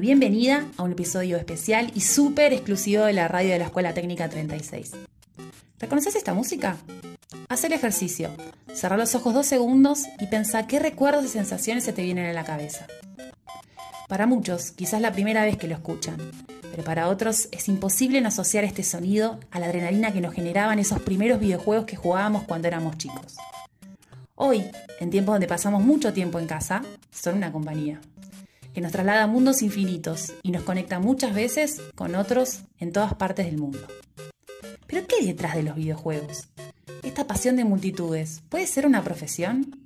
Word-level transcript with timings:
bienvenida 0.00 0.66
a 0.76 0.82
un 0.82 0.92
episodio 0.92 1.36
especial 1.36 1.90
y 1.94 2.00
súper 2.00 2.52
exclusivo 2.52 3.04
de 3.04 3.12
la 3.12 3.28
radio 3.28 3.52
de 3.52 3.58
la 3.58 3.66
Escuela 3.66 3.94
Técnica 3.94 4.28
36. 4.28 4.92
¿Reconoces 5.78 6.14
esta 6.16 6.34
música? 6.34 6.76
Haz 7.48 7.64
el 7.64 7.72
ejercicio, 7.72 8.30
cerra 8.74 8.96
los 8.96 9.14
ojos 9.14 9.32
dos 9.32 9.46
segundos 9.46 10.04
y 10.20 10.26
pensá 10.26 10.66
qué 10.66 10.78
recuerdos 10.78 11.24
y 11.24 11.28
sensaciones 11.28 11.84
se 11.84 11.92
te 11.92 12.02
vienen 12.02 12.26
a 12.26 12.32
la 12.32 12.44
cabeza. 12.44 12.86
Para 14.08 14.26
muchos, 14.26 14.70
quizás 14.70 15.00
la 15.00 15.12
primera 15.12 15.44
vez 15.44 15.56
que 15.56 15.68
lo 15.68 15.74
escuchan, 15.74 16.16
pero 16.70 16.84
para 16.84 17.08
otros 17.08 17.48
es 17.50 17.68
imposible 17.68 18.20
no 18.20 18.28
asociar 18.28 18.64
este 18.64 18.82
sonido 18.82 19.40
a 19.50 19.60
la 19.60 19.66
adrenalina 19.66 20.12
que 20.12 20.20
nos 20.20 20.34
generaban 20.34 20.78
esos 20.78 21.00
primeros 21.00 21.40
videojuegos 21.40 21.86
que 21.86 21.96
jugábamos 21.96 22.44
cuando 22.44 22.68
éramos 22.68 22.98
chicos. 22.98 23.36
Hoy, 24.34 24.62
en 25.00 25.10
tiempos 25.10 25.34
donde 25.34 25.46
pasamos 25.46 25.82
mucho 25.82 26.12
tiempo 26.12 26.38
en 26.38 26.46
casa, 26.46 26.82
son 27.10 27.36
una 27.36 27.50
compañía 27.50 28.00
que 28.76 28.82
nos 28.82 28.92
traslada 28.92 29.22
a 29.22 29.26
mundos 29.26 29.62
infinitos 29.62 30.34
y 30.42 30.50
nos 30.50 30.62
conecta 30.62 31.00
muchas 31.00 31.34
veces 31.34 31.80
con 31.94 32.14
otros 32.14 32.60
en 32.78 32.92
todas 32.92 33.14
partes 33.14 33.46
del 33.46 33.56
mundo. 33.56 33.78
Pero 34.86 35.06
¿qué 35.06 35.14
hay 35.18 35.26
detrás 35.28 35.54
de 35.54 35.62
los 35.62 35.76
videojuegos? 35.76 36.48
Esta 37.02 37.26
pasión 37.26 37.56
de 37.56 37.64
multitudes, 37.64 38.42
¿puede 38.50 38.66
ser 38.66 38.86
una 38.86 39.02
profesión? 39.02 39.80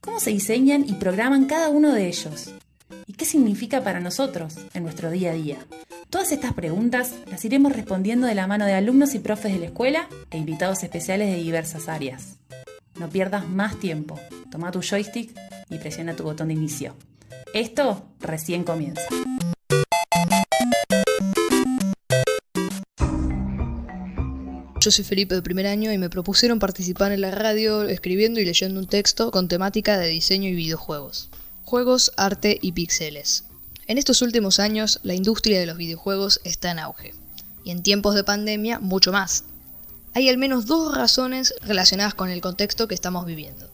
¿Cómo 0.00 0.18
se 0.18 0.30
diseñan 0.30 0.84
y 0.84 0.94
programan 0.94 1.44
cada 1.44 1.68
uno 1.68 1.92
de 1.92 2.08
ellos? 2.08 2.52
¿Y 3.06 3.12
qué 3.12 3.24
significa 3.24 3.84
para 3.84 4.00
nosotros 4.00 4.56
en 4.74 4.82
nuestro 4.82 5.12
día 5.12 5.30
a 5.30 5.34
día? 5.34 5.58
Todas 6.10 6.32
estas 6.32 6.54
preguntas 6.54 7.14
las 7.30 7.44
iremos 7.44 7.72
respondiendo 7.72 8.26
de 8.26 8.34
la 8.34 8.48
mano 8.48 8.66
de 8.66 8.74
alumnos 8.74 9.14
y 9.14 9.20
profes 9.20 9.52
de 9.52 9.60
la 9.60 9.66
escuela 9.66 10.08
e 10.32 10.38
invitados 10.38 10.82
especiales 10.82 11.30
de 11.30 11.40
diversas 11.40 11.88
áreas. 11.88 12.34
No 12.98 13.08
pierdas 13.08 13.48
más 13.48 13.78
tiempo. 13.78 14.18
Toma 14.50 14.72
tu 14.72 14.82
joystick 14.82 15.30
y 15.70 15.78
presiona 15.78 16.16
tu 16.16 16.24
botón 16.24 16.48
de 16.48 16.54
inicio. 16.54 16.96
Esto 17.52 18.08
recién 18.20 18.64
comienza. 18.64 19.02
Yo 24.84 24.90
soy 24.90 25.04
Felipe 25.04 25.34
de 25.34 25.40
primer 25.40 25.66
año 25.66 25.92
y 25.92 25.96
me 25.96 26.10
propusieron 26.10 26.58
participar 26.58 27.10
en 27.12 27.22
la 27.22 27.30
radio 27.30 27.84
escribiendo 27.84 28.38
y 28.38 28.44
leyendo 28.44 28.78
un 28.78 28.86
texto 28.86 29.30
con 29.30 29.48
temática 29.48 29.96
de 29.96 30.08
diseño 30.08 30.50
y 30.50 30.54
videojuegos. 30.54 31.30
Juegos, 31.62 32.12
arte 32.18 32.58
y 32.60 32.72
píxeles. 32.72 33.44
En 33.86 33.96
estos 33.96 34.20
últimos 34.20 34.60
años 34.60 35.00
la 35.02 35.14
industria 35.14 35.58
de 35.58 35.64
los 35.64 35.78
videojuegos 35.78 36.38
está 36.44 36.70
en 36.70 36.80
auge. 36.80 37.14
Y 37.64 37.70
en 37.70 37.82
tiempos 37.82 38.14
de 38.14 38.24
pandemia 38.24 38.78
mucho 38.78 39.10
más. 39.10 39.44
Hay 40.12 40.28
al 40.28 40.36
menos 40.36 40.66
dos 40.66 40.94
razones 40.94 41.54
relacionadas 41.62 42.12
con 42.12 42.28
el 42.28 42.42
contexto 42.42 42.86
que 42.86 42.94
estamos 42.94 43.24
viviendo. 43.24 43.70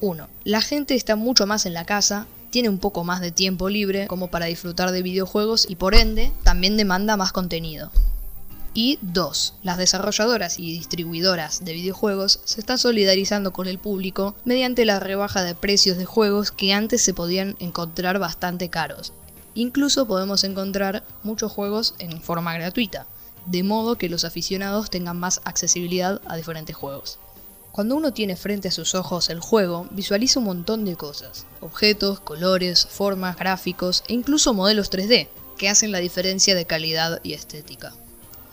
1. 0.00 0.28
La 0.44 0.62
gente 0.62 0.94
está 0.94 1.14
mucho 1.14 1.46
más 1.46 1.66
en 1.66 1.74
la 1.74 1.84
casa, 1.84 2.26
tiene 2.52 2.68
un 2.68 2.78
poco 2.78 3.02
más 3.02 3.20
de 3.22 3.32
tiempo 3.32 3.70
libre 3.70 4.06
como 4.06 4.28
para 4.28 4.46
disfrutar 4.46 4.92
de 4.92 5.02
videojuegos 5.02 5.66
y 5.68 5.76
por 5.76 5.94
ende 5.94 6.30
también 6.44 6.76
demanda 6.76 7.16
más 7.16 7.32
contenido. 7.32 7.90
Y 8.74 8.98
2. 9.00 9.54
Las 9.62 9.78
desarrolladoras 9.78 10.58
y 10.58 10.72
distribuidoras 10.72 11.64
de 11.64 11.72
videojuegos 11.72 12.40
se 12.44 12.60
están 12.60 12.78
solidarizando 12.78 13.52
con 13.52 13.68
el 13.68 13.78
público 13.78 14.36
mediante 14.44 14.84
la 14.84 15.00
rebaja 15.00 15.42
de 15.42 15.54
precios 15.54 15.96
de 15.96 16.04
juegos 16.04 16.52
que 16.52 16.74
antes 16.74 17.02
se 17.02 17.14
podían 17.14 17.56
encontrar 17.58 18.18
bastante 18.18 18.68
caros. 18.68 19.14
Incluso 19.54 20.06
podemos 20.06 20.44
encontrar 20.44 21.04
muchos 21.22 21.50
juegos 21.50 21.94
en 21.98 22.20
forma 22.20 22.52
gratuita, 22.52 23.06
de 23.46 23.62
modo 23.62 23.96
que 23.96 24.10
los 24.10 24.24
aficionados 24.24 24.90
tengan 24.90 25.18
más 25.18 25.40
accesibilidad 25.44 26.20
a 26.26 26.36
diferentes 26.36 26.76
juegos. 26.76 27.18
Cuando 27.72 27.96
uno 27.96 28.12
tiene 28.12 28.36
frente 28.36 28.68
a 28.68 28.70
sus 28.70 28.94
ojos 28.94 29.30
el 29.30 29.40
juego, 29.40 29.86
visualiza 29.92 30.40
un 30.40 30.44
montón 30.44 30.84
de 30.84 30.94
cosas, 30.94 31.46
objetos, 31.62 32.20
colores, 32.20 32.86
formas, 32.86 33.34
gráficos 33.38 34.04
e 34.08 34.12
incluso 34.12 34.52
modelos 34.52 34.90
3D, 34.90 35.28
que 35.56 35.70
hacen 35.70 35.90
la 35.90 35.98
diferencia 35.98 36.54
de 36.54 36.66
calidad 36.66 37.20
y 37.22 37.32
estética. 37.32 37.94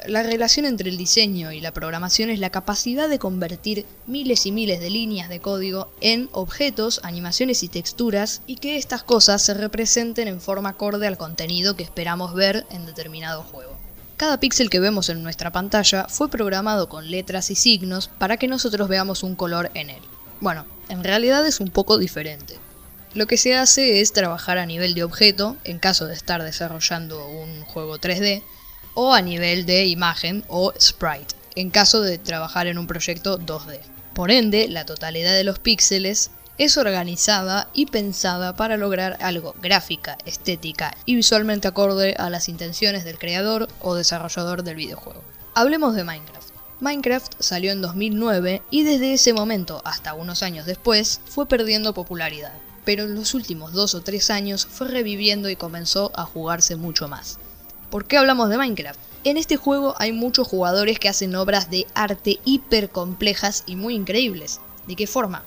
La 0.07 0.23
relación 0.23 0.65
entre 0.65 0.89
el 0.89 0.95
diseño 0.95 1.51
y 1.51 1.59
la 1.59 1.73
programación 1.73 2.29
es 2.29 2.39
la 2.39 2.49
capacidad 2.49 3.09
de 3.09 3.19
convertir 3.19 3.85
miles 4.07 4.45
y 4.45 4.53
miles 4.53 4.79
de 4.79 4.89
líneas 4.89 5.27
de 5.27 5.41
código 5.41 5.91
en 5.99 6.29
objetos, 6.31 7.01
animaciones 7.03 7.61
y 7.63 7.67
texturas 7.67 8.41
y 8.47 8.55
que 8.55 8.77
estas 8.77 9.03
cosas 9.03 9.41
se 9.41 9.53
representen 9.53 10.29
en 10.29 10.39
forma 10.39 10.69
acorde 10.69 11.07
al 11.07 11.17
contenido 11.17 11.75
que 11.75 11.83
esperamos 11.83 12.33
ver 12.33 12.65
en 12.71 12.85
determinado 12.85 13.43
juego. 13.43 13.78
Cada 14.19 14.37
píxel 14.41 14.69
que 14.69 14.81
vemos 14.81 15.07
en 15.07 15.23
nuestra 15.23 15.49
pantalla 15.49 16.07
fue 16.09 16.29
programado 16.29 16.89
con 16.89 17.09
letras 17.09 17.51
y 17.51 17.55
signos 17.55 18.09
para 18.09 18.35
que 18.35 18.49
nosotros 18.49 18.89
veamos 18.89 19.23
un 19.23 19.33
color 19.33 19.71
en 19.75 19.89
él. 19.89 20.01
Bueno, 20.41 20.65
en 20.89 21.05
realidad 21.05 21.47
es 21.47 21.61
un 21.61 21.69
poco 21.69 21.97
diferente. 21.97 22.59
Lo 23.13 23.27
que 23.27 23.37
se 23.37 23.55
hace 23.55 24.01
es 24.01 24.11
trabajar 24.11 24.57
a 24.57 24.65
nivel 24.65 24.93
de 24.93 25.05
objeto, 25.05 25.55
en 25.63 25.79
caso 25.79 26.05
de 26.05 26.15
estar 26.15 26.43
desarrollando 26.43 27.29
un 27.29 27.61
juego 27.61 27.97
3D, 27.97 28.43
o 28.93 29.13
a 29.13 29.21
nivel 29.21 29.65
de 29.65 29.85
imagen 29.85 30.43
o 30.49 30.73
sprite, 30.77 31.33
en 31.55 31.69
caso 31.69 32.01
de 32.01 32.17
trabajar 32.17 32.67
en 32.67 32.77
un 32.77 32.87
proyecto 32.87 33.39
2D. 33.39 33.79
Por 34.13 34.31
ende, 34.31 34.67
la 34.67 34.85
totalidad 34.85 35.31
de 35.31 35.45
los 35.45 35.59
píxeles 35.59 36.31
es 36.59 36.77
organizada 36.77 37.69
y 37.73 37.85
pensada 37.85 38.53
para 38.53 38.75
lograr 38.75 39.17
algo 39.21 39.55
gráfica, 39.61 40.17
estética 40.25 40.93
y 41.05 41.15
visualmente 41.15 41.69
acorde 41.69 42.15
a 42.15 42.29
las 42.29 42.49
intenciones 42.49 43.05
del 43.05 43.17
creador 43.17 43.69
o 43.79 43.95
desarrollador 43.95 44.63
del 44.63 44.75
videojuego. 44.75 45.23
Hablemos 45.55 45.95
de 45.95 46.03
Minecraft. 46.03 46.49
Minecraft 46.81 47.33
salió 47.39 47.71
en 47.71 47.81
2009 47.81 48.61
y 48.69 48.83
desde 48.83 49.13
ese 49.13 49.31
momento 49.31 49.81
hasta 49.85 50.13
unos 50.13 50.43
años 50.43 50.65
después 50.65 51.21
fue 51.25 51.45
perdiendo 51.45 51.93
popularidad, 51.93 52.53
pero 52.83 53.03
en 53.03 53.15
los 53.15 53.33
últimos 53.33 53.71
dos 53.71 53.95
o 53.95 54.01
tres 54.01 54.29
años 54.29 54.65
fue 54.65 54.89
reviviendo 54.89 55.49
y 55.49 55.55
comenzó 55.55 56.11
a 56.13 56.25
jugarse 56.25 56.75
mucho 56.75 57.07
más. 57.07 57.39
¿Por 57.89 58.05
qué 58.05 58.17
hablamos 58.17 58.49
de 58.49 58.57
Minecraft? 58.57 58.99
En 59.23 59.37
este 59.37 59.55
juego 59.55 59.95
hay 59.97 60.11
muchos 60.11 60.47
jugadores 60.47 60.99
que 60.99 61.07
hacen 61.07 61.35
obras 61.35 61.69
de 61.69 61.87
arte 61.93 62.39
hiper 62.43 62.89
complejas 62.89 63.63
y 63.65 63.77
muy 63.77 63.95
increíbles. 63.95 64.59
¿De 64.87 64.97
qué 64.97 65.07
forma? 65.07 65.43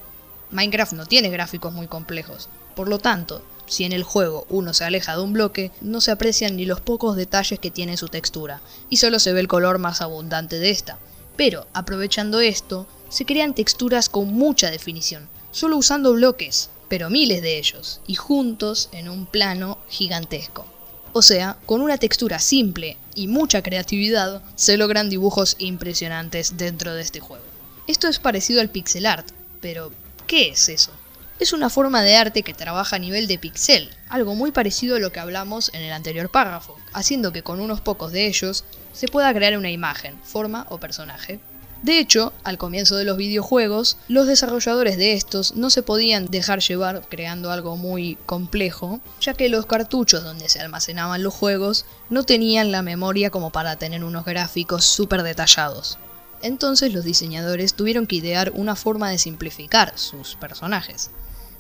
Minecraft 0.53 0.93
no 0.93 1.07
tiene 1.07 1.31
gráficos 1.31 1.73
muy 1.73 1.87
complejos. 1.87 2.49
Por 2.77 2.89
lo 2.89 2.99
tanto, 2.99 3.43
si 3.67 3.85
en 3.85 3.93
el 3.93 4.03
juego 4.03 4.47
uno 4.51 4.75
se 4.75 4.85
aleja 4.85 5.17
de 5.17 5.23
un 5.23 5.33
bloque, 5.33 5.71
no 5.81 6.01
se 6.01 6.11
aprecian 6.11 6.57
ni 6.57 6.67
los 6.67 6.81
pocos 6.81 7.17
detalles 7.17 7.59
que 7.59 7.71
tiene 7.71 7.97
su 7.97 8.09
textura, 8.09 8.61
y 8.89 8.99
solo 8.99 9.19
se 9.19 9.33
ve 9.33 9.41
el 9.41 9.49
color 9.49 9.79
más 9.79 10.01
abundante 10.01 10.59
de 10.59 10.71
esta. 10.71 10.99
Pero, 11.37 11.67
aprovechando 11.73 12.41
esto, 12.41 12.87
se 13.09 13.25
crean 13.25 13.55
texturas 13.55 14.09
con 14.09 14.33
mucha 14.33 14.71
definición, 14.71 15.29
solo 15.51 15.77
usando 15.77 16.13
bloques, 16.13 16.71
pero 16.89 17.09
miles 17.09 17.41
de 17.41 17.59
ellos, 17.59 18.01
y 18.07 18.15
juntos 18.15 18.91
en 18.93 19.09
un 19.09 19.27
plano 19.27 19.79
gigantesco. 19.89 20.67
O 21.15 21.23
sea, 21.23 21.59
con 21.67 21.81
una 21.81 21.99
textura 21.99 22.39
simple 22.39 22.97
y 23.15 23.29
mucha 23.29 23.63
creatividad, 23.63 24.43
se 24.55 24.77
logran 24.77 25.11
dibujos 25.11 25.57
impresionantes 25.59 26.57
dentro 26.57 26.95
de 26.95 27.03
este 27.03 27.21
juego. 27.21 27.45
Esto 27.87 28.09
es 28.09 28.19
parecido 28.19 28.61
al 28.61 28.71
pixel 28.71 29.07
art, 29.07 29.29
pero 29.61 29.91
¿qué 30.27 30.49
es 30.51 30.69
eso? 30.69 30.93
Es 31.39 31.53
una 31.53 31.71
forma 31.71 32.03
de 32.03 32.17
arte 32.17 32.43
que 32.43 32.55
trabaja 32.55 32.97
a 32.97 32.99
nivel 32.99 33.27
de 33.27 33.39
pixel, 33.39 33.91
algo 34.09 34.35
muy 34.35 34.53
parecido 34.53 34.97
a 34.97 35.01
lo 35.01 35.11
que 35.11 35.21
hablamos 35.21 35.71
en 35.75 35.83
el 35.83 35.93
anterior 35.93 36.31
párrafo, 36.31 36.77
haciendo 36.93 37.33
que 37.33 37.43
con 37.43 37.59
unos 37.59 37.81
pocos 37.81 38.13
de 38.13 38.27
ellos 38.27 38.65
se 38.93 39.09
pueda 39.09 39.35
crear 39.35 39.57
una 39.57 39.71
imagen, 39.71 40.17
forma 40.23 40.67
o 40.69 40.79
personaje. 40.79 41.41
De 41.83 41.99
hecho, 41.99 42.33
al 42.45 42.59
comienzo 42.59 42.95
de 42.95 43.05
los 43.05 43.17
videojuegos, 43.17 43.97
los 44.07 44.29
desarrolladores 44.29 44.97
de 44.97 45.15
estos 45.15 45.57
no 45.57 45.69
se 45.69 45.83
podían 45.83 46.27
dejar 46.27 46.61
llevar 46.61 47.03
creando 47.09 47.51
algo 47.51 47.77
muy 47.77 48.17
complejo, 48.25 49.01
ya 49.21 49.35
que 49.35 49.49
los 49.49 49.67
cartuchos 49.67 50.23
donde 50.23 50.49
se 50.49 50.61
almacenaban 50.61 51.25
los 51.25 51.35
juegos 51.35 51.85
no 52.09 52.23
tenían 52.23 52.71
la 52.71 52.83
memoria 52.83 53.31
como 53.31 53.51
para 53.51 53.75
tener 53.75 54.05
unos 54.05 54.25
gráficos 54.25 54.85
súper 54.85 55.25
detallados. 55.25 55.99
Entonces 56.43 56.93
los 56.93 57.05
diseñadores 57.05 57.75
tuvieron 57.75 58.07
que 58.07 58.17
idear 58.17 58.53
una 58.55 58.77
forma 58.77 59.09
de 59.11 59.19
simplificar 59.19 59.93
sus 59.97 60.35
personajes, 60.35 61.11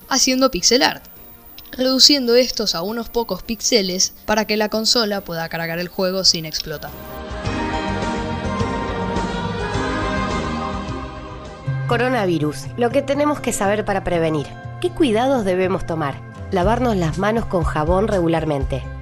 haciendo 0.08 0.50
pixel 0.50 0.82
art, 0.82 1.04
reduciendo 1.70 2.34
estos 2.34 2.74
a 2.74 2.82
unos 2.82 3.08
pocos 3.08 3.42
píxeles 3.42 4.12
para 4.26 4.44
que 4.46 4.56
la 4.56 4.68
consola 4.68 5.22
pueda 5.22 5.48
cargar 5.48 5.78
el 5.78 5.88
juego 5.88 6.24
sin 6.24 6.44
explotar. 6.44 6.90
Coronavirus. 11.86 12.68
Lo 12.76 12.90
que 12.90 13.02
tenemos 13.02 13.40
que 13.40 13.52
saber 13.52 13.84
para 13.84 14.02
prevenir. 14.02 14.46
¿Qué 14.80 14.90
cuidados 14.90 15.44
debemos 15.44 15.86
tomar? 15.86 16.20
Lavarnos 16.50 16.96
las 16.96 17.18
manos 17.18 17.46
con 17.46 17.64
jabón 17.64 18.08
regularmente. 18.08 18.82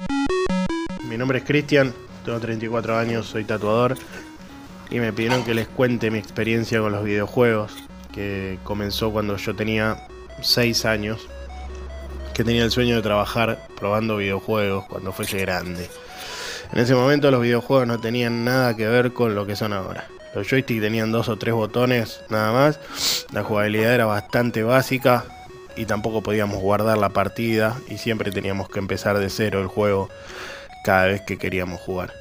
Mi 1.08 1.16
nombre 1.16 1.38
es 1.38 1.44
Cristian, 1.44 1.94
tengo 2.24 2.40
34 2.40 2.98
años, 2.98 3.26
soy 3.26 3.44
tatuador 3.44 3.96
y 4.90 5.00
me 5.00 5.12
pidieron 5.12 5.44
que 5.44 5.54
les 5.54 5.68
cuente 5.68 6.10
mi 6.10 6.18
experiencia 6.18 6.80
con 6.80 6.92
los 6.92 7.04
videojuegos, 7.04 7.72
que 8.12 8.58
comenzó 8.64 9.10
cuando 9.10 9.36
yo 9.36 9.54
tenía 9.54 10.06
6 10.40 10.84
años, 10.84 11.28
que 12.34 12.44
tenía 12.44 12.64
el 12.64 12.70
sueño 12.70 12.96
de 12.96 13.02
trabajar 13.02 13.66
probando 13.78 14.16
videojuegos 14.16 14.84
cuando 14.88 15.12
fuese 15.12 15.38
grande. 15.38 15.88
En 16.72 16.78
ese 16.78 16.94
momento 16.94 17.30
los 17.30 17.42
videojuegos 17.42 17.86
no 17.86 18.00
tenían 18.00 18.44
nada 18.44 18.76
que 18.76 18.86
ver 18.86 19.12
con 19.12 19.34
lo 19.34 19.46
que 19.46 19.56
son 19.56 19.72
ahora. 19.72 20.06
Los 20.34 20.48
joysticks 20.48 20.80
tenían 20.80 21.12
dos 21.12 21.28
o 21.28 21.36
tres 21.36 21.54
botones 21.54 22.22
nada 22.30 22.52
más, 22.52 22.80
la 23.32 23.44
jugabilidad 23.44 23.94
era 23.94 24.06
bastante 24.06 24.62
básica 24.62 25.24
y 25.76 25.84
tampoco 25.84 26.22
podíamos 26.22 26.60
guardar 26.60 26.98
la 26.98 27.10
partida 27.10 27.76
y 27.88 27.98
siempre 27.98 28.30
teníamos 28.30 28.68
que 28.68 28.78
empezar 28.78 29.18
de 29.18 29.28
cero 29.28 29.60
el 29.60 29.66
juego 29.66 30.08
cada 30.84 31.06
vez 31.06 31.20
que 31.22 31.38
queríamos 31.38 31.80
jugar. 31.80 32.12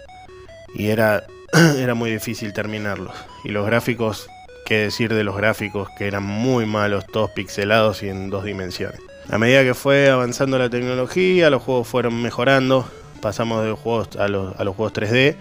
Y 0.74 0.88
era, 0.90 1.24
era 1.78 1.96
muy 1.96 2.12
difícil 2.12 2.54
terminarlos. 2.54 3.16
Y 3.44 3.50
los 3.50 3.66
gráficos, 3.66 4.30
qué 4.66 4.78
decir 4.78 5.14
de 5.14 5.24
los 5.24 5.36
gráficos, 5.36 5.90
que 5.98 6.08
eran 6.08 6.24
muy 6.24 6.66
malos, 6.66 7.06
todos 7.08 7.32
pixelados 7.32 8.04
y 8.04 8.10
en 8.10 8.30
dos 8.30 8.44
dimensiones. 8.44 9.00
A 9.30 9.38
medida 9.38 9.64
que 9.64 9.74
fue 9.74 10.10
avanzando 10.10 10.58
la 10.58 10.70
tecnología, 10.70 11.50
los 11.50 11.64
juegos 11.64 11.88
fueron 11.88 12.22
mejorando. 12.22 12.90
Pasamos 13.22 13.64
de 13.64 13.72
juegos 13.72 14.16
a 14.18 14.28
los, 14.28 14.60
a 14.60 14.64
los 14.64 14.76
juegos 14.76 14.94
3D 14.94 15.36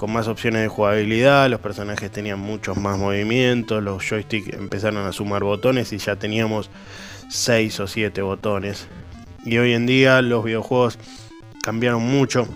con 0.00 0.10
más 0.12 0.28
opciones 0.28 0.62
de 0.62 0.68
jugabilidad, 0.68 1.50
los 1.50 1.60
personajes 1.60 2.10
tenían 2.10 2.40
muchos 2.40 2.78
más 2.78 2.96
movimientos, 2.96 3.82
los 3.82 4.02
joysticks 4.02 4.54
empezaron 4.54 5.06
a 5.06 5.12
sumar 5.12 5.44
botones 5.44 5.92
y 5.92 5.98
ya 5.98 6.16
teníamos 6.16 6.70
6 7.28 7.80
o 7.80 7.86
7 7.86 8.22
botones. 8.22 8.88
Y 9.44 9.58
hoy 9.58 9.74
en 9.74 9.84
día 9.84 10.22
los 10.22 10.42
videojuegos 10.42 10.98
cambiaron 11.62 12.02
mucho, 12.02 12.48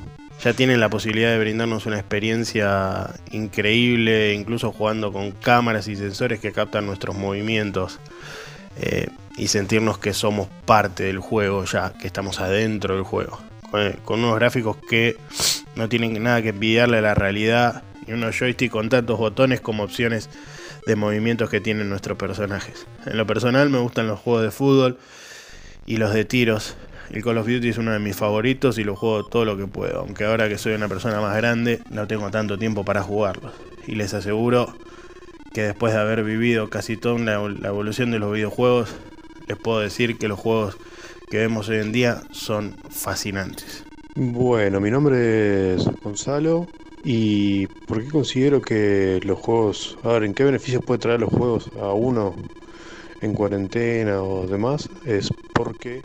ya 0.42 0.54
tienen 0.54 0.80
la 0.80 0.88
posibilidad 0.88 1.32
de 1.32 1.38
brindarnos 1.38 1.84
una 1.84 1.98
experiencia 1.98 3.10
increíble, 3.30 4.32
incluso 4.32 4.72
jugando 4.72 5.12
con 5.12 5.32
cámaras 5.32 5.86
y 5.86 5.96
sensores 5.96 6.40
que 6.40 6.50
captan 6.50 6.86
nuestros 6.86 7.14
movimientos. 7.14 8.00
Eh, 8.80 9.08
y 9.36 9.48
sentirnos 9.48 9.98
que 9.98 10.14
somos 10.14 10.48
parte 10.64 11.02
del 11.02 11.18
juego 11.18 11.64
ya, 11.64 11.92
que 11.92 12.06
estamos 12.06 12.40
adentro 12.40 12.94
del 12.94 13.04
juego. 13.04 13.38
Con, 14.04 14.20
unos 14.20 14.36
gráficos 14.36 14.76
que 14.76 15.16
no 15.76 15.88
tienen 15.88 16.22
nada 16.22 16.42
que 16.42 16.50
envidiarle 16.50 16.98
a 16.98 17.00
la 17.00 17.14
realidad 17.14 17.82
y 18.06 18.12
unos 18.12 18.38
joysticks 18.38 18.70
con 18.70 18.88
tantos 18.88 19.18
botones 19.18 19.60
como 19.60 19.82
opciones 19.82 20.30
de 20.86 20.96
movimientos 20.96 21.50
que 21.50 21.60
tienen 21.60 21.88
nuestros 21.88 22.16
personajes. 22.16 22.86
En 23.06 23.16
lo 23.16 23.26
personal 23.26 23.70
me 23.70 23.78
gustan 23.78 24.06
los 24.06 24.20
juegos 24.20 24.42
de 24.42 24.50
fútbol 24.50 24.98
y 25.86 25.96
los 25.96 26.14
de 26.14 26.24
tiros. 26.24 26.76
El 27.10 27.24
Call 27.24 27.38
of 27.38 27.48
Duty 27.48 27.68
es 27.68 27.78
uno 27.78 27.92
de 27.92 27.98
mis 27.98 28.14
favoritos 28.14 28.78
y 28.78 28.84
lo 28.84 28.94
juego 28.94 29.24
todo 29.24 29.44
lo 29.44 29.56
que 29.56 29.66
puedo, 29.66 30.00
aunque 30.00 30.24
ahora 30.24 30.48
que 30.48 30.56
soy 30.56 30.74
una 30.74 30.88
persona 30.88 31.20
más 31.20 31.36
grande 31.36 31.80
no 31.90 32.06
tengo 32.06 32.30
tanto 32.30 32.58
tiempo 32.58 32.84
para 32.84 33.02
jugarlos. 33.02 33.52
Y 33.86 33.96
les 33.96 34.14
aseguro 34.14 34.72
que 35.52 35.62
después 35.62 35.92
de 35.92 36.00
haber 36.00 36.22
vivido 36.22 36.70
casi 36.70 36.96
toda 36.96 37.18
la 37.18 37.68
evolución 37.68 38.10
de 38.12 38.20
los 38.20 38.32
videojuegos, 38.32 38.94
les 39.48 39.58
puedo 39.58 39.80
decir 39.80 40.16
que 40.16 40.28
los 40.28 40.38
juegos 40.38 40.76
que 41.34 41.40
vemos 41.40 41.68
hoy 41.68 41.78
en 41.78 41.90
día 41.90 42.22
son 42.30 42.76
fascinantes. 42.90 43.82
Bueno, 44.14 44.80
mi 44.80 44.88
nombre 44.88 45.74
es 45.74 45.84
Gonzalo 46.00 46.68
y 47.02 47.66
¿por 47.66 48.04
qué 48.04 48.08
considero 48.08 48.62
que 48.62 49.18
los 49.24 49.40
juegos, 49.40 49.98
a 50.04 50.12
ver, 50.12 50.22
en 50.22 50.32
qué 50.32 50.44
beneficios 50.44 50.84
puede 50.84 51.00
traer 51.00 51.18
los 51.18 51.30
juegos 51.30 51.68
a 51.80 51.92
uno 51.92 52.36
en 53.20 53.34
cuarentena 53.34 54.22
o 54.22 54.46
demás? 54.46 54.88
Es 55.04 55.28
porque 55.52 56.02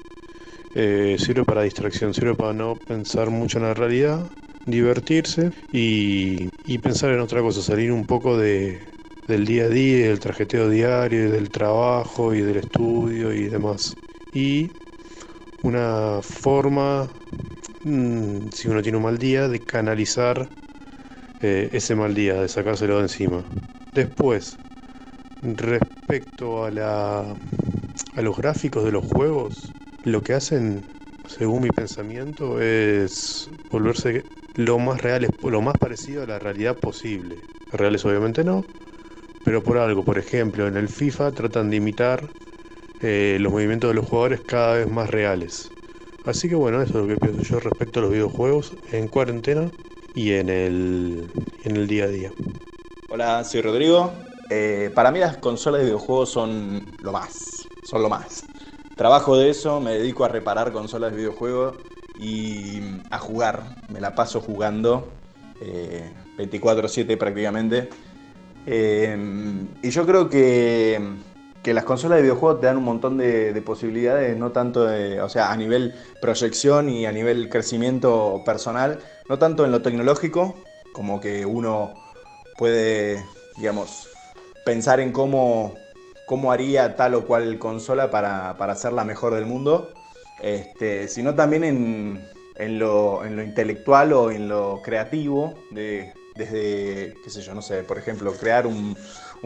eh, 0.74 1.16
sirve 1.20 1.44
para 1.44 1.62
distracción, 1.62 2.12
sirve 2.16 2.34
para 2.34 2.54
no 2.54 2.74
pensar 2.76 3.30
mucho 3.30 3.60
en 3.60 3.66
la 3.66 3.76
realidad, 3.76 4.28
divertirse 4.66 5.52
y, 5.72 6.50
y 6.66 6.80
pensar 6.80 7.12
en 7.12 7.20
otra 7.20 7.42
cosa, 7.42 7.62
salir 7.62 7.92
un 7.92 8.08
poco 8.08 8.36
de, 8.36 8.80
del 9.28 9.46
día 9.46 9.66
a 9.66 9.70
día, 9.70 10.08
del 10.08 10.20
trajeteo 10.20 10.72
diario, 10.72 11.30
del 11.30 11.52
trabajo 11.52 12.34
y 12.34 12.42
del 12.42 12.58
estudio 12.58 13.32
y 13.32 13.44
demás. 13.44 13.96
Y 14.34 14.72
una 15.64 16.20
forma, 16.22 17.10
mm, 17.84 18.50
si 18.52 18.68
uno 18.68 18.82
tiene 18.82 18.98
un 18.98 19.04
mal 19.04 19.18
día, 19.18 19.48
de 19.48 19.60
canalizar 19.60 20.48
eh, 21.42 21.70
ese 21.72 21.96
mal 21.96 22.14
día, 22.14 22.36
de 22.42 22.48
sacárselo 22.48 22.98
de 22.98 23.04
encima. 23.04 23.44
Después, 23.94 24.58
respecto 25.42 26.66
a, 26.66 26.72
la, 26.72 27.36
a 28.16 28.22
los 28.22 28.38
gráficos 28.38 28.84
de 28.84 28.92
los 28.92 29.06
juegos, 29.06 29.72
lo 30.04 30.22
que 30.22 30.34
hacen, 30.34 30.84
según 31.28 31.64
mi 31.64 31.70
pensamiento, 31.70 32.62
es 32.62 33.50
volverse 33.72 34.24
lo 34.56 34.80
más 34.80 35.02
reales, 35.02 35.30
lo 35.44 35.62
más 35.62 35.78
parecido 35.78 36.24
a 36.24 36.28
la 36.28 36.40
realidad 36.40 36.76
posible. 36.78 37.36
Reales 37.72 38.04
obviamente 38.06 38.44
no, 38.44 38.66
pero 39.46 39.64
por 39.64 39.78
algo, 39.78 40.04
por 40.04 40.18
ejemplo, 40.18 40.68
en 40.68 40.78
el 40.78 40.90
FIFA 40.90 41.32
tratan 41.32 41.70
de 41.70 41.78
imitar 41.78 42.30
eh, 43.02 43.38
los 43.40 43.52
movimientos 43.52 43.90
de 43.90 43.94
los 43.96 44.06
jugadores 44.06 44.42
cada 44.42 44.76
vez 44.76 44.90
más 44.90 45.10
reales. 45.10 45.70
Así 46.26 46.50
que 46.50 46.56
bueno, 46.56 46.82
eso 46.82 47.00
es 47.00 47.08
lo 47.08 47.08
que 47.08 47.20
pienso 47.20 47.42
yo 47.44 47.60
respecto 47.60 48.00
a 48.00 48.04
los 48.04 48.12
videojuegos 48.12 48.74
en 48.92 49.08
cuarentena 49.08 49.72
y 50.16 50.34
en 50.34 50.50
el, 50.50 51.32
en 51.64 51.76
el 51.76 51.88
día 51.88 52.06
a 52.06 52.08
día. 52.08 52.32
Hola, 53.10 53.44
soy 53.44 53.62
Rodrigo. 53.62 54.12
Eh, 54.50 54.92
para 54.94 55.12
mí 55.12 55.20
las 55.20 55.38
consolas 55.38 55.80
de 55.80 55.86
videojuegos 55.86 56.30
son 56.30 56.86
lo 57.02 57.12
más, 57.12 57.68
son 57.84 58.02
lo 58.02 58.10
más. 58.10 58.44
Trabajo 58.96 59.38
de 59.38 59.50
eso, 59.50 59.80
me 59.80 59.92
dedico 59.92 60.26
a 60.26 60.28
reparar 60.28 60.72
consolas 60.72 61.12
de 61.12 61.18
videojuegos 61.18 61.78
y 62.20 62.82
a 63.12 63.18
jugar. 63.18 63.78
Me 63.90 64.02
la 64.02 64.14
paso 64.14 64.42
jugando 64.42 65.08
eh, 65.62 66.12
24/7 66.38 67.18
prácticamente. 67.18 67.90
Em, 68.66 69.68
y 69.82 69.90
yo 69.90 70.06
creo 70.06 70.30
que, 70.30 71.00
las 71.66 71.84
consolas 71.84 72.18
de 72.18 72.24
videojuegos 72.24 72.62
te 72.62 72.68
dan 72.68 72.78
un 72.78 72.84
montón 72.84 73.18
de, 73.18 73.62
posibilidades, 73.66 74.38
no 74.38 74.52
tanto 74.52 74.86
de, 74.86 75.22
o 75.22 75.30
sea, 75.30 75.52
a 75.52 75.58
nivel 75.58 75.94
proyección 76.22 76.90
y 76.90 77.06
a 77.06 77.12
nivel 77.12 77.50
crecimiento 77.50 78.42
personal, 78.46 79.00
no 79.28 79.38
tanto 79.38 79.66
en 79.66 79.72
lo 79.72 79.82
tecnológico, 79.82 80.56
como 80.94 81.20
que 81.20 81.46
uno 81.46 81.94
puede, 82.58 83.24
digamos, 83.58 84.10
pensar 84.66 85.00
en 85.00 85.12
cómo, 85.12 85.76
cómo 86.26 86.52
haría 86.52 86.96
tal 86.96 87.16
o 87.16 87.26
cual 87.26 87.60
consola 87.60 88.10
para, 88.10 88.58
para 88.58 88.76
ser 88.76 88.94
la 88.94 89.04
mejor 89.04 89.36
del 89.36 89.46
mundo, 89.46 89.94
este, 90.42 91.08
sino 91.08 91.36
también 91.36 91.64
en, 91.64 92.28
en, 92.56 92.80
lo, 92.80 93.26
en 93.26 93.36
lo 93.36 93.44
intelectual 93.44 94.14
o 94.14 94.32
en 94.32 94.48
lo 94.48 94.82
creativo 94.82 95.56
de 95.72 96.14
desde, 96.40 97.16
qué 97.24 97.30
sé 97.30 97.42
yo, 97.42 97.54
no 97.54 97.62
sé, 97.62 97.84
por 97.84 97.98
ejemplo, 97.98 98.32
crear 98.34 98.66
un, 98.66 98.98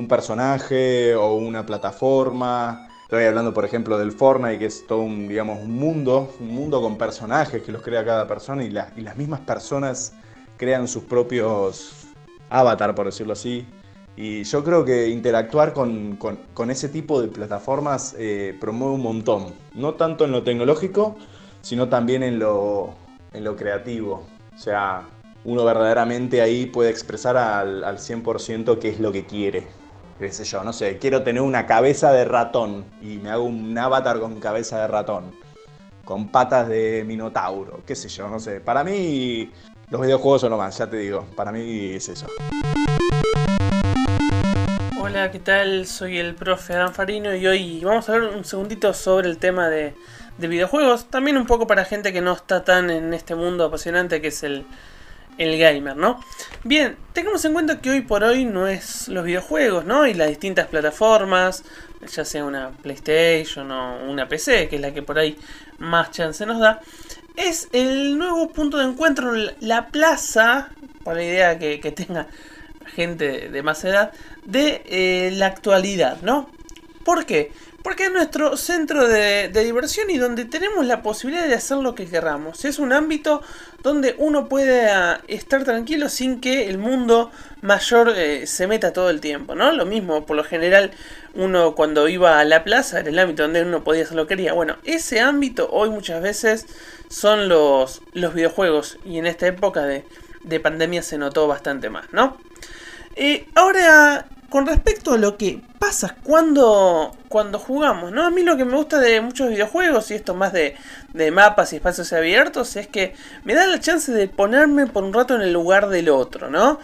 personaje 0.07 1.15
o 1.15 1.35
una 1.35 1.65
plataforma. 1.65 2.88
Estoy 3.03 3.25
hablando, 3.25 3.53
por 3.53 3.63
ejemplo, 3.63 4.00
del 4.00 4.12
Fortnite, 4.12 4.57
que 4.57 4.65
es 4.65 4.88
todo 4.88 5.01
un, 5.01 5.27
digamos, 5.27 5.59
un 5.62 5.75
mundo, 5.75 6.33
un 6.39 6.47
mundo 6.47 6.81
con 6.81 6.97
personajes 6.97 7.62
que 7.62 7.71
los 7.71 7.81
crea 7.81 8.03
cada 8.03 8.27
persona 8.27 8.63
y, 8.63 8.71
las 8.71 9.17
mismas 9.17 9.41
personas 9.41 10.13
crean 10.57 10.88
sus 10.88 11.03
propios 11.03 12.07
avatar, 12.50 12.95
por 12.95 13.05
decirlo 13.05 13.33
así. 13.33 13.67
Y 14.15 14.43
yo 14.43 14.63
creo 14.63 14.83
que 14.83 15.09
interactuar 15.09 15.73
con, 15.73 16.17
ese 16.69 16.89
tipo 16.89 17.21
de 17.21 17.27
plataformas 17.27 18.15
eh, 18.17 18.57
promueve 18.59 18.95
un 18.95 19.01
montón. 19.01 19.53
No 19.73 19.93
tanto 19.95 20.25
en 20.25 20.31
lo 20.31 20.43
tecnológico, 20.43 21.15
sino 21.62 21.89
también 21.89 22.23
en 22.23 22.39
lo, 22.39 22.95
en 23.33 23.43
lo 23.43 23.55
creativo. 23.55 24.25
O 24.55 24.57
sea, 24.57 25.03
uno 25.45 25.63
verdaderamente 25.63 26.41
ahí 26.41 26.65
puede 26.65 26.89
expresar 26.89 27.38
al, 27.38 27.83
al 27.83 27.97
100% 27.97 28.79
qué 28.79 28.89
es 28.89 29.00
lo 29.00 29.12
que 29.12 29.25
quiere. 29.25 29.67
Qué 30.20 30.32
sé 30.32 30.43
yo, 30.43 30.63
no 30.63 30.72
sé, 30.74 31.00
quiero 31.00 31.24
tener 31.24 31.41
una 31.41 31.65
cabeza 31.65 32.12
de 32.12 32.24
ratón 32.24 32.86
y 33.01 33.17
me 33.17 33.32
hago 33.32 33.46
un 33.46 33.75
avatar 33.75 34.20
con 34.20 34.39
cabeza 34.39 34.79
de 34.79 34.88
ratón, 34.88 35.32
con 36.05 36.27
patas 36.29 36.67
de 36.67 37.03
minotauro, 37.05 37.82
qué 37.86 37.96
sé 37.96 38.10
yo, 38.10 38.27
no 38.29 38.39
sé. 38.39 38.62
Para 38.62 38.84
mí 38.84 39.51
los 39.89 40.00
videojuegos 40.00 40.41
son 40.41 40.51
lo 40.51 40.58
más, 40.58 40.77
ya 40.77 40.88
te 40.88 40.98
digo, 40.98 41.25
para 41.36 41.51
mí 41.51 41.93
es 41.93 42.10
eso. 42.10 42.27
Hola, 45.01 45.32
¿qué 45.32 45.39
tal? 45.39 45.88
Soy 45.88 46.20
el 46.20 46.36
profe 46.36 46.74
Adán 46.74 46.93
Farino 46.93 47.36
y 47.36 47.48
hoy 47.48 47.84
vamos 47.84 48.08
a 48.08 48.13
hablar 48.13 48.36
un 48.36 48.46
segundito 48.46 48.93
sobre 48.93 49.29
el 49.29 49.39
tema 49.39 49.67
de, 49.67 49.96
de 50.38 50.48
videojuegos. 50.48 51.05
También 51.05 51.38
un 51.38 51.48
poco 51.48 51.65
para 51.65 51.86
gente 51.86 52.13
que 52.13 52.22
no 52.22 52.34
está 52.34 52.63
tan 52.63 52.91
en 52.91 53.15
este 53.15 53.34
mundo 53.34 53.65
apasionante 53.65 54.22
que 54.22 54.27
es 54.27 54.43
el, 54.43 54.65
el 55.37 55.57
gamer, 55.57 55.95
¿no? 55.95 56.19
Bien, 56.63 56.97
tengamos 57.13 57.43
en 57.45 57.53
cuenta 57.53 57.81
que 57.81 57.89
hoy 57.89 58.01
por 58.01 58.23
hoy 58.23 58.45
no 58.45 58.67
es 58.67 59.07
los 59.07 59.25
videojuegos, 59.25 59.85
¿no? 59.85 60.05
Y 60.07 60.13
las 60.13 60.29
distintas 60.29 60.67
plataformas, 60.67 61.63
ya 62.07 62.25
sea 62.25 62.45
una 62.45 62.71
PlayStation 62.71 63.71
o 63.71 64.03
una 64.09 64.27
PC, 64.27 64.69
que 64.69 64.75
es 64.77 64.81
la 64.81 64.93
que 64.93 65.01
por 65.01 65.17
ahí 65.17 65.37
más 65.79 66.11
chance 66.11 66.45
nos 66.45 66.59
da, 66.59 66.81
es 67.35 67.69
el 67.73 68.17
nuevo 68.17 68.49
punto 68.49 68.77
de 68.77 68.85
encuentro, 68.85 69.33
la 69.59 69.87
plaza, 69.87 70.69
para 71.03 71.17
la 71.17 71.23
idea 71.23 71.59
que, 71.59 71.91
tenga 71.91 72.27
gente 72.95 73.49
de 73.49 73.63
más 73.63 73.83
edad, 73.83 74.11
de 74.45 74.83
eh, 74.85 75.31
la 75.33 75.47
actualidad, 75.47 76.21
¿no? 76.21 76.49
¿Por 77.03 77.25
qué? 77.25 77.51
Porque 77.83 78.05
es 78.05 78.11
nuestro 78.11 78.55
centro 78.55 79.07
de, 79.07 79.49
diversión 79.49 80.09
y 80.09 80.17
donde 80.17 80.45
tenemos 80.45 80.85
la 80.85 81.01
posibilidad 81.01 81.45
de 81.45 81.53
hacer 81.53 81.77
lo 81.77 81.95
que 81.95 82.05
queramos. 82.05 82.63
Es 82.63 82.79
un 82.79 82.93
ámbito 82.93 83.41
donde 83.83 84.15
uno 84.17 84.47
puede 84.47 84.89
ah, 84.89 85.21
estar 85.27 85.65
tranquilo 85.65 86.07
sin 86.07 86.39
que 86.39 86.69
el 86.69 86.77
mundo 86.77 87.29
mayor 87.61 88.13
eh, 88.15 88.47
se 88.47 88.67
meta 88.67 88.93
todo 88.93 89.09
el 89.09 89.19
tiempo, 89.19 89.53
¿no? 89.53 89.73
Lo 89.73 89.85
mismo, 89.85 90.25
por 90.25 90.37
lo 90.37 90.45
general, 90.45 90.91
uno 91.33 91.75
cuando 91.75 92.07
iba 92.07 92.39
a 92.39 92.45
la 92.45 92.63
plaza 92.63 93.01
era 93.01 93.09
el 93.09 93.19
ámbito 93.19 93.43
donde 93.43 93.63
uno 93.63 93.83
podía 93.83 94.03
hacer 94.03 94.15
lo 94.15 94.27
que 94.27 94.35
quería. 94.35 94.53
Bueno, 94.53 94.77
ese 94.85 95.19
ámbito 95.19 95.69
hoy 95.69 95.89
muchas 95.89 96.21
veces 96.21 96.65
son 97.09 97.49
los, 97.49 98.01
los 98.13 98.33
videojuegos 98.33 98.97
y 99.03 99.17
en 99.17 99.25
esta 99.25 99.45
época 99.45 99.83
de, 99.83 100.05
de 100.43 100.59
pandemia 100.61 101.03
se 101.03 101.17
notó 101.17 101.47
bastante 101.47 101.89
más, 101.89 102.05
¿no? 102.13 102.37
Eh, 103.15 103.47
ahora, 103.55 104.25
con 104.53 104.67
respecto 104.67 105.13
a 105.13 105.17
lo 105.17 105.36
que 105.36 105.62
pasa 105.79 106.15
cuando, 106.22 107.17
cuando 107.27 107.57
jugamos, 107.57 108.12
¿no? 108.12 108.24
A 108.24 108.29
mí 108.29 108.43
lo 108.43 108.55
que 108.55 108.65
me 108.65 108.75
gusta 108.75 109.00
de 109.00 109.19
muchos 109.19 109.50
videojuegos, 109.50 110.12
y 110.12 110.13
esto 110.13 110.36
más 110.36 110.53
de, 110.53 110.75
de 111.12 111.31
mapas 111.31 111.74
y 111.74 111.77
espacios 111.77 112.13
abiertos, 112.13 112.75
es 112.75 112.86
que 112.86 113.15
me 113.45 113.55
da 113.55 113.65
la 113.65 113.79
chance 113.79 114.12
de 114.12 114.27
ponerme 114.27 114.86
por 114.86 115.05
un 115.05 115.12
rato 115.12 115.33
en 115.33 115.41
el 115.41 115.51
lugar 115.51 115.89
del 115.89 116.07
otro, 116.07 116.51
¿no? 116.51 116.79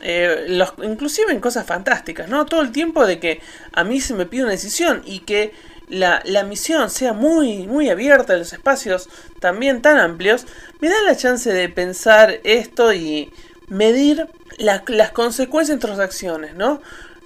Eh, 0.00 0.46
los, 0.48 0.72
inclusive 0.82 1.30
en 1.30 1.40
cosas 1.40 1.66
fantásticas, 1.66 2.30
¿no? 2.30 2.46
Todo 2.46 2.62
el 2.62 2.72
tiempo 2.72 3.06
de 3.06 3.20
que 3.20 3.42
a 3.74 3.84
mí 3.84 4.00
se 4.00 4.14
me 4.14 4.24
pide 4.24 4.44
una 4.44 4.52
decisión 4.52 5.02
y 5.04 5.18
que 5.18 5.52
la, 5.90 6.22
la, 6.24 6.42
misión 6.42 6.88
sea 6.88 7.12
muy, 7.12 7.66
muy 7.66 7.90
abierta, 7.90 8.34
los 8.34 8.54
espacios 8.54 9.10
también 9.40 9.82
tan 9.82 9.98
amplios, 9.98 10.46
me 10.80 10.88
da 10.88 11.02
la 11.02 11.14
chance 11.14 11.52
de 11.52 11.68
pensar 11.68 12.40
esto 12.44 12.94
y 12.94 13.30
medir 13.68 14.26
las 14.58 15.10
consecuencias 15.12 15.78
de 15.78 15.86
nuestras 15.86 16.06
acciones, 16.06 16.54
¿no? 16.54 16.80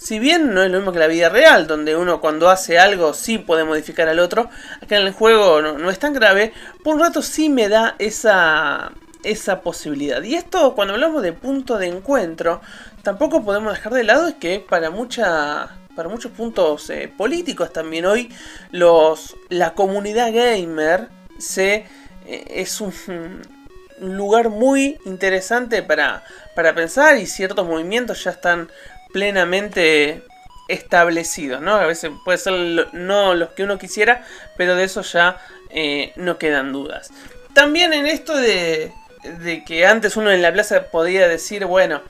Si 0.05 0.19
bien 0.19 0.53
no 0.53 0.63
es 0.63 0.71
lo 0.71 0.77
mismo 0.77 0.93
que 0.93 0.99
la 0.99 1.07
vida 1.07 1.31
real, 1.31 1.67
donde 1.67 1.97
uno 1.97 2.21
cuando 2.21 2.51
hace 2.51 2.79
algo 2.79 3.15
sí 3.15 3.39
puede 3.39 3.65
modificar 3.65 4.07
al 4.07 4.19
otro, 4.19 4.51
acá 4.83 4.99
en 4.99 5.07
el 5.07 5.15
juego 5.15 5.63
no, 5.63 5.89
es 5.89 5.99
tan 5.99 6.13
grave, 6.13 6.53
por 6.83 6.97
un 6.97 7.01
rato 7.01 7.23
sí 7.23 7.49
me 7.49 7.71
da 7.71 7.95
esa, 7.99 8.93
esa 9.23 9.63
posibilidad. 9.63 10.23
Y 10.23 10.35
esto, 10.35 10.75
cuando 10.75 10.93
hablamos 10.93 11.23
de 11.23 11.33
punto 11.33 11.79
de 11.79 11.87
encuentro, 11.87 12.61
tampoco 13.03 13.47
podemos 13.47 13.73
dejar 13.73 13.95
de 13.95 14.05
lado 14.05 14.29
es 14.29 14.35
que 14.35 14.61
para 14.61 14.91
mucha 14.91 15.71
para 15.97 16.11
muchos 16.11 16.33
puntos 16.33 16.91
eh, 16.91 17.11
políticos 17.17 17.73
también 17.73 18.05
hoy 18.05 18.31
los 18.73 19.35
la 19.49 19.73
comunidad 19.73 20.35
gamer 20.35 21.09
se 21.39 21.87
eh, 22.27 22.45
es 22.49 22.83
un, 22.83 22.93
un, 24.01 24.17
lugar 24.17 24.51
muy 24.51 24.99
interesante 25.07 25.83
para, 25.83 26.25
para 26.55 26.75
pensar 26.75 27.17
y 27.17 27.27
ciertos 27.27 27.67
movimientos 27.67 28.23
ya 28.25 28.33
están 28.33 28.69
plenamente 29.14 30.25
establecidos, 30.66 31.62
¿no? 31.62 31.76
A 31.76 31.87
veces 31.87 32.11
puede 32.25 32.37
ser 32.37 32.88
no 32.92 33.35
los 33.35 33.50
que 33.50 33.62
uno 33.62 33.78
quisiera, 33.78 34.25
pero 34.56 34.75
de 34.75 34.83
eso 34.83 35.02
ya 35.02 35.38
eh, 35.71 36.12
no 36.16 36.37
quedan 36.37 36.73
dudas. 36.73 37.12
También 37.52 37.92
en 37.92 38.06
esto 38.06 38.37
de, 38.37 38.92
de 39.44 39.64
que 39.64 39.87
antes 39.87 40.16
uno 40.16 40.33
en 40.33 40.42
la 40.42 40.52
plaza 40.52 40.90
podía 40.90 41.28
decir, 41.28 41.64
bueno, 41.64 42.02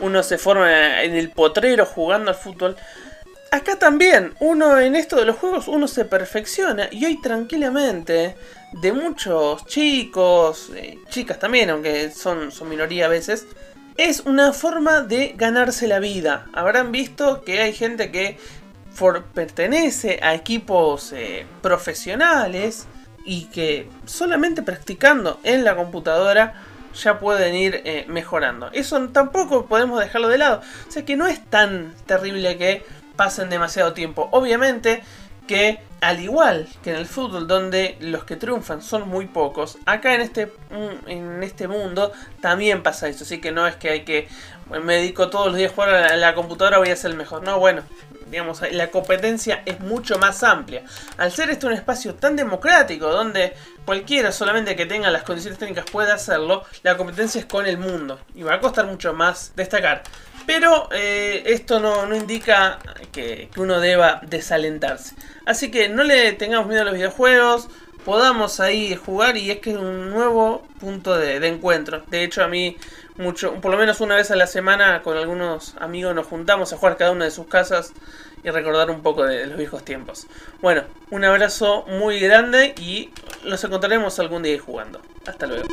uno 0.00 0.22
se 0.22 0.36
forma 0.36 1.02
en 1.02 1.14
el 1.14 1.30
potrero 1.30 1.86
jugando 1.86 2.30
al 2.30 2.36
fútbol. 2.36 2.76
Acá 3.50 3.78
también, 3.78 4.34
uno 4.38 4.78
en 4.78 4.96
esto 4.96 5.16
de 5.16 5.24
los 5.24 5.36
juegos, 5.36 5.66
uno 5.66 5.88
se 5.88 6.04
perfecciona 6.04 6.88
y 6.90 7.06
hoy 7.06 7.22
tranquilamente 7.22 8.36
de 8.72 8.92
muchos 8.92 9.64
chicos, 9.64 10.70
eh, 10.76 10.98
chicas 11.08 11.38
también, 11.38 11.70
aunque 11.70 12.10
son, 12.10 12.52
son 12.52 12.68
minoría 12.68 13.06
a 13.06 13.08
veces, 13.08 13.46
es 14.08 14.20
una 14.20 14.54
forma 14.54 15.02
de 15.02 15.34
ganarse 15.36 15.86
la 15.86 15.98
vida. 15.98 16.46
Habrán 16.54 16.90
visto 16.90 17.44
que 17.44 17.60
hay 17.60 17.74
gente 17.74 18.10
que 18.10 18.38
pertenece 19.34 20.20
a 20.22 20.34
equipos 20.34 21.12
eh, 21.12 21.46
profesionales 21.60 22.86
y 23.26 23.44
que 23.46 23.90
solamente 24.06 24.62
practicando 24.62 25.38
en 25.42 25.64
la 25.64 25.76
computadora 25.76 26.54
ya 26.94 27.18
pueden 27.18 27.54
ir 27.54 27.82
eh, 27.84 28.06
mejorando. 28.08 28.70
Eso 28.72 28.98
tampoco 29.10 29.66
podemos 29.66 30.00
dejarlo 30.00 30.28
de 30.28 30.38
lado. 30.38 30.62
O 30.88 30.90
sea 30.90 31.04
que 31.04 31.16
no 31.16 31.26
es 31.26 31.44
tan 31.50 31.94
terrible 32.06 32.56
que 32.56 32.82
pasen 33.16 33.50
demasiado 33.50 33.92
tiempo. 33.92 34.30
Obviamente 34.32 35.02
que 35.46 35.80
al 36.00 36.20
igual 36.20 36.66
que 36.82 36.90
en 36.90 36.96
el 36.96 37.06
fútbol 37.06 37.46
donde 37.46 37.96
los 38.00 38.24
que 38.24 38.36
triunfan 38.36 38.82
son 38.82 39.08
muy 39.08 39.26
pocos, 39.26 39.78
acá 39.86 40.14
en 40.14 40.22
este, 40.22 40.46
mm, 40.46 41.08
en 41.08 41.42
este 41.42 41.68
mundo 41.68 42.12
también 42.40 42.82
pasa 42.82 43.08
eso. 43.08 43.24
Así 43.24 43.40
que 43.40 43.52
no 43.52 43.66
es 43.66 43.76
que 43.76 43.90
hay 43.90 44.04
que, 44.04 44.28
me 44.82 44.96
dedico 44.96 45.28
todos 45.28 45.48
los 45.48 45.56
días 45.56 45.72
a 45.72 45.74
jugar 45.74 45.94
a 45.94 46.16
la, 46.16 46.34
computadora, 46.34 46.78
voy 46.78 46.90
a 46.90 46.96
ser 46.96 47.10
el 47.10 47.16
mejor. 47.16 47.42
No, 47.42 47.58
bueno, 47.58 47.82
digamos, 48.30 48.62
la 48.72 48.90
competencia 48.90 49.62
es 49.66 49.80
mucho 49.80 50.18
más 50.18 50.42
amplia. 50.42 50.82
Al 51.18 51.32
ser 51.32 51.50
esto 51.50 51.66
un 51.66 51.74
espacio 51.74 52.14
tan 52.14 52.36
democrático, 52.36 53.08
donde 53.08 53.54
cualquiera 53.84 54.32
solamente 54.32 54.76
que 54.76 54.86
tenga 54.86 55.10
las 55.10 55.24
condiciones 55.24 55.58
técnicas 55.58 55.84
puede 55.90 56.12
hacerlo, 56.12 56.64
la 56.82 56.96
competencia 56.96 57.40
es 57.40 57.46
con 57.46 57.66
el 57.66 57.76
mundo. 57.76 58.20
Y 58.34 58.42
va 58.42 58.54
a 58.54 58.60
costar 58.60 58.86
mucho 58.86 59.12
más 59.12 59.52
destacar. 59.56 60.02
Pero 60.46 60.88
eh, 60.92 61.42
esto 61.46 61.80
no, 61.80 62.14
indica 62.14 62.78
que, 63.12 63.48
uno 63.56 63.80
deba 63.80 64.20
desalentarse. 64.26 65.14
Así 65.46 65.70
que 65.70 65.88
no 65.88 66.02
le 66.02 66.32
tengamos 66.32 66.66
miedo 66.66 66.82
a 66.82 66.84
los 66.84 66.94
videojuegos, 66.94 67.68
podamos 68.04 68.60
ahí 68.60 68.94
jugar 68.94 69.36
y 69.36 69.50
es 69.50 69.58
que 69.60 69.70
es 69.70 69.76
un 69.76 70.10
nuevo 70.10 70.66
punto 70.80 71.16
de, 71.16 71.36
encuentro. 71.46 72.02
De 72.08 72.24
hecho 72.24 72.42
a 72.42 72.48
mí, 72.48 72.76
mucho, 73.16 73.54
por 73.60 73.70
lo 73.70 73.78
menos 73.78 74.00
una 74.00 74.16
vez 74.16 74.30
a 74.30 74.36
la 74.36 74.46
semana 74.46 75.02
con 75.02 75.16
algunos 75.16 75.74
amigos 75.78 76.14
nos 76.14 76.26
juntamos 76.26 76.72
a 76.72 76.76
jugar 76.76 76.96
cada 76.96 77.12
una 77.12 77.26
de 77.26 77.30
sus 77.30 77.46
casas 77.46 77.92
y 78.42 78.50
recordar 78.50 78.90
un 78.90 79.02
poco 79.02 79.24
de 79.24 79.46
los 79.46 79.58
viejos 79.58 79.84
tiempos. 79.84 80.26
Bueno, 80.62 80.84
un 81.10 81.24
abrazo 81.24 81.84
muy 81.86 82.18
grande 82.18 82.74
y 82.78 83.10
nos 83.44 83.62
encontraremos 83.64 84.18
algún 84.18 84.42
día 84.42 84.58
jugando. 84.58 85.00
Hasta 85.26 85.46
luego. 85.46 85.68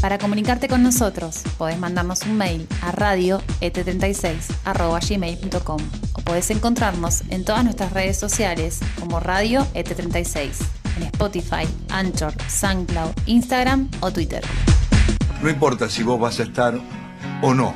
Para 0.00 0.16
comunicarte 0.16 0.66
con 0.66 0.82
nosotros, 0.82 1.42
podés 1.58 1.78
mandarnos 1.78 2.22
un 2.22 2.38
mail 2.38 2.66
a 2.80 2.90
radioet36.gmail.com 2.90 5.80
o 6.14 6.22
podés 6.22 6.50
encontrarnos 6.50 7.22
en 7.28 7.44
todas 7.44 7.64
nuestras 7.64 7.92
redes 7.92 8.18
sociales 8.18 8.80
como 8.98 9.20
Radio 9.20 9.66
ET36, 9.74 10.52
en 10.96 11.02
Spotify, 11.02 11.68
Anchor, 11.90 12.32
SoundCloud, 12.48 13.10
Instagram 13.26 13.90
o 14.00 14.10
Twitter. 14.10 14.42
No 15.42 15.50
importa 15.50 15.90
si 15.90 16.02
vos 16.02 16.18
vas 16.18 16.40
a 16.40 16.44
estar 16.44 16.80
o 17.42 17.52
no 17.52 17.74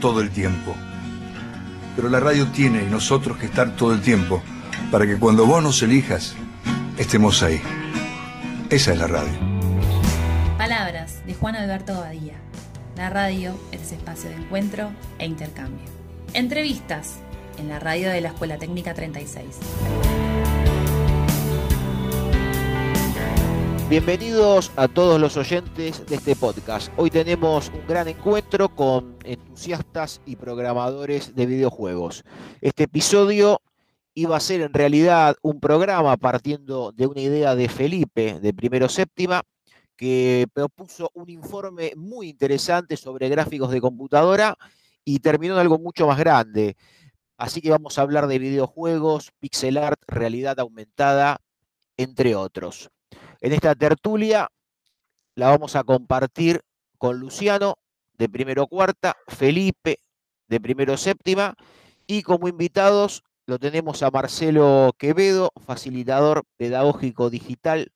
todo 0.00 0.22
el 0.22 0.30
tiempo, 0.30 0.74
pero 1.94 2.08
la 2.08 2.18
radio 2.18 2.48
tiene 2.48 2.82
y 2.82 2.86
nosotros 2.86 3.38
que 3.38 3.46
estar 3.46 3.76
todo 3.76 3.92
el 3.92 4.00
tiempo 4.00 4.42
para 4.90 5.06
que 5.06 5.20
cuando 5.20 5.46
vos 5.46 5.62
nos 5.62 5.80
elijas, 5.82 6.34
estemos 6.98 7.44
ahí. 7.44 7.62
Esa 8.70 8.92
es 8.92 8.98
la 8.98 9.06
radio. 9.06 9.38
Palabras 10.58 11.19
Juan 11.40 11.56
Alberto 11.56 11.94
Badía. 11.94 12.34
La 12.98 13.08
radio 13.08 13.54
es 13.72 13.92
espacio 13.92 14.28
de 14.28 14.36
encuentro 14.36 14.90
e 15.18 15.24
intercambio. 15.24 15.86
Entrevistas 16.34 17.18
en 17.56 17.70
la 17.70 17.78
radio 17.78 18.10
de 18.10 18.20
la 18.20 18.28
Escuela 18.28 18.58
Técnica 18.58 18.92
36. 18.92 19.46
Bienvenidos 23.88 24.70
a 24.76 24.86
todos 24.86 25.18
los 25.18 25.38
oyentes 25.38 26.04
de 26.06 26.16
este 26.16 26.36
podcast. 26.36 26.92
Hoy 26.98 27.08
tenemos 27.08 27.72
un 27.74 27.86
gran 27.86 28.08
encuentro 28.08 28.68
con 28.68 29.16
entusiastas 29.24 30.20
y 30.26 30.36
programadores 30.36 31.34
de 31.34 31.46
videojuegos. 31.46 32.22
Este 32.60 32.82
episodio 32.82 33.62
iba 34.12 34.36
a 34.36 34.40
ser 34.40 34.60
en 34.60 34.74
realidad 34.74 35.36
un 35.40 35.58
programa 35.58 36.18
partiendo 36.18 36.92
de 36.92 37.06
una 37.06 37.22
idea 37.22 37.54
de 37.54 37.70
Felipe 37.70 38.38
de 38.40 38.52
primero 38.52 38.90
séptima 38.90 39.42
que 40.00 40.46
propuso 40.54 41.10
un 41.12 41.28
informe 41.28 41.92
muy 41.94 42.30
interesante 42.30 42.96
sobre 42.96 43.28
gráficos 43.28 43.70
de 43.70 43.82
computadora 43.82 44.56
y 45.04 45.18
terminó 45.18 45.52
en 45.52 45.60
algo 45.60 45.78
mucho 45.78 46.06
más 46.06 46.18
grande. 46.18 46.78
Así 47.36 47.60
que 47.60 47.68
vamos 47.68 47.98
a 47.98 48.00
hablar 48.00 48.26
de 48.26 48.38
videojuegos, 48.38 49.30
pixel 49.40 49.76
art, 49.76 50.00
realidad 50.06 50.58
aumentada, 50.58 51.42
entre 51.98 52.34
otros. 52.34 52.88
En 53.42 53.52
esta 53.52 53.74
tertulia 53.74 54.48
la 55.34 55.50
vamos 55.50 55.76
a 55.76 55.84
compartir 55.84 56.62
con 56.96 57.18
Luciano 57.18 57.74
de 58.14 58.30
primero 58.30 58.68
cuarta, 58.68 59.18
Felipe 59.28 59.98
de 60.48 60.60
primero 60.60 60.96
séptima 60.96 61.56
y 62.06 62.22
como 62.22 62.48
invitados 62.48 63.22
lo 63.44 63.58
tenemos 63.58 64.02
a 64.02 64.10
Marcelo 64.10 64.94
Quevedo, 64.96 65.52
facilitador 65.66 66.44
pedagógico 66.56 67.28
digital 67.28 67.92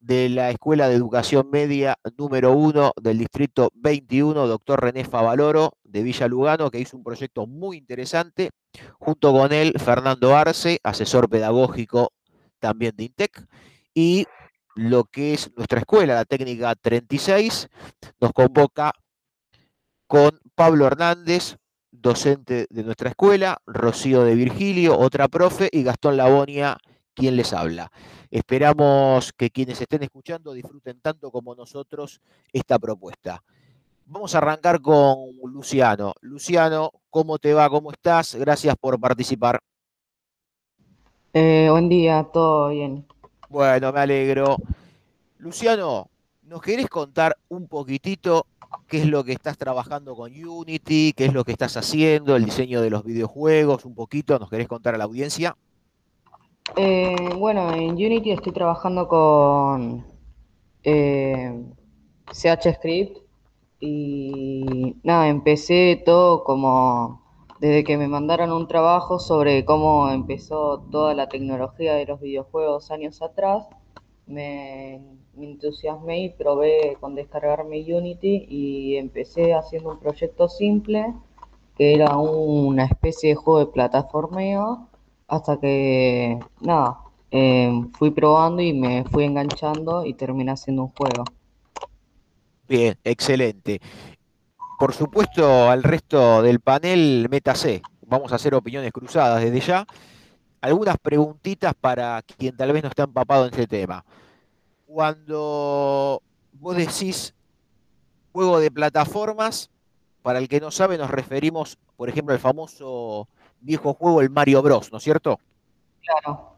de 0.00 0.30
la 0.30 0.50
Escuela 0.50 0.88
de 0.88 0.96
Educación 0.96 1.50
Media 1.50 1.96
número 2.16 2.52
1 2.52 2.92
del 3.00 3.18
Distrito 3.18 3.70
21, 3.74 4.46
doctor 4.46 4.82
René 4.82 5.04
Favaloro, 5.04 5.72
de 5.84 6.02
Villa 6.02 6.26
Lugano, 6.26 6.70
que 6.70 6.80
hizo 6.80 6.96
un 6.96 7.04
proyecto 7.04 7.46
muy 7.46 7.76
interesante. 7.76 8.50
Junto 8.98 9.32
con 9.32 9.52
él, 9.52 9.74
Fernando 9.78 10.34
Arce, 10.34 10.80
asesor 10.82 11.28
pedagógico 11.28 12.12
también 12.58 12.96
de 12.96 13.04
INTEC. 13.04 13.46
Y 13.94 14.26
lo 14.74 15.04
que 15.04 15.34
es 15.34 15.50
nuestra 15.56 15.80
escuela, 15.80 16.14
la 16.14 16.24
técnica 16.24 16.74
36, 16.74 17.68
nos 18.20 18.32
convoca 18.32 18.92
con 20.06 20.40
Pablo 20.54 20.86
Hernández, 20.86 21.56
docente 21.90 22.66
de 22.70 22.84
nuestra 22.84 23.10
escuela, 23.10 23.58
Rocío 23.66 24.24
de 24.24 24.34
Virgilio, 24.34 24.98
otra 24.98 25.28
profe, 25.28 25.68
y 25.70 25.82
Gastón 25.82 26.16
Labonia, 26.16 26.78
quien 27.20 27.36
les 27.36 27.52
habla. 27.52 27.92
Esperamos 28.30 29.34
que 29.34 29.50
quienes 29.50 29.78
estén 29.78 30.02
escuchando 30.02 30.54
disfruten 30.54 31.00
tanto 31.00 31.30
como 31.30 31.54
nosotros 31.54 32.20
esta 32.50 32.78
propuesta. 32.78 33.42
Vamos 34.06 34.34
a 34.34 34.38
arrancar 34.38 34.80
con 34.80 35.36
Luciano. 35.44 36.14
Luciano, 36.22 36.90
¿cómo 37.10 37.38
te 37.38 37.52
va? 37.52 37.68
¿Cómo 37.68 37.92
estás? 37.92 38.34
Gracias 38.36 38.74
por 38.80 38.98
participar. 38.98 39.60
Eh, 41.34 41.68
buen 41.70 41.90
día, 41.90 42.26
todo 42.32 42.70
bien. 42.70 43.06
Bueno, 43.50 43.92
me 43.92 44.00
alegro. 44.00 44.56
Luciano, 45.38 46.08
¿nos 46.42 46.62
querés 46.62 46.88
contar 46.88 47.36
un 47.48 47.68
poquitito 47.68 48.46
qué 48.88 49.02
es 49.02 49.06
lo 49.06 49.22
que 49.24 49.32
estás 49.32 49.58
trabajando 49.58 50.16
con 50.16 50.32
Unity, 50.32 51.12
qué 51.12 51.26
es 51.26 51.34
lo 51.34 51.44
que 51.44 51.52
estás 51.52 51.76
haciendo, 51.76 52.34
el 52.34 52.46
diseño 52.46 52.80
de 52.80 52.90
los 52.90 53.04
videojuegos, 53.04 53.84
un 53.84 53.94
poquito? 53.94 54.38
¿Nos 54.38 54.48
querés 54.48 54.68
contar 54.68 54.94
a 54.94 54.98
la 54.98 55.04
audiencia? 55.04 55.54
Eh, 56.76 57.34
bueno, 57.36 57.72
en 57.72 57.92
Unity 57.92 58.30
estoy 58.30 58.52
trabajando 58.52 59.08
con 59.08 60.04
eh, 60.84 61.64
CH 62.32 62.74
Script 62.76 63.18
y 63.80 64.96
nada, 65.02 65.28
empecé 65.28 66.00
todo 66.04 66.44
como 66.44 67.22
desde 67.60 67.84
que 67.84 67.98
me 67.98 68.08
mandaron 68.08 68.52
un 68.52 68.68
trabajo 68.68 69.18
sobre 69.18 69.64
cómo 69.64 70.08
empezó 70.10 70.80
toda 70.90 71.14
la 71.14 71.28
tecnología 71.28 71.94
de 71.94 72.06
los 72.06 72.20
videojuegos 72.20 72.90
años 72.90 73.20
atrás. 73.20 73.66
Me, 74.26 75.02
me 75.34 75.46
entusiasmé 75.46 76.20
y 76.24 76.28
probé 76.30 76.96
con 77.00 77.14
descargarme 77.14 77.82
Unity 77.82 78.46
y 78.48 78.96
empecé 78.96 79.54
haciendo 79.54 79.90
un 79.90 79.98
proyecto 79.98 80.48
simple 80.48 81.14
que 81.76 81.94
era 81.94 82.16
una 82.16 82.84
especie 82.84 83.30
de 83.30 83.34
juego 83.36 83.58
de 83.60 83.66
plataformeo 83.66 84.89
hasta 85.30 85.58
que, 85.60 86.38
nada, 86.60 86.98
eh, 87.30 87.70
fui 87.92 88.10
probando 88.10 88.60
y 88.60 88.72
me 88.72 89.04
fui 89.04 89.24
enganchando 89.24 90.04
y 90.04 90.14
terminé 90.14 90.50
haciendo 90.50 90.82
un 90.82 90.88
juego. 90.88 91.24
Bien, 92.68 92.98
excelente. 93.04 93.80
Por 94.78 94.92
supuesto, 94.92 95.70
al 95.70 95.84
resto 95.84 96.42
del 96.42 96.58
panel, 96.60 97.28
métase. 97.30 97.80
Vamos 98.06 98.32
a 98.32 98.36
hacer 98.36 98.54
opiniones 98.54 98.90
cruzadas 98.92 99.42
desde 99.42 99.60
ya. 99.60 99.86
Algunas 100.60 100.96
preguntitas 100.98 101.74
para 101.80 102.20
quien 102.22 102.56
tal 102.56 102.72
vez 102.72 102.82
no 102.82 102.88
está 102.88 103.04
empapado 103.04 103.44
en 103.44 103.52
este 103.52 103.68
tema. 103.68 104.04
Cuando 104.86 106.22
vos 106.54 106.76
decís 106.76 107.34
juego 108.32 108.58
de 108.58 108.70
plataformas, 108.70 109.70
para 110.22 110.40
el 110.40 110.48
que 110.48 110.60
no 110.60 110.72
sabe, 110.72 110.98
nos 110.98 111.10
referimos, 111.10 111.78
por 111.96 112.08
ejemplo, 112.08 112.34
al 112.34 112.40
famoso 112.40 113.28
viejo 113.60 113.94
juego, 113.94 114.20
el 114.20 114.30
Mario 114.30 114.62
Bros, 114.62 114.90
¿no 114.92 114.98
es 114.98 115.04
cierto? 115.04 115.38
Claro. 116.00 116.54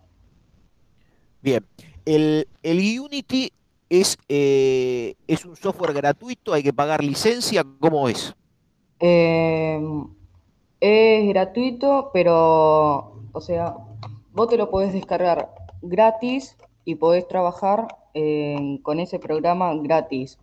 Bien. 1.41 1.65
El, 2.05 2.49
el 2.63 3.01
Unity 3.01 3.53
es, 3.89 4.17
eh, 4.29 5.15
es 5.27 5.45
un 5.45 5.57
software 5.57 5.93
gratuito, 5.93 6.53
hay 6.53 6.63
que 6.63 6.73
pagar 6.73 7.05
licencia, 7.05 7.65
¿cómo 7.81 8.09
es? 8.09 8.35
Eh, 9.01 9.81
es 10.81 11.29
gratuito, 11.29 12.11
pero, 12.13 13.23
o 13.33 13.41
sea, 13.41 13.77
vos 14.33 14.49
te 14.49 14.57
lo 14.57 14.71
podés 14.71 14.93
descargar 14.93 15.55
gratis 15.83 16.57
y 16.85 16.95
podés 16.95 17.29
trabajar 17.29 17.89
eh, 18.15 18.79
con 18.83 19.01
ese 19.01 19.19
programa 19.19 19.75
gratis 19.75 20.39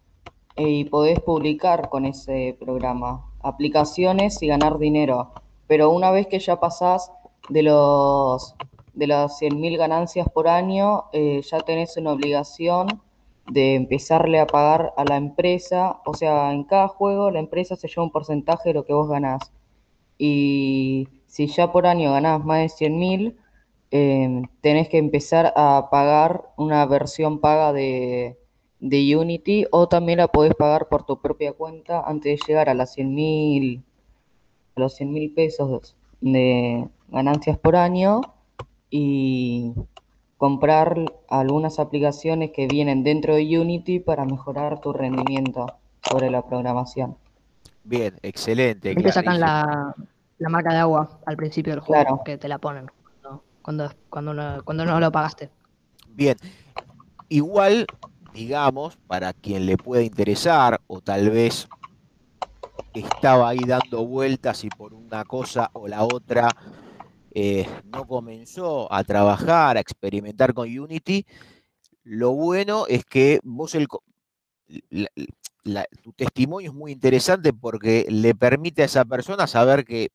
eh, 0.55 0.69
y 0.69 0.85
podés 0.85 1.19
publicar 1.19 1.89
con 1.89 2.05
ese 2.05 2.55
programa 2.59 3.25
aplicaciones 3.41 4.41
y 4.41 4.47
ganar 4.47 4.77
dinero. 4.77 5.31
Pero 5.69 5.91
una 5.91 6.09
vez 6.09 6.25
que 6.25 6.39
ya 6.39 6.59
pasás 6.59 7.11
de 7.47 7.61
los 7.61 8.55
de 8.95 9.07
las 9.07 9.39
100.000 9.39 9.77
ganancias 9.77 10.27
por 10.27 10.47
año, 10.47 11.05
eh, 11.13 11.41
ya 11.43 11.59
tenés 11.59 11.95
una 11.95 12.13
obligación 12.13 12.87
de 13.51 13.75
empezarle 13.75 14.39
a 14.39 14.47
pagar 14.47 14.93
a 14.97 15.05
la 15.05 15.17
empresa. 15.17 16.01
O 16.05 16.15
sea, 16.15 16.51
en 16.53 16.63
cada 16.63 16.87
juego 16.87 17.29
la 17.29 17.39
empresa 17.39 17.75
se 17.75 17.87
lleva 17.87 18.03
un 18.03 18.11
porcentaje 18.11 18.69
de 18.69 18.73
lo 18.73 18.85
que 18.85 18.93
vos 18.93 19.07
ganás. 19.07 19.51
Y 20.17 21.07
si 21.27 21.47
ya 21.47 21.71
por 21.71 21.85
año 21.85 22.11
ganás 22.13 22.43
más 22.43 22.59
de 22.61 22.87
100.000, 22.87 23.35
eh, 23.91 24.41
tenés 24.61 24.89
que 24.89 24.97
empezar 24.97 25.53
a 25.55 25.89
pagar 25.91 26.51
una 26.57 26.85
versión 26.87 27.39
paga 27.39 27.73
de, 27.73 28.39
de 28.79 29.15
Unity 29.15 29.65
o 29.71 29.87
también 29.87 30.17
la 30.17 30.29
podés 30.29 30.55
pagar 30.55 30.89
por 30.89 31.05
tu 31.05 31.21
propia 31.21 31.53
cuenta 31.53 32.01
antes 32.01 32.39
de 32.39 32.45
llegar 32.47 32.69
a 32.69 32.73
las 32.73 32.97
100.000 32.97 33.83
a 33.83 33.88
los 34.79 34.95
100 34.95 35.11
mil 35.13 35.31
pesos 35.33 35.95
de 36.21 36.87
ganancias 37.09 37.57
por 37.57 37.75
año 37.75 38.21
y 38.89 39.73
comprar 40.37 40.97
algunas 41.29 41.79
aplicaciones 41.79 42.51
que 42.51 42.67
vienen 42.67 43.03
dentro 43.03 43.35
de 43.35 43.59
Unity 43.59 43.99
para 43.99 44.25
mejorar 44.25 44.79
tu 44.81 44.93
rendimiento 44.93 45.67
sobre 46.09 46.29
la 46.31 46.41
programación. 46.45 47.17
Bien, 47.83 48.15
excelente. 48.23 48.89
Ahí 48.89 48.95
te 48.95 49.11
sacan 49.11 49.39
la, 49.39 49.93
la 50.37 50.49
marca 50.49 50.71
de 50.73 50.79
agua 50.79 51.19
al 51.25 51.35
principio 51.35 51.73
del 51.73 51.81
juego, 51.81 52.01
Claro. 52.03 52.21
que 52.23 52.37
te 52.37 52.47
la 52.47 52.57
ponen 52.57 52.87
cuando, 53.61 53.91
cuando, 54.09 54.33
no, 54.33 54.63
cuando 54.63 54.85
no 54.85 54.99
lo 54.99 55.11
pagaste. 55.11 55.49
Bien. 56.15 56.37
Igual, 57.27 57.85
digamos, 58.33 58.97
para 59.07 59.33
quien 59.33 59.65
le 59.65 59.77
pueda 59.77 60.01
interesar 60.01 60.81
o 60.87 61.01
tal 61.01 61.29
vez 61.29 61.67
estaba 62.93 63.49
ahí 63.49 63.59
dando 63.59 64.05
vueltas 64.05 64.63
y 64.63 64.69
por 64.69 64.93
una 64.93 65.23
cosa 65.25 65.69
o 65.73 65.87
la 65.87 66.03
otra 66.03 66.49
eh, 67.31 67.67
no 67.85 68.05
comenzó 68.07 68.91
a 68.91 69.03
trabajar, 69.03 69.77
a 69.77 69.79
experimentar 69.79 70.53
con 70.53 70.67
Unity, 70.67 71.25
lo 72.03 72.31
bueno 72.31 72.85
es 72.87 73.05
que 73.05 73.39
vos 73.43 73.75
el, 73.75 73.87
tu 76.01 76.13
testimonio 76.13 76.71
es 76.71 76.75
muy 76.75 76.91
interesante 76.91 77.53
porque 77.53 78.05
le 78.09 78.33
permite 78.35 78.81
a 78.81 78.85
esa 78.85 79.05
persona 79.05 79.47
saber 79.47 79.85
que 79.85 80.09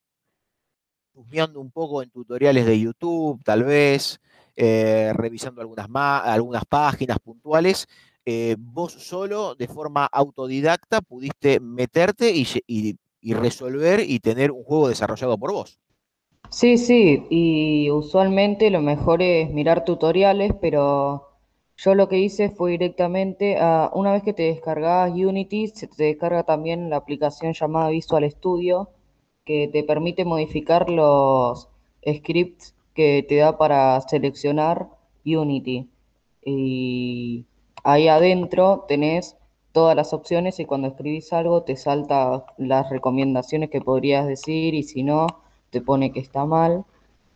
chusmeando 1.13 1.61
un 1.61 1.71
poco 1.71 2.03
en 2.03 2.11
tutoriales 2.11 2.67
de 2.67 2.81
YouTube, 2.81 3.41
tal 3.45 3.63
vez, 3.63 4.21
eh, 4.57 5.13
revisando 5.15 5.61
algunas, 5.61 5.89
algunas 5.89 6.65
páginas 6.65 7.19
puntuales, 7.21 7.87
eh, 8.27 8.57
vos 8.59 8.93
solo, 8.93 9.55
de 9.55 9.69
forma 9.69 10.07
autodidacta, 10.07 11.01
pudiste 11.01 11.61
meterte 11.61 12.33
y, 12.35 12.97
resolver 13.35 14.01
y 14.01 14.19
tener 14.21 14.51
un 14.51 14.65
juego 14.65 14.89
desarrollado 14.89 15.37
por 15.39 15.53
vos. 15.53 15.79
Sí, 16.51 16.79
sí, 16.79 17.27
y 17.31 17.91
usualmente 17.91 18.71
lo 18.71 18.81
mejor 18.81 19.23
es 19.23 19.51
mirar 19.51 19.85
tutoriales, 19.85 20.53
pero 20.61 21.29
yo 21.77 21.95
lo 21.95 22.09
que 22.09 22.19
hice 22.19 22.51
fue 22.51 22.73
directamente 22.73 23.57
a, 23.59 23.91
una 23.95 24.13
vez 24.13 24.23
que 24.23 24.33
te 24.33 24.45
descargas 24.45 25.11
Unity, 25.13 25.69
se 25.69 25.87
te 25.87 26.05
descarga 26.05 26.45
también 26.45 26.91
la 26.91 26.97
aplicación 26.97 27.53
llamada 27.53 27.91
Visual 27.91 28.31
Studio, 28.31 28.91
que 29.45 29.69
te 29.69 29.83
permite 29.85 30.25
modificar 30.25 30.89
los 30.89 31.69
scripts 32.07 32.75
que 32.95 33.25
te 33.29 33.37
da 33.37 33.59
para 33.59 34.01
seleccionar 34.03 34.89
Unity. 35.25 35.89
Y 36.45 37.47
ahí 37.85 38.09
adentro 38.09 38.85
tenés 38.89 39.37
todas 39.73 39.97
las 39.97 40.13
opciones 40.13 40.61
y 40.61 40.65
cuando 40.65 40.89
escribís 40.89 41.33
algo 41.33 41.63
te 41.63 41.77
salta 41.77 42.47
las 42.59 42.91
recomendaciones 42.91 43.71
que 43.71 43.81
podrías 43.81 44.27
decir 44.27 44.75
y 44.75 44.83
si 44.83 45.03
no 45.03 45.27
te 45.71 45.81
pone 45.81 46.13
que 46.13 46.21
está 46.21 46.45
mal. 46.47 46.85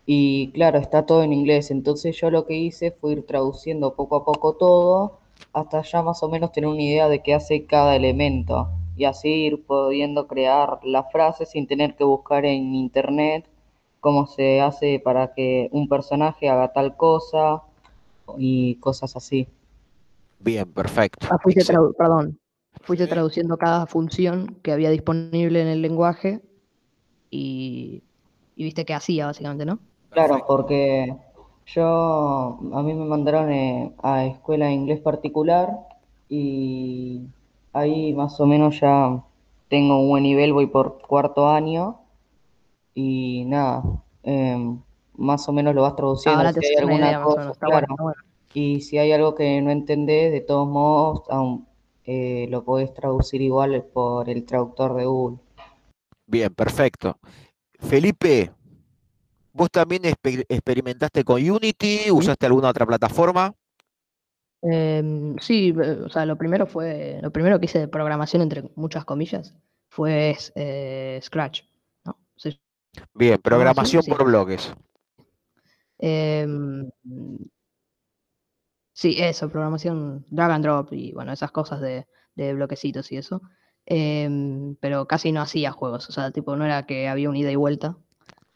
Y 0.06 0.50
claro, 0.52 0.78
está 0.78 1.04
todo 1.06 1.22
en 1.22 1.32
inglés. 1.32 1.70
Entonces 1.70 2.16
yo 2.18 2.30
lo 2.30 2.46
que 2.46 2.54
hice 2.54 2.92
fue 2.92 3.12
ir 3.12 3.26
traduciendo 3.26 3.94
poco 3.94 4.16
a 4.16 4.24
poco 4.24 4.54
todo 4.54 5.18
hasta 5.52 5.82
ya 5.82 6.02
más 6.02 6.22
o 6.22 6.28
menos 6.28 6.52
tener 6.52 6.68
una 6.70 6.82
idea 6.82 7.08
de 7.08 7.22
qué 7.22 7.34
hace 7.34 7.66
cada 7.66 7.96
elemento. 7.96 8.68
Y 8.96 9.04
así 9.04 9.28
ir 9.28 9.64
pudiendo 9.64 10.26
crear 10.26 10.80
la 10.84 11.04
frase 11.04 11.46
sin 11.46 11.66
tener 11.66 11.94
que 11.96 12.04
buscar 12.04 12.44
en 12.44 12.74
internet 12.74 13.46
cómo 14.00 14.26
se 14.26 14.60
hace 14.60 15.00
para 15.00 15.34
que 15.34 15.68
un 15.72 15.88
personaje 15.88 16.48
haga 16.48 16.72
tal 16.72 16.96
cosa 16.96 17.62
y 18.38 18.76
cosas 18.76 19.16
así. 19.16 19.48
Bien, 20.40 20.70
perfecto. 20.70 21.26
Ah, 21.30 21.38
fuiste, 21.42 21.64
perdón, 21.96 22.38
fuiste 22.82 23.06
traduciendo 23.06 23.56
cada 23.58 23.86
función 23.86 24.58
que 24.62 24.72
había 24.72 24.90
disponible 24.90 25.60
en 25.60 25.68
el 25.68 25.82
lenguaje 25.82 26.40
y, 27.30 28.02
y 28.56 28.64
viste 28.64 28.84
qué 28.84 28.94
hacía, 28.94 29.26
básicamente, 29.26 29.66
¿no? 29.66 29.78
Claro, 30.10 30.44
porque 30.46 31.14
yo, 31.66 32.58
a 32.72 32.82
mí 32.82 32.94
me 32.94 33.04
mandaron 33.04 33.50
eh, 33.52 33.92
a 34.02 34.24
escuela 34.24 34.66
de 34.66 34.72
inglés 34.72 35.00
particular 35.00 35.70
y 36.28 37.22
ahí 37.72 38.14
más 38.14 38.40
o 38.40 38.46
menos 38.46 38.80
ya 38.80 39.22
tengo 39.68 40.00
un 40.00 40.08
buen 40.08 40.22
nivel, 40.22 40.52
voy 40.52 40.66
por 40.66 41.00
cuarto 41.02 41.48
año 41.48 42.00
y 42.94 43.44
nada, 43.46 43.82
em, 44.22 44.80
más 45.16 45.48
o 45.48 45.52
menos 45.52 45.74
lo 45.74 45.82
vas 45.82 45.96
traduciendo. 45.96 46.40
Ahora 46.40 46.52
Si 46.52 46.60
te 46.60 46.66
hay 46.68 46.76
alguna 46.76 47.06
idea 47.06 47.18
más 47.20 47.26
o 47.26 47.28
cosa, 47.28 47.40
menos. 47.40 47.56
Está 47.56 47.66
bueno, 47.68 47.86
claro, 47.86 47.92
está 47.92 48.02
bueno. 48.02 48.27
Y 48.58 48.80
si 48.80 48.98
hay 48.98 49.12
algo 49.12 49.36
que 49.36 49.60
no 49.60 49.70
entendés, 49.70 50.32
de 50.32 50.40
todos 50.40 50.66
modos, 50.66 51.22
aún, 51.28 51.68
eh, 52.04 52.48
lo 52.50 52.64
podés 52.64 52.92
traducir 52.92 53.40
igual 53.40 53.84
por 53.84 54.28
el 54.28 54.44
traductor 54.44 54.96
de 54.96 55.04
Google. 55.04 55.38
Bien, 56.26 56.52
perfecto. 56.52 57.16
Felipe, 57.78 58.50
¿vos 59.52 59.70
también 59.70 60.02
experimentaste 60.04 61.22
con 61.22 61.48
Unity? 61.48 62.10
¿Usaste 62.10 62.46
alguna 62.46 62.70
otra 62.70 62.84
plataforma? 62.84 63.54
Em, 64.62 65.38
sí, 65.38 65.72
eh, 65.80 66.00
o 66.04 66.08
sea, 66.08 66.26
lo 66.26 66.36
primero 66.36 66.66
fue, 66.66 67.20
lo 67.22 67.30
primero 67.30 67.60
que 67.60 67.66
hice 67.66 67.78
de 67.78 67.88
programación, 67.88 68.42
entre 68.42 68.64
muchas 68.74 69.04
comillas, 69.04 69.54
fue 69.88 70.36
eh, 70.56 71.20
Scratch. 71.22 71.62
¿no? 72.04 72.18
Bien, 73.14 73.38
programación 73.40 74.02
por 74.04 74.24
bloques. 74.24 74.74
Em, 76.00 76.90
sí, 78.98 79.16
eso, 79.18 79.48
programación 79.48 80.26
drag 80.28 80.50
and 80.50 80.64
drop 80.64 80.92
y 80.92 81.12
bueno, 81.12 81.32
esas 81.32 81.52
cosas 81.52 81.80
de, 81.80 82.06
bloquecitos 82.54 83.10
y 83.12 83.16
eso. 83.18 83.42
Em, 83.86 84.76
pero 84.80 85.06
casi 85.06 85.32
no 85.32 85.40
hacía 85.40 85.72
juegos, 85.72 86.08
o 86.08 86.12
sea, 86.12 86.30
tipo, 86.32 86.56
no 86.56 86.64
era 86.64 86.84
que 86.86 87.08
había 87.08 87.30
un 87.30 87.36
ida 87.36 87.50
y 87.50 87.56
vuelta 87.56 87.96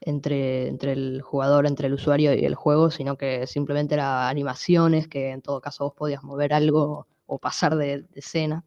entre, 0.00 0.68
entre 0.68 0.92
el 0.92 1.22
jugador, 1.22 1.66
entre 1.66 1.86
el 1.88 1.94
usuario 1.94 2.34
y 2.34 2.44
el 2.44 2.54
juego, 2.56 2.90
sino 2.90 3.16
que 3.16 3.46
simplemente 3.46 3.94
era 3.94 4.28
animaciones, 4.28 5.08
que 5.08 5.30
en 5.30 5.42
todo 5.42 5.60
caso 5.60 5.84
vos 5.84 5.94
podías 5.94 6.22
mover 6.24 6.52
algo 6.54 7.06
o 7.26 7.38
pasar 7.38 7.76
de, 7.76 8.06
escena, 8.14 8.64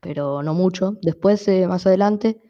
pero 0.00 0.42
no 0.42 0.54
mucho. 0.54 0.96
Después, 1.02 1.46
eh, 1.48 1.66
más 1.66 1.86
adelante, 1.86 2.40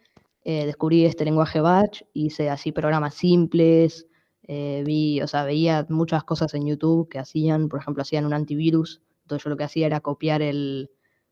eh, 0.45 0.67
descubrí 0.67 1.07
este 1.07 1.25
lenguaje 1.25 1.61
Batch, 1.61 2.03
hice 2.15 2.51
así 2.51 2.73
programas 2.73 3.15
simples, 3.15 4.07
eh, 4.49 4.83
vi, 4.87 5.21
o 5.21 5.27
sea, 5.27 5.45
veía 5.45 5.87
muchas 5.89 6.25
cosas 6.25 6.55
en 6.55 6.67
YouTube 6.67 7.09
que 7.09 7.19
hacían, 7.19 7.69
por 7.69 7.81
ejemplo, 7.81 8.03
hacían 8.03 8.27
un 8.27 8.33
antivirus, 8.33 9.03
entonces 9.23 9.45
yo 9.45 9.51
lo 9.51 9.57
que 9.57 9.65
hacía 9.65 9.87
era 9.87 10.01
copiar 10.01 10.43
el, 10.43 10.91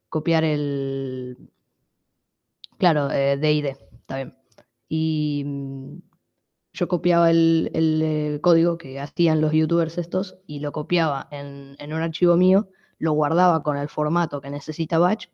copiar 0.08 0.44
el, 0.44 1.50
claro, 2.78 3.10
eh, 3.10 3.36
DID, 3.36 3.66
está 3.66 4.16
bien. 4.16 4.36
Y 4.88 5.44
mm, 5.46 5.98
yo 6.72 6.88
copiaba 6.88 7.30
el, 7.30 8.40
código 8.42 8.78
que 8.78 9.00
hacían 9.00 9.40
los 9.40 9.52
youtubers 9.52 9.98
estos 9.98 10.38
y 10.46 10.60
lo 10.60 10.72
copiaba 10.72 11.28
en, 11.30 11.76
en 11.78 11.92
un 11.92 12.02
archivo 12.02 12.36
mío, 12.36 12.68
lo 12.98 13.12
guardaba 13.12 13.62
con 13.62 13.76
el 13.76 13.88
formato 13.88 14.40
que 14.40 14.50
necesita 14.50 14.98
Batch 14.98 15.28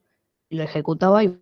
y 0.50 0.56
lo 0.56 0.64
ejecutaba 0.64 1.24
y 1.24 1.38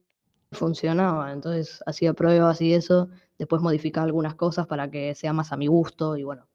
funcionaba. 0.52 1.32
Entonces 1.32 1.82
hacía 1.86 2.14
pruebas 2.14 2.60
y 2.60 2.74
eso, 2.74 3.08
después 3.38 3.62
modificaba 3.62 4.06
algunas 4.06 4.34
cosas 4.34 4.66
para 4.66 4.90
que 4.90 5.14
sea 5.14 5.32
más 5.32 5.52
a 5.52 5.56
mi 5.56 5.66
gusto 5.66 6.16
y 6.16 6.24
bueno, 6.24 6.46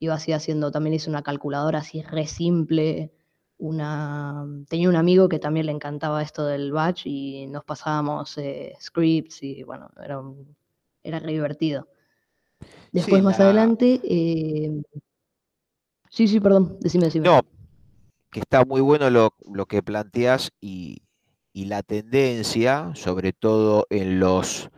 iba 0.00 0.14
así 0.14 0.32
haciendo, 0.32 0.70
también 0.70 0.94
hice 0.94 1.10
una 1.10 1.22
calculadora 1.22 1.80
así 1.80 2.02
re 2.02 2.26
simple, 2.26 3.12
una... 3.58 4.44
Tenía 4.68 4.88
un 4.88 4.96
amigo 4.96 5.28
que 5.28 5.38
también 5.38 5.66
le 5.66 5.72
encantaba 5.72 6.22
esto 6.22 6.44
del 6.46 6.72
batch 6.72 7.06
y 7.06 7.46
nos 7.46 7.64
pasábamos 7.64 8.36
eh, 8.38 8.74
scripts 8.80 9.42
y 9.42 9.62
bueno, 9.62 9.90
era, 10.02 10.20
era 11.02 11.18
re 11.20 11.32
divertido. 11.32 11.88
Después 12.92 13.22
más 13.22 13.40
adelante... 13.40 14.00
Eh, 14.04 14.82
sí, 16.10 16.28
sí, 16.28 16.40
perdón, 16.40 16.78
decime, 16.80 17.06
decime. 17.06 17.28
No, 17.28 17.40
que 18.30 18.40
está 18.40 18.64
muy 18.64 18.80
bueno 18.80 19.08
lo, 19.10 19.34
lo 19.52 19.66
que 19.66 19.82
planteas 19.82 20.50
y, 20.60 21.03
y 21.54 21.66
la 21.66 21.82
tendencia, 21.82 22.90
sobre 22.94 23.32
todo 23.32 23.86
en 23.88 24.18
los 24.18 24.68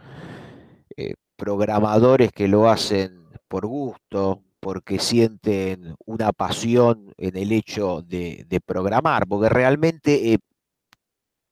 eh, 0.97 1.15
programadores 1.37 2.31
que 2.31 2.49
lo 2.49 2.69
hacen 2.69 3.25
por 3.49 3.67
gusto, 3.67 4.43
porque 4.61 4.99
sienten 4.99 5.95
una 6.05 6.33
pasión 6.33 7.15
en 7.17 7.37
el 7.37 7.53
hecho 7.53 8.03
de, 8.03 8.47
programar, 8.65 9.27
porque 9.27 9.49
realmente 9.49 10.35
eh, 10.35 10.39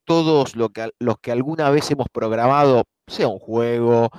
todos 0.04 0.56
lo 0.56 0.68
que, 0.68 0.90
los 0.98 1.18
que 1.18 1.32
alguna 1.32 1.70
vez 1.70 1.90
hemos 1.90 2.08
programado, 2.12 2.84
sea 3.06 3.28
un 3.28 3.38
juego, 3.38 4.10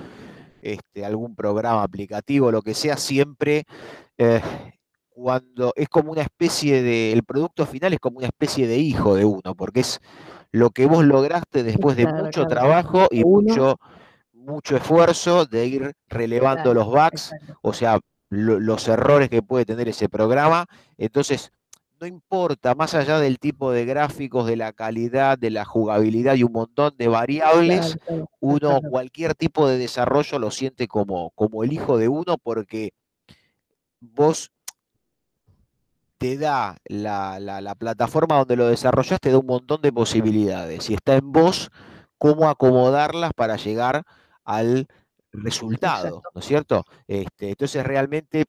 este, 0.60 1.04
algún 1.04 1.36
programa 1.36 1.84
aplicativo, 1.84 2.50
lo 2.50 2.62
que 2.62 2.74
sea, 2.74 2.96
siempre 2.96 3.64
eh, 4.18 4.40
cuando 5.16 5.72
es 5.76 5.88
como 5.88 6.12
una 6.12 6.20
especie 6.20 6.82
de, 6.82 7.10
el 7.10 7.24
producto 7.24 7.64
final 7.64 7.94
es 7.94 8.00
como 8.00 8.18
una 8.18 8.26
especie 8.26 8.68
de 8.68 8.76
hijo 8.76 9.14
de 9.14 9.24
uno, 9.24 9.54
porque 9.56 9.80
es 9.80 9.98
lo 10.52 10.68
que 10.68 10.84
vos 10.84 11.06
lograste 11.06 11.62
después 11.62 11.96
de 11.96 12.06
mucho 12.06 12.44
trabajo 12.44 13.06
y 13.10 13.24
mucho, 13.24 13.78
mucho 14.34 14.76
esfuerzo 14.76 15.46
de 15.46 15.66
ir 15.66 15.92
relevando 16.08 16.74
los 16.74 16.86
bugs, 16.86 17.32
o 17.62 17.72
sea, 17.72 17.98
los 18.28 18.88
errores 18.88 19.30
que 19.30 19.40
puede 19.40 19.64
tener 19.64 19.88
ese 19.88 20.10
programa. 20.10 20.66
Entonces, 20.98 21.50
no 21.98 22.06
importa, 22.06 22.74
más 22.74 22.92
allá 22.92 23.18
del 23.18 23.38
tipo 23.38 23.72
de 23.72 23.86
gráficos, 23.86 24.46
de 24.46 24.56
la 24.56 24.74
calidad, 24.74 25.38
de 25.38 25.48
la 25.48 25.64
jugabilidad 25.64 26.34
y 26.34 26.42
un 26.42 26.52
montón 26.52 26.94
de 26.98 27.08
variables, 27.08 27.98
uno, 28.40 28.82
cualquier 28.90 29.34
tipo 29.34 29.66
de 29.66 29.78
desarrollo 29.78 30.38
lo 30.38 30.50
siente 30.50 30.86
como, 30.86 31.30
como 31.30 31.64
el 31.64 31.72
hijo 31.72 31.96
de 31.96 32.08
uno 32.08 32.36
porque 32.36 32.92
vos 33.98 34.50
te 36.18 36.38
da 36.38 36.76
la, 36.86 37.74
plataforma 37.78 38.38
donde 38.38 38.56
lo 38.56 38.68
desarrollas, 38.68 39.20
te 39.20 39.30
da 39.30 39.38
un 39.38 39.46
montón 39.46 39.82
de 39.82 39.92
posibilidades 39.92 40.90
y 40.90 40.94
está 40.94 41.16
en 41.16 41.32
vos 41.32 41.70
cómo 42.18 42.48
acomodarlas 42.48 43.32
para 43.34 43.56
llegar 43.56 44.04
al 44.44 44.86
resultado, 45.32 46.22
¿no 46.34 46.40
es 46.40 46.46
cierto? 46.46 46.84
Este, 47.06 47.50
entonces 47.50 47.84
realmente 47.84 48.44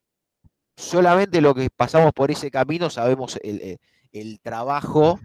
solamente 0.76 1.40
lo 1.40 1.54
que 1.54 1.68
pasamos 1.70 2.12
por 2.12 2.30
ese 2.30 2.50
camino 2.50 2.88
sabemos 2.88 3.38
el, 3.42 3.78
eh, 4.12 4.38
trabajo 4.42 5.20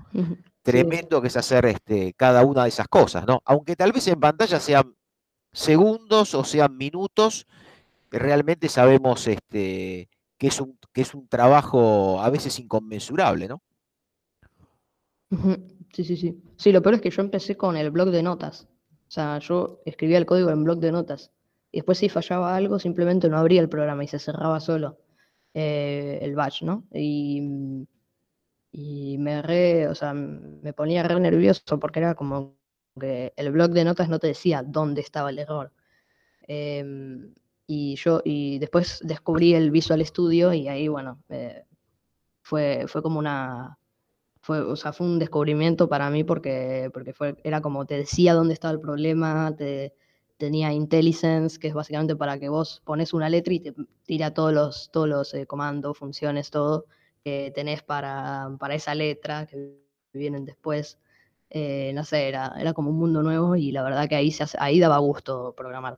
tremendo 0.62 1.22
que 1.22 1.28
es 1.28 1.38
hacer 1.38 1.66
este, 1.66 2.14
cada 2.14 2.44
una 2.44 2.64
de 2.64 2.70
esas 2.70 2.88
cosas, 2.88 3.26
¿no? 3.26 3.42
Aunque 3.46 3.76
tal 3.76 3.92
vez 3.92 4.08
en 4.08 4.20
pantalla 4.20 4.60
sean 4.60 4.96
segundos 5.52 6.34
o 6.34 6.44
sean 6.44 6.76
minutos, 6.78 7.46
realmente 8.12 8.68
sabemos 8.70 9.28
este, 9.28 10.10
que 10.38 10.48
es 10.48 10.60
un, 10.60 10.78
que 10.94 11.02
es 11.02 11.14
un 11.16 11.28
trabajo 11.28 12.22
a 12.22 12.30
veces 12.30 12.60
inconmensurable, 12.60 13.48
¿no? 13.48 13.62
Sí, 15.94 16.04
sí, 16.04 16.18
sí. 16.18 16.44
Sí, 16.58 16.72
lo 16.72 16.82
peor 16.82 16.96
es 16.96 17.02
que 17.02 17.10
yo 17.12 17.22
empecé 17.22 17.56
con 17.58 17.78
el 17.78 17.92
blog 17.92 18.10
de 18.10 18.24
notas. 18.24 18.68
O 19.08 19.12
sea, 19.12 19.40
yo 19.40 19.82
escribía 19.86 20.18
el 20.18 20.26
código 20.26 20.50
en 20.50 20.64
blog 20.64 20.80
de 20.80 20.92
notas. 20.92 21.32
Y 21.72 21.78
después 21.80 21.98
si 22.00 22.10
fallaba 22.10 22.56
algo, 22.56 22.80
simplemente 22.80 23.30
no 23.30 23.38
abría 23.38 23.62
el 23.62 23.70
programa 23.70 24.04
y 24.04 24.08
se 24.08 24.20
cerraba 24.20 24.60
solo 24.60 25.00
eh, 25.54 26.20
el 26.22 26.36
batch, 26.36 26.64
¿no? 26.64 26.86
Y, 26.94 27.88
y 28.72 29.18
me 29.20 29.42
re, 29.42 29.88
o 29.88 29.96
sea, 29.96 30.14
me 30.14 30.74
ponía 30.74 31.04
re 31.04 31.20
nervioso 31.20 31.80
porque 31.80 32.00
era 32.00 32.16
como 32.16 32.56
que 33.00 33.34
el 33.36 33.52
blog 33.52 33.72
de 33.72 33.84
notas 33.86 34.10
no 34.10 34.20
te 34.20 34.28
decía 34.28 34.64
dónde 34.64 35.02
estaba 35.02 35.30
el 35.30 35.40
error. 35.40 35.72
Em, 36.48 37.34
y 37.68 37.96
yo, 37.96 38.22
y 38.24 38.60
después 38.60 39.00
descubrí 39.04 39.54
el 39.54 39.72
Visual 39.72 40.06
Studio 40.06 40.54
y 40.54 40.68
ahí, 40.68 40.88
bueno, 40.88 41.22
eh, 41.30 41.66
fue, 42.42 42.86
fue 42.88 43.02
como 43.02 43.20
una, 43.20 43.78
o 44.48 44.76
sea, 44.76 44.94
fue 44.94 45.08
un 45.08 45.20
descubrimiento 45.20 45.88
para 45.90 46.10
mí 46.10 46.24
porque, 46.24 46.90
porque 46.94 47.14
fue, 47.14 47.36
era 47.44 47.62
como 47.62 47.86
te 47.86 47.98
decía 47.98 48.34
dónde 48.34 48.54
estaba 48.54 48.74
el 48.74 48.82
problema, 48.82 49.56
te, 49.56 49.94
tenía 50.38 50.74
IntelliSense, 50.74 51.60
que 51.60 51.70
es 51.70 51.74
básicamente 51.74 52.16
para 52.16 52.40
que 52.40 52.50
vos 52.50 52.82
pones 52.84 53.14
una 53.14 53.30
letra 53.30 53.54
y 53.54 53.60
te 53.62 53.74
tira 54.06 54.34
todos 54.34 54.54
los, 54.54 54.92
todos 54.92 55.08
los 55.08 55.34
eh, 55.34 55.46
comandos, 55.48 55.98
funciones, 55.98 56.52
todo 56.52 56.86
que 57.24 57.52
tenés 57.56 57.82
para, 57.84 58.50
para, 58.60 58.76
esa 58.76 58.94
letra 58.96 59.46
que 59.46 59.80
vienen 60.14 60.46
después. 60.46 61.00
Eh, 61.50 61.92
no 61.96 62.04
sé, 62.04 62.28
era, 62.28 62.54
era 62.60 62.74
como 62.74 62.90
un 62.90 62.98
mundo 62.98 63.22
nuevo 63.24 63.56
y 63.56 63.72
la 63.72 63.84
verdad 63.84 64.10
que 64.10 64.16
ahí, 64.16 64.36
ahí 64.60 64.80
daba 64.80 64.98
gusto 64.98 65.54
programar. 65.56 65.98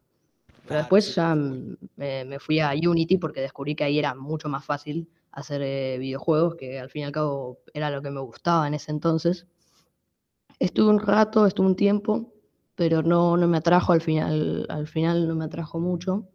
Pero 0.68 0.80
después 0.80 1.14
ya 1.14 1.36
me, 1.36 2.40
fui 2.40 2.60
a 2.60 2.72
Unity 2.72 3.18
porque 3.18 3.42
descubrí 3.42 3.76
que 3.76 3.84
ahí 3.84 4.00
era 4.00 4.16
mucho 4.16 4.50
más 4.50 4.66
fácil 4.66 5.08
hacer 5.32 5.62
eh, 5.62 5.98
videojuegos, 6.00 6.56
que 6.56 6.80
al 6.80 6.90
fin 6.90 7.04
y 7.04 7.06
al 7.06 7.12
cabo 7.12 7.60
era 7.74 7.92
lo 7.92 8.02
que 8.02 8.10
me 8.10 8.22
gustaba 8.22 8.68
en 8.68 8.74
ese 8.74 8.92
entonces. 8.92 9.46
Estuve 10.60 10.90
un 10.90 11.00
rato, 11.00 11.46
estuve 11.46 11.68
un 11.68 11.76
tiempo, 11.76 12.34
pero 12.76 13.04
no, 13.04 13.38
no 13.38 13.48
me 13.48 13.58
atrajo 13.58 13.94
al 13.94 14.02
final, 14.02 14.66
al 14.70 14.88
final 14.88 15.28
no 15.28 15.36
me 15.36 15.46
atrajo 15.46 15.80
mucho. 15.80 16.28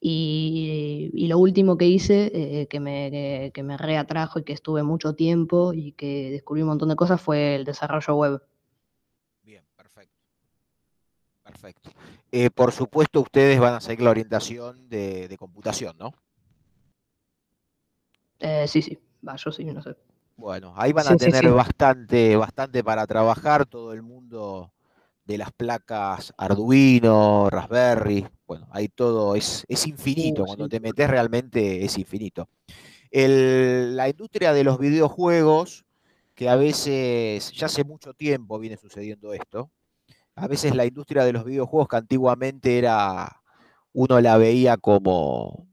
Y, 0.00 1.26
lo 1.28 1.38
último 1.38 1.76
que 1.76 1.86
hice, 1.86 2.30
eh, 2.34 2.66
que, 2.68 2.80
me, 2.80 3.50
que 3.52 3.62
me 3.62 3.76
reatrajo 3.76 4.38
y 4.38 4.44
que 4.44 4.52
estuve 4.52 4.82
mucho 4.82 5.14
tiempo 5.14 5.72
y 5.72 5.92
que 5.92 6.30
descubrí 6.30 6.62
un 6.62 6.68
montón 6.68 6.90
de 6.90 6.96
cosas, 6.96 7.20
fue 7.20 7.56
el 7.56 7.64
desarrollo 7.64 8.14
web. 8.14 8.42
Perfecto. 11.46 11.90
Eh, 12.32 12.50
por 12.50 12.72
supuesto, 12.72 13.20
ustedes 13.20 13.60
van 13.60 13.74
a 13.74 13.80
seguir 13.80 14.02
la 14.02 14.10
orientación 14.10 14.88
de, 14.88 15.34
computación, 15.38 15.96
¿no? 15.96 16.12
Eh, 18.40 18.66
sí, 18.66 18.82
sí. 18.82 18.98
Va, 19.26 19.36
yo 19.36 19.52
sí, 19.52 19.64
no 19.64 19.80
sé. 19.80 19.96
Bueno, 20.36 20.74
ahí 20.76 20.92
van 20.92 21.08
a 21.08 21.16
tener 21.16 21.48
bastante, 21.50 22.36
bastante 22.36 22.84
para 22.84 23.06
trabajar 23.06 23.64
todo 23.64 23.92
el 23.92 24.02
mundo 24.02 24.72
de 25.24 25.38
las 25.38 25.52
placas 25.52 26.34
Arduino, 26.36 27.48
Raspberry. 27.48 28.26
Bueno, 28.46 28.68
ahí 28.72 28.88
todo 28.88 29.34
es, 29.34 29.64
es 29.68 29.86
infinito. 29.86 30.42
Uh, 30.42 30.46
Cuando 30.46 30.68
te 30.68 30.80
metes 30.80 31.08
realmente 31.08 31.84
es 31.84 31.96
infinito. 31.96 32.48
la 33.12 34.08
industria 34.08 34.52
de 34.52 34.64
los 34.64 34.78
videojuegos, 34.78 35.84
que 36.34 36.48
a 36.48 36.56
veces 36.56 37.50
ya 37.52 37.66
hace 37.66 37.84
mucho 37.84 38.12
tiempo 38.12 38.58
viene 38.58 38.76
sucediendo 38.76 39.32
esto, 39.32 39.70
A 40.36 40.46
veces 40.46 40.74
la 40.74 40.86
industria 40.86 41.24
de 41.24 41.32
los 41.32 41.44
videojuegos 41.44 41.88
que 41.88 41.96
antiguamente 41.96 42.78
era, 42.78 43.42
uno 43.92 44.20
la 44.20 44.36
veía 44.36 44.76
como, 44.76 45.66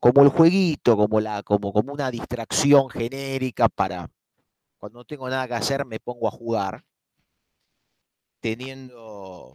como 0.00 0.22
el 0.22 0.28
jueguito, 0.28 0.96
como, 0.96 1.20
la, 1.20 1.42
como, 1.42 1.72
como 1.72 1.92
una 1.92 2.10
distracción 2.10 2.88
genérica 2.90 3.68
para 3.68 4.10
cuando 4.78 5.00
no 5.00 5.04
tengo 5.04 5.28
nada 5.28 5.48
que 5.48 5.54
hacer 5.54 5.84
me 5.84 6.00
pongo 6.00 6.28
a 6.28 6.30
jugar, 6.30 6.84
teniendo 8.40 9.54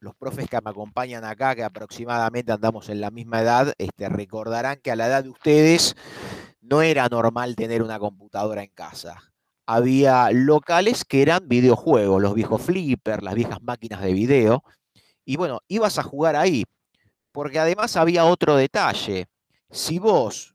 los 0.00 0.14
profes 0.16 0.48
que 0.48 0.60
me 0.60 0.70
acompañan 0.70 1.24
acá, 1.24 1.54
que 1.54 1.64
aproximadamente 1.64 2.52
andamos 2.52 2.88
en 2.88 3.00
la 3.00 3.10
misma 3.10 3.40
edad, 3.40 3.72
este, 3.78 4.08
recordarán 4.08 4.80
que 4.80 4.90
a 4.90 4.96
la 4.96 5.06
edad 5.06 5.24
de 5.24 5.30
ustedes 5.30 5.96
no 6.60 6.82
era 6.82 7.08
normal 7.08 7.56
tener 7.56 7.82
una 7.82 7.98
computadora 7.98 8.62
en 8.62 8.70
casa. 8.70 9.31
Había 9.66 10.30
locales 10.32 11.04
que 11.04 11.22
eran 11.22 11.48
videojuegos, 11.48 12.20
los 12.20 12.34
viejos 12.34 12.62
flippers, 12.62 13.22
las 13.22 13.34
viejas 13.34 13.62
máquinas 13.62 14.00
de 14.02 14.12
video. 14.12 14.64
Y 15.24 15.36
bueno, 15.36 15.60
ibas 15.68 15.98
a 15.98 16.02
jugar 16.02 16.36
ahí. 16.36 16.64
Porque 17.32 17.58
además 17.58 17.96
había 17.96 18.24
otro 18.24 18.56
detalle. 18.56 19.26
Si 19.70 19.98
vos 19.98 20.54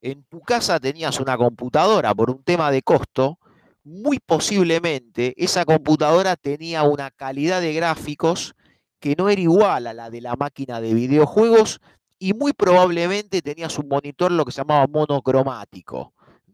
en 0.00 0.24
tu 0.24 0.40
casa 0.40 0.78
tenías 0.78 1.18
una 1.20 1.36
computadora 1.36 2.14
por 2.14 2.30
un 2.30 2.42
tema 2.42 2.70
de 2.70 2.82
costo, 2.82 3.38
muy 3.84 4.18
posiblemente 4.18 5.34
esa 5.36 5.64
computadora 5.64 6.36
tenía 6.36 6.84
una 6.84 7.10
calidad 7.10 7.60
de 7.60 7.72
gráficos 7.72 8.54
que 9.00 9.16
no 9.16 9.28
era 9.28 9.40
igual 9.40 9.86
a 9.88 9.94
la 9.94 10.10
de 10.10 10.20
la 10.20 10.36
máquina 10.36 10.80
de 10.80 10.94
videojuegos 10.94 11.80
y 12.18 12.34
muy 12.34 12.52
probablemente 12.52 13.42
tenías 13.42 13.76
un 13.78 13.88
monitor 13.88 14.30
lo 14.30 14.44
que 14.44 14.52
se 14.52 14.58
llamaba 14.58 14.86
monocromático. 14.86 16.12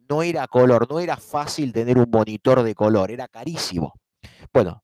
No 0.08 0.22
era 0.22 0.46
color, 0.48 0.90
no 0.90 1.00
era 1.00 1.16
fácil 1.16 1.72
tener 1.72 1.98
un 1.98 2.10
monitor 2.10 2.62
de 2.62 2.74
color, 2.74 3.10
era 3.10 3.28
carísimo. 3.28 3.94
Bueno, 4.52 4.82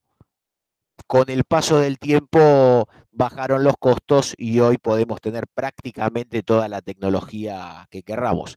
con 1.07 1.29
el 1.29 1.45
paso 1.45 1.79
del 1.79 1.99
tiempo 1.99 2.89
bajaron 3.11 3.65
los 3.65 3.77
costos 3.79 4.35
y 4.37 4.61
hoy 4.61 4.79
podemos 4.79 5.21
tener 5.21 5.47
prácticamente 5.53 6.43
toda 6.43 6.69
la 6.69 6.83
tecnología 6.83 7.87
que 7.91 8.03
querramos. 8.03 8.57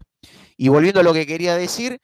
Y 0.58 0.69
volviendo 0.69 0.99
a 0.99 1.03
lo 1.03 1.13
que 1.13 1.25
quería 1.25 1.56
decir, 1.56 1.99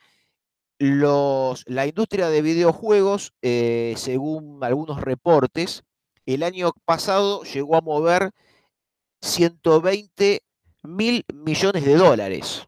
la 0.80 1.86
industria 1.88 2.30
de 2.30 2.42
videojuegos, 2.42 3.34
eh, 3.42 3.94
según 3.98 4.64
algunos 4.64 5.02
reportes, 5.02 5.84
el 6.26 6.44
año 6.44 6.72
pasado 6.86 7.44
llegó 7.44 7.76
a 7.76 7.82
mover 7.82 8.32
120 9.22 10.42
mil 10.84 11.26
millones 11.34 11.86
de 11.86 11.96
dólares. 11.96 12.68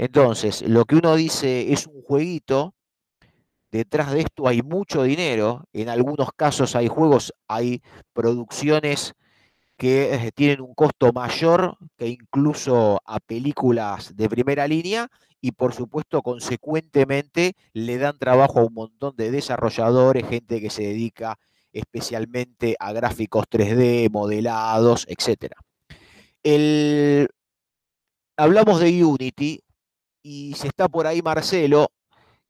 Entonces, 0.00 0.62
lo 0.62 0.86
que 0.86 0.96
uno 0.96 1.14
dice 1.14 1.74
es 1.74 1.86
un 1.86 2.00
jueguito, 2.00 2.72
detrás 3.70 4.12
de 4.12 4.20
esto 4.20 4.48
hay 4.48 4.62
mucho 4.62 5.02
dinero, 5.02 5.64
en 5.74 5.90
algunos 5.90 6.30
casos 6.34 6.74
hay 6.74 6.88
juegos, 6.88 7.34
hay 7.48 7.82
producciones 8.14 9.12
que 9.76 10.14
eh, 10.14 10.32
tienen 10.34 10.62
un 10.62 10.72
costo 10.74 11.12
mayor 11.12 11.76
que 11.98 12.08
incluso 12.08 13.02
a 13.04 13.20
películas 13.20 14.16
de 14.16 14.30
primera 14.30 14.66
línea 14.66 15.06
y 15.38 15.52
por 15.52 15.74
supuesto 15.74 16.22
consecuentemente 16.22 17.52
le 17.74 17.98
dan 17.98 18.18
trabajo 18.18 18.60
a 18.60 18.64
un 18.64 18.72
montón 18.72 19.14
de 19.16 19.30
desarrolladores, 19.30 20.26
gente 20.26 20.62
que 20.62 20.70
se 20.70 20.84
dedica 20.84 21.38
especialmente 21.74 22.74
a 22.80 22.94
gráficos 22.94 23.44
3D, 23.50 24.10
modelados, 24.10 25.06
etc. 25.10 25.52
hablamos 28.38 28.80
de 28.80 29.04
Unity 29.04 29.60
y 30.22 30.54
si 30.54 30.68
está 30.68 30.88
por 30.88 31.06
ahí 31.06 31.22
Marcelo, 31.22 31.88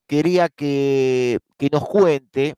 quería 0.06 0.48
que, 0.48 1.38
nos 1.70 1.86
cuente, 1.86 2.54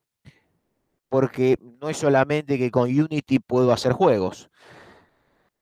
porque 1.09 1.57
no 1.81 1.90
es 1.90 1.98
solamente 1.98 2.59
que 2.59 2.70
con 2.70 2.85
Unity 2.88 3.38
puedo 3.38 3.72
hacer 3.72 3.92
juegos, 3.92 4.48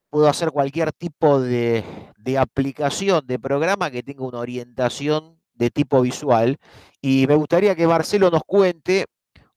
puedo 0.09 0.29
hacer 0.29 0.51
cualquier 0.51 0.93
tipo 0.93 1.41
de, 1.41 1.85
de 2.19 2.39
aplicación, 2.39 3.27
de 3.27 3.39
programa 3.39 3.91
que 3.91 4.03
tenga 4.03 4.25
una 4.25 4.39
orientación 4.39 5.41
de 5.55 5.71
tipo 5.71 6.01
visual. 6.01 6.57
Y 7.01 7.27
me 7.27 7.35
gustaría 7.35 7.75
que 7.75 7.87
Marcelo 7.87 8.31
nos 8.31 8.43
cuente 8.45 9.07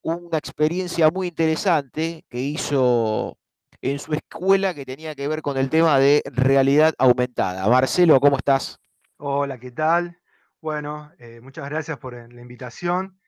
una 0.02 0.38
experiencia 0.38 1.10
muy 1.10 1.28
interesante 1.28 2.26
que 2.30 2.40
hizo 2.40 3.38
en 3.82 4.00
su 4.00 4.14
escuela 4.14 4.74
que 4.74 4.86
tenía 4.86 5.14
que 5.14 5.28
ver 5.28 5.42
con 5.42 5.58
el 5.58 5.70
tema 5.70 6.00
de 6.00 6.24
realidad 6.26 6.94
aumentada. 6.98 7.68
Marcelo, 7.68 8.20
¿cómo 8.20 8.38
estás? 8.38 8.80
Hola, 9.26 9.58
¿qué 9.58 9.72
tal? 9.72 10.20
Bueno, 10.60 11.14
eh, 11.18 11.40
muchas 11.40 11.70
gracias 11.70 11.98
por 11.98 12.14
la 12.14 12.42
invitación. 12.42 13.22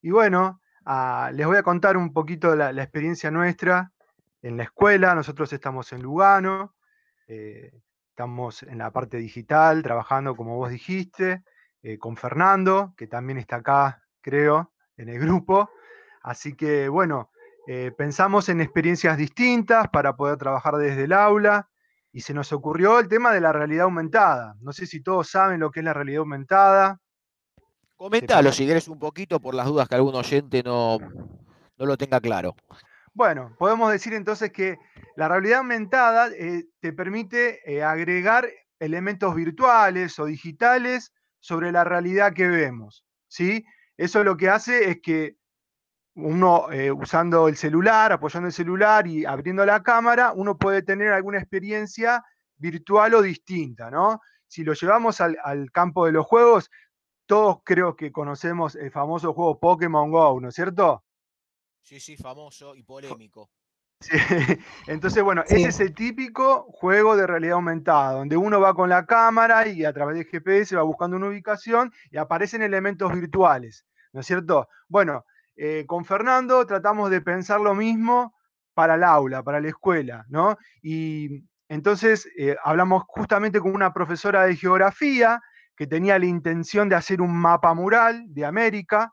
Y 0.00 0.12
bueno, 0.12 0.60
ah, 0.84 1.32
les 1.34 1.48
voy 1.48 1.56
a 1.56 1.64
contar 1.64 1.96
un 1.96 2.12
poquito 2.12 2.54
la, 2.54 2.70
experiencia 2.70 3.28
nuestra 3.32 3.90
en 4.40 4.56
la 4.56 4.62
escuela. 4.62 5.16
Nosotros 5.16 5.52
estamos 5.52 5.92
en 5.92 6.00
Lugano, 6.00 6.76
eh, 7.26 7.72
estamos 8.10 8.62
en 8.62 8.78
la 8.78 8.92
parte 8.92 9.16
digital, 9.16 9.82
trabajando 9.82 10.36
como 10.36 10.58
vos 10.58 10.70
dijiste, 10.70 11.42
eh, 11.82 11.98
con 11.98 12.16
Fernando, 12.16 12.94
que 12.96 13.08
también 13.08 13.38
está 13.38 13.56
acá, 13.56 14.04
creo, 14.20 14.72
en 14.96 15.08
el 15.08 15.18
grupo. 15.18 15.70
Así 16.22 16.54
que 16.54 16.88
bueno, 16.88 17.32
eh, 17.66 17.90
pensamos 17.98 18.48
en 18.48 18.60
experiencias 18.60 19.18
distintas 19.18 19.88
para 19.88 20.14
poder 20.14 20.36
trabajar 20.36 20.76
desde 20.76 21.02
el 21.02 21.12
aula 21.12 21.68
y 22.12 22.20
se 22.20 22.34
nos 22.34 22.52
ocurrió 22.52 23.00
el 23.00 23.08
tema 23.08 23.32
de 23.32 23.40
la 23.40 23.52
realidad 23.52 23.84
aumentada. 23.84 24.54
No 24.60 24.72
sé 24.72 24.86
si 24.86 25.02
todos 25.02 25.28
saben 25.28 25.60
lo 25.60 25.70
que 25.70 25.80
es 25.80 25.84
la 25.84 25.94
realidad 25.94 26.20
aumentada. 26.20 27.00
Coméntalo 27.96 28.52
si 28.52 28.66
querés 28.66 28.88
un 28.88 28.98
poquito 28.98 29.40
por 29.40 29.54
las 29.54 29.66
dudas 29.66 29.88
que 29.88 29.94
algún 29.94 30.14
oyente 30.14 30.62
no, 30.62 30.98
no 30.98 31.86
lo 31.86 31.96
tenga 31.96 32.20
claro. 32.20 32.54
Bueno, 33.14 33.54
podemos 33.58 33.90
decir 33.90 34.14
entonces 34.14 34.52
que 34.52 34.78
la 35.16 35.28
realidad 35.28 35.58
aumentada 35.58 36.28
eh, 36.28 36.64
te 36.80 36.92
permite 36.92 37.60
eh, 37.70 37.82
agregar 37.82 38.48
elementos 38.78 39.34
virtuales 39.34 40.18
o 40.18 40.26
digitales 40.26 41.12
sobre 41.40 41.72
la 41.72 41.84
realidad 41.84 42.32
que 42.34 42.48
vemos. 42.48 43.04
¿sí? 43.28 43.64
Eso 43.96 44.24
lo 44.24 44.36
que 44.36 44.48
hace 44.48 44.90
es 44.90 45.00
que 45.02 45.36
uno 46.14 46.70
eh, 46.70 46.90
usando 46.90 47.48
el 47.48 47.56
celular, 47.56 48.12
apoyando 48.12 48.48
el 48.48 48.52
celular 48.52 49.06
y 49.06 49.24
abriendo 49.24 49.64
la 49.64 49.82
cámara, 49.82 50.32
uno 50.34 50.58
puede 50.58 50.82
tener 50.82 51.12
alguna 51.12 51.38
experiencia 51.38 52.24
virtual 52.56 53.14
o 53.14 53.22
distinta, 53.22 53.90
¿no? 53.90 54.20
Si 54.46 54.64
lo 54.64 54.74
llevamos 54.74 55.20
al, 55.20 55.36
campo 55.72 56.04
de 56.06 56.12
los 56.12 56.26
juegos, 56.26 56.70
todos 57.26 57.58
creo 57.64 57.96
que 57.96 58.12
conocemos 58.12 58.76
el 58.76 58.90
famoso 58.90 59.32
juego 59.32 59.58
Pokémon 59.58 60.10
Go, 60.10 60.40
¿no 60.40 60.48
es 60.48 60.54
cierto? 60.54 61.04
Sí, 61.80 61.98
sí, 61.98 62.16
famoso 62.16 62.74
y 62.74 62.82
polémico. 62.82 63.50
Sí. 64.02 64.16
Entonces, 64.88 65.22
bueno, 65.22 65.44
ese 65.46 65.68
es 65.68 65.78
el 65.78 65.94
típico 65.94 66.64
juego 66.72 67.14
de 67.14 67.24
realidad 67.24 67.54
aumentada, 67.54 68.14
donde 68.14 68.36
uno 68.36 68.60
va 68.60 68.74
con 68.74 68.90
la 68.90 69.06
cámara 69.06 69.68
y 69.68 69.84
a 69.84 69.92
través 69.92 70.16
de 70.16 70.24
GPS 70.24 70.74
va 70.74 70.82
buscando 70.82 71.16
una 71.16 71.28
ubicación 71.28 71.92
y 72.10 72.16
aparecen 72.16 72.62
elementos 72.62 73.12
virtuales, 73.12 73.86
¿no 74.12 74.22
es 74.22 74.26
cierto? 74.26 74.68
Bueno, 74.88 75.24
eh, 75.64 75.86
con 75.86 76.04
Fernando 76.04 76.66
tratamos 76.66 77.08
de 77.08 77.20
pensar 77.20 77.60
lo 77.60 77.72
mismo 77.72 78.34
para 78.74 78.96
el 78.96 79.04
aula, 79.04 79.44
para 79.44 79.60
la 79.60 79.68
escuela, 79.68 80.26
¿no? 80.28 80.58
Y 80.82 81.44
entonces 81.68 82.28
eh, 82.36 82.56
hablamos 82.64 83.04
justamente 83.06 83.60
con 83.60 83.72
una 83.72 83.94
profesora 83.94 84.44
de 84.44 84.56
geografía 84.56 85.40
que 85.76 85.86
tenía 85.86 86.18
la 86.18 86.26
intención 86.26 86.88
de 86.88 86.96
hacer 86.96 87.20
un 87.20 87.36
mapa 87.36 87.74
mural 87.74 88.24
de 88.26 88.44
América, 88.44 89.12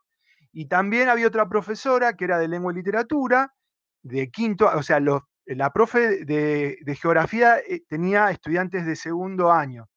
y 0.51 0.65
también 0.65 1.09
había 1.09 1.27
otra 1.27 1.47
profesora 1.47 2.13
que 2.13 2.25
era 2.25 2.39
de 2.39 2.47
lengua 2.47 2.73
y 2.73 2.77
literatura, 2.77 3.53
de 4.01 4.31
quinto, 4.31 4.71
o 4.73 4.81
sea, 4.81 4.99
la 4.99 5.71
profe 5.71 6.25
de, 6.25 6.97
geografía 6.99 7.59
eh, 7.59 7.83
tenía 7.87 8.31
estudiantes 8.31 8.87
de 8.87 8.95
segundo 8.95 9.51
año. 9.51 9.87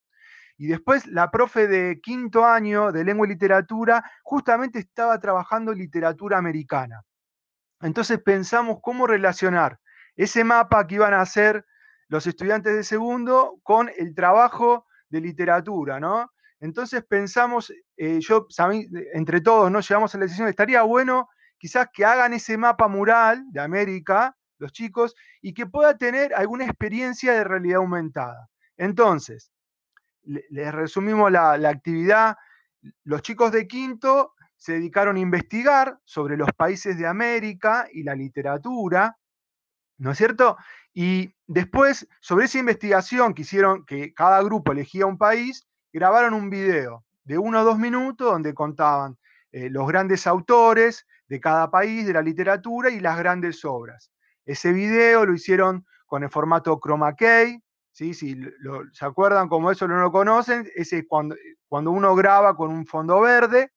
Y 0.63 0.69
después 0.69 1.09
la 1.09 1.29
profe 1.29 1.67
de 1.67 2.01
quinto 2.01 2.45
año 2.47 2.93
de 2.93 3.03
lengua 3.03 3.27
y 3.27 3.31
literatura 3.31 4.09
justamente 4.23 4.79
estaba 4.79 5.19
trabajando 5.19 5.73
literatura 5.73 6.39
americana. 6.39 7.03
Entonces 7.81 8.21
pensamos 8.25 8.79
cómo 8.81 9.09
relacionar 9.09 9.81
ese 10.15 10.45
mapa 10.45 10.87
que 10.87 10.95
iban 10.95 11.15
a 11.15 11.21
hacer 11.21 11.67
los 12.07 12.29
estudiantes 12.29 12.77
de 12.77 12.85
segundo 12.85 13.59
con 13.65 13.91
el 13.99 14.15
trabajo 14.15 14.87
de 15.09 15.21
literatura, 15.23 15.99
¿no? 15.99 16.31
Entonces 16.61 17.05
pensamos, 17.05 17.73
eh, 17.97 18.21
yo, 18.21 18.47
entre 19.15 19.41
todos, 19.41 19.69
¿no? 19.69 19.81
Llegamos 19.81 20.15
a 20.15 20.19
la 20.19 20.27
decisión, 20.27 20.47
estaría 20.47 20.83
bueno 20.83 21.29
quizás 21.59 21.89
que 21.93 22.05
hagan 22.05 22.35
ese 22.35 22.57
mapa 22.57 22.87
mural 22.87 23.43
de 23.51 23.61
América, 23.61 24.37
los 24.59 24.71
chicos, 24.71 25.17
y 25.41 25.55
que 25.55 25.67
pueda 25.67 25.99
tener 25.99 26.33
alguna 26.35 26.67
experiencia 26.67 27.33
de 27.33 27.43
realidad 27.43 27.79
aumentada. 27.79 28.49
Entonces, 28.77 29.52
les 30.25 30.73
resumimos 30.73 31.31
la, 31.31 31.53
actividad. 31.69 32.37
Los 33.05 33.23
chicos 33.23 33.53
de 33.53 33.67
quinto 33.67 34.35
se 34.57 34.75
dedicaron 34.75 35.17
a 35.17 35.21
investigar 35.21 35.99
sobre 36.05 36.37
los 36.37 36.49
países 36.53 36.97
de 36.99 37.07
América 37.07 37.89
y 37.93 38.03
la 38.03 38.15
literatura, 38.15 39.19
¿no 39.99 40.13
es 40.13 40.19
cierto? 40.19 40.57
Y 40.95 41.35
después, 41.47 42.09
sobre 42.21 42.45
esa 42.45 42.59
investigación 42.59 43.35
que 43.35 43.43
hicieron, 43.43 43.85
que 43.85 44.13
cada 44.15 44.43
grupo 44.43 44.73
elegía 44.73 45.07
un 45.07 45.19
país, 45.19 45.67
grabaron 45.93 46.35
un 46.35 46.51
video 46.51 47.05
de 47.25 47.39
uno 47.39 47.61
o 47.61 47.65
dos 47.65 47.79
minutos 47.79 48.31
donde 48.31 48.55
contaban 48.55 49.17
eh, 49.53 49.69
los 49.71 49.87
grandes 49.87 50.27
autores 50.27 51.07
de 51.29 51.41
cada 51.41 51.71
país, 51.71 52.07
de 52.07 52.13
la 52.13 52.23
literatura 52.23 52.91
y 52.91 53.01
las 53.01 53.19
grandes 53.19 53.65
obras. 53.65 54.11
Ese 54.45 54.73
video 54.73 55.25
lo 55.25 55.35
hicieron 55.35 55.87
con 56.07 56.23
el 56.25 56.31
formato 56.31 56.79
chroma 56.79 57.15
key, 57.15 57.63
¿sí? 57.93 58.15
si 58.15 58.37
se 58.93 59.05
acuerdan 59.05 59.49
como 59.49 59.71
eso 59.71 59.87
no 59.87 60.01
lo 60.01 60.11
conocen, 60.11 60.69
ese 60.75 60.99
es 60.99 61.05
cuando, 61.09 61.37
cuando 61.69 61.91
uno 61.91 62.15
graba 62.17 62.57
con 62.57 62.71
un 62.71 62.87
fondo 62.87 63.21
verde 63.21 63.71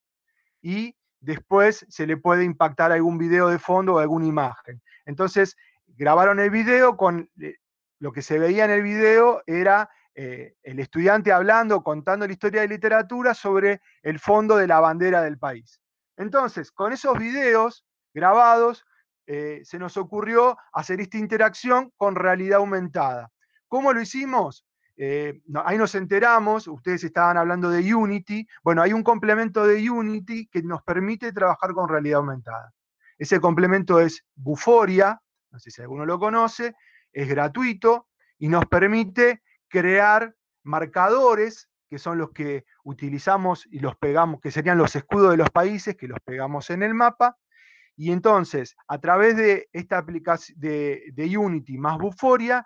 y 0.62 0.95
después 1.19 1.86
se 1.89 2.08
le 2.08 2.17
puede 2.17 2.43
impactar 2.43 2.91
algún 2.91 3.17
video 3.17 3.49
de 3.49 3.60
fondo 3.60 3.95
o 3.95 3.99
alguna 3.99 4.25
imagen. 4.25 4.82
Entonces, 5.06 5.56
grabaron 5.88 6.39
el 6.39 6.49
video 6.49 6.97
con 6.97 7.30
eh, 7.41 7.56
lo 7.99 8.12
que 8.12 8.21
se 8.21 8.39
veía 8.39 8.65
en 8.65 8.71
el 8.71 8.84
video 8.84 9.41
era 9.45 9.89
eh, 10.13 10.56
el 10.63 10.80
estudiante 10.80 11.32
hablando, 11.32 11.84
contando 11.84 12.25
la 12.25 12.34
historia 12.34 12.62
de 12.62 12.67
literatura 12.67 13.34
sobre 13.34 13.82
el 14.01 14.19
fondo 14.19 14.56
de 14.56 14.67
la 14.67 14.80
bandera 14.80 15.21
del 15.21 15.38
país. 15.38 15.82
Entonces, 16.17 16.71
con 16.71 16.93
esos 16.93 17.17
videos 17.17 17.86
grabados, 18.13 18.86
eh, 19.28 19.62
se 19.63 19.80
nos 19.80 19.97
ocurrió 19.97 20.58
hacer 20.71 21.01
esta 21.01 21.17
interacción 21.17 21.91
con 21.97 22.15
realidad 22.15 22.60
aumentada. 22.60 23.32
¿Cómo 23.76 23.92
lo 23.92 24.00
hicimos? 24.00 24.66
Eh, 24.96 25.42
ahí 25.66 25.78
nos 25.78 25.96
enteramos, 25.96 26.66
ustedes 26.66 27.04
estaban 27.04 27.36
hablando 27.36 27.70
de 27.70 27.94
Unity, 27.94 28.48
bueno, 28.64 28.82
hay 28.82 28.94
un 28.94 29.04
complemento 29.04 29.68
de 29.68 29.90
Unity 29.90 30.48
que 30.48 30.64
nos 30.64 30.82
permite 30.84 31.34
trabajar 31.34 31.74
con 31.74 31.90
realidad 31.90 32.20
aumentada. 32.20 32.74
Ese 33.18 33.42
complemento 33.42 34.00
es 34.00 34.24
Buforia, 34.34 35.22
no 35.52 35.60
sé 35.60 35.72
si 35.72 35.82
alguno 35.82 36.06
lo 36.06 36.18
conoce, 36.18 36.74
es 37.12 37.28
gratuito 37.28 38.08
y 38.38 38.48
nos 38.48 38.66
permite 38.66 39.44
crear 39.68 40.34
marcadores 40.64 41.68
que 41.90 42.00
son 42.00 42.18
los 42.18 42.32
que 42.32 42.64
utilizamos 42.86 43.68
y 43.70 43.80
los 43.80 43.98
pegamos, 43.98 44.40
que 44.40 44.52
serían 44.52 44.78
los 44.78 44.96
escudos 44.96 45.32
de 45.32 45.38
los 45.38 45.50
países, 45.50 45.98
que 45.98 46.08
los 46.08 46.20
pegamos 46.24 46.70
en 46.70 46.82
el 46.82 46.94
mapa. 46.94 47.36
Y 47.98 48.14
entonces, 48.14 48.78
a 48.88 49.00
través 49.00 49.36
de 49.36 49.68
esta 49.74 49.98
aplicación 49.98 50.58
de, 50.62 51.12
de 51.12 51.38
Unity 51.38 51.78
más 51.78 51.98
Buforia, 51.98 52.66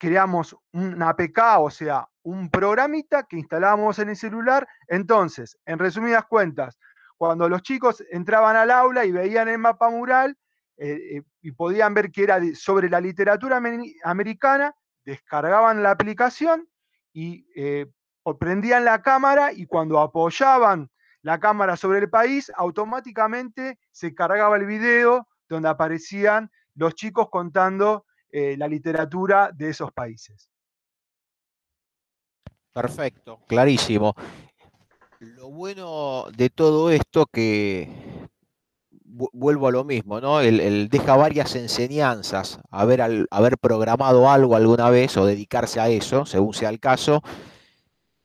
creamos 0.00 0.56
una 0.72 1.10
APK, 1.10 1.38
o 1.58 1.70
sea, 1.70 2.08
un 2.22 2.48
programita 2.48 3.24
que 3.24 3.36
instalamos 3.36 3.98
en 3.98 4.08
el 4.08 4.16
celular. 4.16 4.66
Entonces, 4.88 5.58
en 5.66 5.78
resumidas 5.78 6.24
cuentas, 6.24 6.78
cuando 7.18 7.50
los 7.50 7.62
chicos 7.62 8.02
entraban 8.10 8.56
al 8.56 8.70
aula 8.70 9.04
y 9.04 9.12
veían 9.12 9.48
el 9.48 9.58
mapa 9.58 9.90
mural 9.90 10.38
eh, 10.78 11.18
eh, 11.18 11.22
y 11.42 11.52
podían 11.52 11.92
ver 11.92 12.10
que 12.10 12.22
era 12.22 12.40
sobre 12.54 12.88
la 12.88 12.98
literatura 12.98 13.60
americana, 14.04 14.74
descargaban 15.04 15.82
la 15.82 15.90
aplicación 15.90 16.66
y 17.12 17.46
eh, 17.54 17.86
prendían 18.38 18.86
la 18.86 19.02
cámara 19.02 19.52
y 19.52 19.66
cuando 19.66 20.00
apoyaban 20.00 20.90
la 21.20 21.38
cámara 21.38 21.76
sobre 21.76 21.98
el 21.98 22.08
país, 22.08 22.50
automáticamente 22.56 23.78
se 23.90 24.14
cargaba 24.14 24.56
el 24.56 24.64
video 24.64 25.28
donde 25.46 25.68
aparecían 25.68 26.50
los 26.74 26.94
chicos 26.94 27.28
contando 27.30 28.06
eh, 28.32 28.56
la 28.56 28.68
literatura 28.68 29.50
de 29.52 29.70
esos 29.70 29.92
países. 29.92 30.50
Perfecto, 32.72 33.40
clarísimo. 33.46 34.14
Lo 35.18 35.50
bueno 35.50 36.26
de 36.36 36.50
todo 36.50 36.90
esto 36.90 37.26
que 37.26 37.88
vuelvo 39.04 39.68
a 39.68 39.72
lo 39.72 39.84
mismo, 39.84 40.20
¿no? 40.20 40.40
El, 40.40 40.88
deja 40.88 41.16
varias 41.16 41.56
enseñanzas, 41.56 42.60
haber, 42.70 43.26
haber 43.30 43.58
programado 43.58 44.30
algo 44.30 44.54
alguna 44.54 44.88
vez 44.90 45.16
o 45.16 45.26
dedicarse 45.26 45.80
a 45.80 45.88
eso, 45.88 46.24
según 46.26 46.54
sea 46.54 46.70
el 46.70 46.80
caso. 46.80 47.22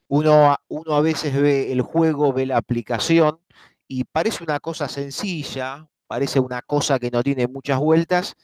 Uno, 0.08 0.56
uno 0.68 0.94
a 0.94 1.00
veces 1.00 1.34
ve 1.34 1.72
el 1.72 1.82
juego, 1.82 2.32
ve 2.32 2.46
la 2.46 2.56
aplicación 2.56 3.40
y 3.88 4.04
parece 4.04 4.44
una 4.44 4.60
cosa 4.60 4.88
sencilla, 4.88 5.88
parece 6.06 6.38
una 6.38 6.62
cosa 6.62 6.98
que 6.98 7.10
no 7.10 7.22
tiene 7.22 7.48
muchas 7.48 7.80
vueltas 7.80 8.36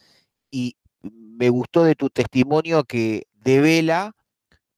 y 0.51 0.77
me 1.37 1.49
gustó 1.51 1.85
de 1.85 1.95
tu 1.95 2.11
testimonio 2.11 2.85
que 2.85 3.27
devela 3.35 4.15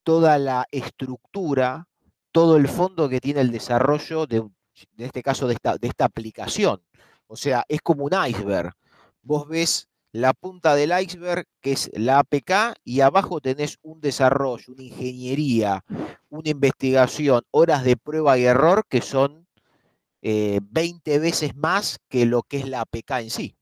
toda 0.03 0.39
la 0.39 0.67
estructura, 0.71 1.89
todo 2.33 2.57
el 2.57 2.69
fondo 2.69 3.09
que 3.09 3.21
tiene 3.21 3.41
el 3.41 3.51
desarrollo 3.51 4.27
de, 4.27 4.37
en 4.37 4.53
este 4.99 5.23
caso 5.23 5.47
de 5.47 5.55
esta, 5.55 6.05
aplicación. 6.05 6.83
O 7.27 7.37
sea, 7.37 7.65
es 7.69 7.81
como 7.81 8.05
un 8.05 8.13
iceberg. 8.29 8.73
Vos 9.23 9.49
ves 9.49 9.89
la 10.13 10.33
punta 10.33 10.75
del 10.75 10.93
iceberg, 11.01 11.47
que 11.61 11.73
es 11.73 11.91
la 11.95 12.21
APK, 12.21 12.79
y 12.85 13.01
abajo 13.01 13.41
tenés 13.41 13.79
un 13.83 14.01
desarrollo, 14.01 14.73
una 14.73 14.83
ingeniería, 14.83 15.85
una 16.29 16.51
investigación, 16.51 17.43
horas 17.51 17.83
de 17.85 17.97
prueba 17.97 18.39
y 18.39 18.45
error 18.45 18.85
que 18.89 19.01
son 19.01 19.47
20 20.23 21.15
eh, 21.15 21.19
veces 21.19 21.55
más 21.57 21.99
que 22.09 22.27
lo 22.27 22.43
que 22.43 22.59
es 22.59 22.69
la 22.69 22.83
APK 22.83 23.11
en 23.21 23.31
sí. 23.31 23.57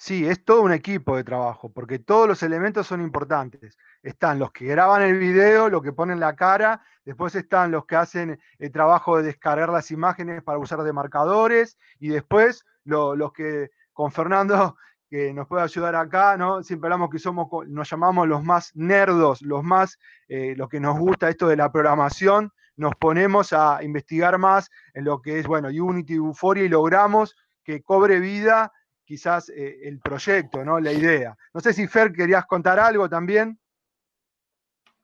Sí, 0.00 0.28
es 0.28 0.44
todo 0.44 0.62
un 0.62 0.70
equipo 0.70 1.16
de 1.16 1.24
trabajo, 1.24 1.72
porque 1.72 1.98
todos 1.98 2.28
los 2.28 2.44
elementos 2.44 2.86
son 2.86 3.02
importantes. 3.02 3.76
Están 4.00 4.38
los 4.38 4.52
que 4.52 4.66
graban 4.66 5.02
el 5.02 5.18
video, 5.18 5.68
los 5.68 5.82
que 5.82 5.92
ponen 5.92 6.20
la 6.20 6.36
cara, 6.36 6.82
después 7.04 7.34
están 7.34 7.72
los 7.72 7.84
que 7.84 7.96
hacen 7.96 8.40
el 8.60 8.70
trabajo 8.70 9.16
de 9.16 9.24
descargar 9.24 9.70
las 9.70 9.90
imágenes 9.90 10.44
para 10.44 10.58
usar 10.58 10.84
de 10.84 10.92
marcadores, 10.92 11.76
y 11.98 12.08
después 12.10 12.64
los 12.84 13.32
que 13.32 13.70
con 13.92 14.12
Fernando, 14.12 14.76
que 15.10 15.34
nos 15.34 15.48
puede 15.48 15.64
ayudar 15.64 15.96
acá, 15.96 16.36
¿no? 16.36 16.62
Siempre 16.62 16.86
hablamos 16.86 17.10
que 17.10 17.18
somos, 17.18 17.48
nos 17.66 17.90
llamamos 17.90 18.28
los 18.28 18.44
más 18.44 18.70
nerdos, 18.76 19.42
los 19.42 19.64
más, 19.64 19.98
eh, 20.28 20.54
lo 20.56 20.68
que 20.68 20.78
nos 20.78 20.96
gusta 20.96 21.28
esto 21.28 21.48
de 21.48 21.56
la 21.56 21.72
programación, 21.72 22.52
nos 22.76 22.94
ponemos 22.94 23.52
a 23.52 23.82
investigar 23.82 24.38
más 24.38 24.70
en 24.94 25.06
lo 25.06 25.20
que 25.20 25.40
es, 25.40 25.46
bueno, 25.48 25.68
Unity, 25.68 26.14
Euphoria 26.14 26.62
y 26.62 26.68
logramos 26.68 27.34
que 27.64 27.82
cobre 27.82 28.20
vida 28.20 28.72
quizás 29.08 29.48
eh, 29.48 29.88
el 29.88 30.00
proyecto, 30.00 30.62
¿no? 30.62 30.78
La 30.78 30.92
idea. 30.92 31.34
No 31.54 31.60
sé 31.60 31.72
si 31.72 31.88
Fer 31.88 32.12
querías 32.12 32.44
contar 32.44 32.78
algo 32.78 33.08
también. 33.08 33.58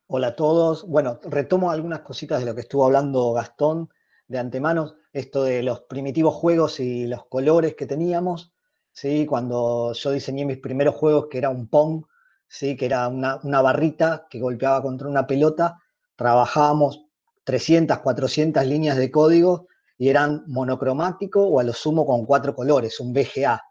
Hola 0.09 0.29
a 0.29 0.37
todos. 0.37 0.87
Bueno, 0.87 1.19
retomo 1.25 1.71
algunas 1.71 2.01
cositas 2.01 2.39
de 2.39 2.45
lo 2.45 2.55
que 2.55 2.61
estuvo 2.61 2.85
hablando 2.85 3.33
Gastón 3.33 3.89
de 4.29 4.39
antemano, 4.39 4.97
esto 5.11 5.43
de 5.45 5.63
los 5.63 5.81
primitivos 5.83 6.35
juegos 6.35 6.81
y 6.81 7.07
los 7.07 7.25
colores 7.29 7.77
que 7.77 7.87
teníamos, 7.87 8.53
¿sí? 8.93 9.25
Cuando 9.25 9.95
yo 9.95 10.11
diseñé 10.11 10.45
mis 10.45 10.59
primeros 10.59 10.95
juegos, 10.97 11.29
que 11.31 11.39
era 11.39 11.49
un 11.49 11.69
Pong, 11.69 12.05
¿sí? 12.47 12.77
Que 12.77 12.85
era 12.85 13.09
una, 13.09 13.41
una 13.43 13.63
barrita 13.63 14.27
que 14.29 14.39
golpeaba 14.39 14.83
contra 14.83 15.09
una 15.09 15.27
pelota, 15.27 15.81
trabajábamos 16.15 17.07
300, 17.45 18.01
400 18.01 18.67
líneas 18.67 18.99
de 18.99 19.11
código 19.11 19.69
y 19.97 20.11
eran 20.11 20.45
monocromático 20.47 21.43
o 21.43 21.59
a 21.59 21.65
lo 21.65 21.73
sumo 21.73 22.05
con 22.05 22.27
cuatro 22.27 22.55
colores, 22.55 23.01
un 23.01 23.15
VGA. 23.15 23.63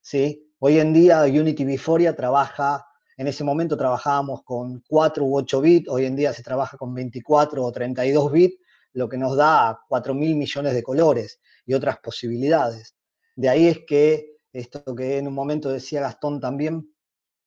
¿Sí? 0.00 0.52
Hoy 0.58 0.78
en 0.78 0.92
día 0.92 1.22
Unity 1.22 1.64
Viforia 1.64 2.16
trabaja, 2.16 2.84
en 3.16 3.26
ese 3.26 3.44
momento 3.44 3.76
trabajábamos 3.76 4.42
con 4.44 4.82
4 4.88 5.24
u 5.24 5.36
8 5.36 5.60
bits, 5.60 5.88
hoy 5.88 6.04
en 6.04 6.16
día 6.16 6.32
se 6.32 6.42
trabaja 6.42 6.76
con 6.76 6.94
24 6.94 7.64
o 7.64 7.72
32 7.72 8.32
bits, 8.32 8.58
lo 8.92 9.08
que 9.08 9.18
nos 9.18 9.36
da 9.36 9.80
4 9.88 10.14
mil 10.14 10.36
millones 10.36 10.74
de 10.74 10.82
colores 10.82 11.40
y 11.66 11.74
otras 11.74 11.98
posibilidades. 11.98 12.96
De 13.36 13.48
ahí 13.48 13.68
es 13.68 13.80
que 13.86 14.38
esto 14.52 14.82
que 14.94 15.18
en 15.18 15.28
un 15.28 15.34
momento 15.34 15.70
decía 15.70 16.00
Gastón 16.00 16.40
también, 16.40 16.92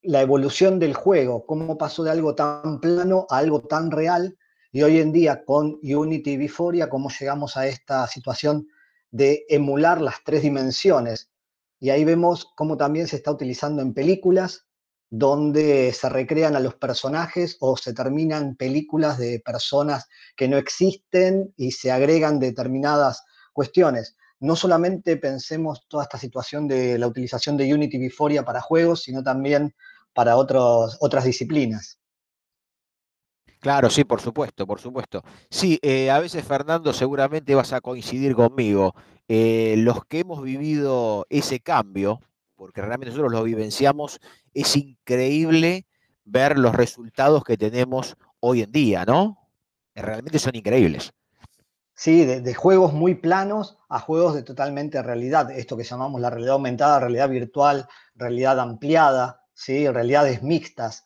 la 0.03 0.21
evolución 0.21 0.79
del 0.79 0.93
juego, 0.93 1.45
cómo 1.45 1.77
pasó 1.77 2.03
de 2.03 2.11
algo 2.11 2.35
tan 2.35 2.79
plano 2.79 3.25
a 3.29 3.37
algo 3.37 3.61
tan 3.61 3.91
real, 3.91 4.37
y 4.71 4.83
hoy 4.83 4.99
en 4.99 5.11
día 5.11 5.43
con 5.43 5.79
Unity 5.83 6.37
Viforia, 6.37 6.89
cómo 6.89 7.09
llegamos 7.09 7.57
a 7.57 7.67
esta 7.67 8.07
situación 8.07 8.67
de 9.09 9.45
emular 9.49 9.99
las 9.99 10.23
tres 10.23 10.43
dimensiones, 10.43 11.31
y 11.82 11.89
ahí 11.89 12.06
vemos 12.06 12.48
cómo 12.56 12.78
también 12.78 13.08
se 13.08 13.15
está 13.17 13.32
utilizando 13.32 13.82
en 13.82 13.94
películas 13.94 14.67
donde 15.10 15.91
se 15.91 16.08
recrean 16.08 16.56
a 16.56 16.60
los 16.60 16.76
personajes 16.76 17.58
o 17.60 17.76
se 17.76 17.94
terminan 17.94 18.56
películas 18.56 19.17
de 19.17 19.41
personas 19.44 20.08
que 20.38 20.48
no 20.48 20.58
existen 20.58 21.54
y 21.58 21.72
se 21.72 21.91
agregan 21.91 22.39
determinadas 22.39 23.24
cuestiones. 23.52 24.15
No 24.39 24.56
solamente 24.56 25.17
pensemos 25.17 25.86
toda 25.90 26.04
esta 26.04 26.19
situación 26.19 26.67
de 26.67 27.00
la 27.00 27.08
utilización 27.08 27.58
de 27.58 27.73
Unity 27.73 27.98
Viforia 27.98 28.46
para 28.46 28.62
juegos, 28.62 29.02
sino 29.04 29.23
también 29.23 29.75
para 30.13 30.38
otras 30.38 31.25
disciplinas. 31.25 32.00
Claro, 33.62 33.91
sí, 33.91 34.03
por 34.03 34.19
supuesto, 34.19 34.65
por 34.65 34.81
supuesto. 34.81 35.23
Sí, 35.51 35.77
eh, 35.83 36.09
a 36.09 36.19
veces 36.19 36.43
Fernando 36.43 36.93
seguramente 36.93 37.53
vas 37.53 37.73
a 37.73 37.79
coincidir 37.79 38.35
conmigo. 38.35 38.95
Eh, 39.27 39.75
los 39.77 40.03
que 40.05 40.19
hemos 40.21 40.41
vivido 40.41 41.27
ese 41.29 41.59
cambio, 41.59 42.19
porque 42.55 42.81
realmente 42.81 43.12
nosotros 43.12 43.31
lo 43.31 43.43
vivenciamos, 43.43 44.19
es 44.55 44.75
increíble 44.75 45.85
ver 46.25 46.57
los 46.57 46.73
resultados 46.73 47.43
que 47.43 47.55
tenemos 47.55 48.17
hoy 48.39 48.63
en 48.63 48.71
día, 48.71 49.05
¿no? 49.05 49.37
Realmente 49.93 50.39
son 50.39 50.55
increíbles. 50.55 51.13
Sí, 51.93 52.25
de, 52.25 52.53
juegos 52.55 52.93
muy 52.93 53.13
planos 53.13 53.77
a 53.89 53.99
juegos 53.99 54.33
de 54.33 54.41
totalmente 54.41 55.03
realidad, 55.03 55.51
esto 55.51 55.77
que 55.77 55.83
llamamos 55.83 56.19
la 56.19 56.31
realidad 56.31 56.53
aumentada, 56.53 56.99
realidad 56.99 57.29
virtual, 57.29 57.87
realidad 58.15 58.59
ampliada, 58.59 59.45
¿sí? 59.53 59.87
realidades 59.87 60.41
mixtas, 60.41 61.05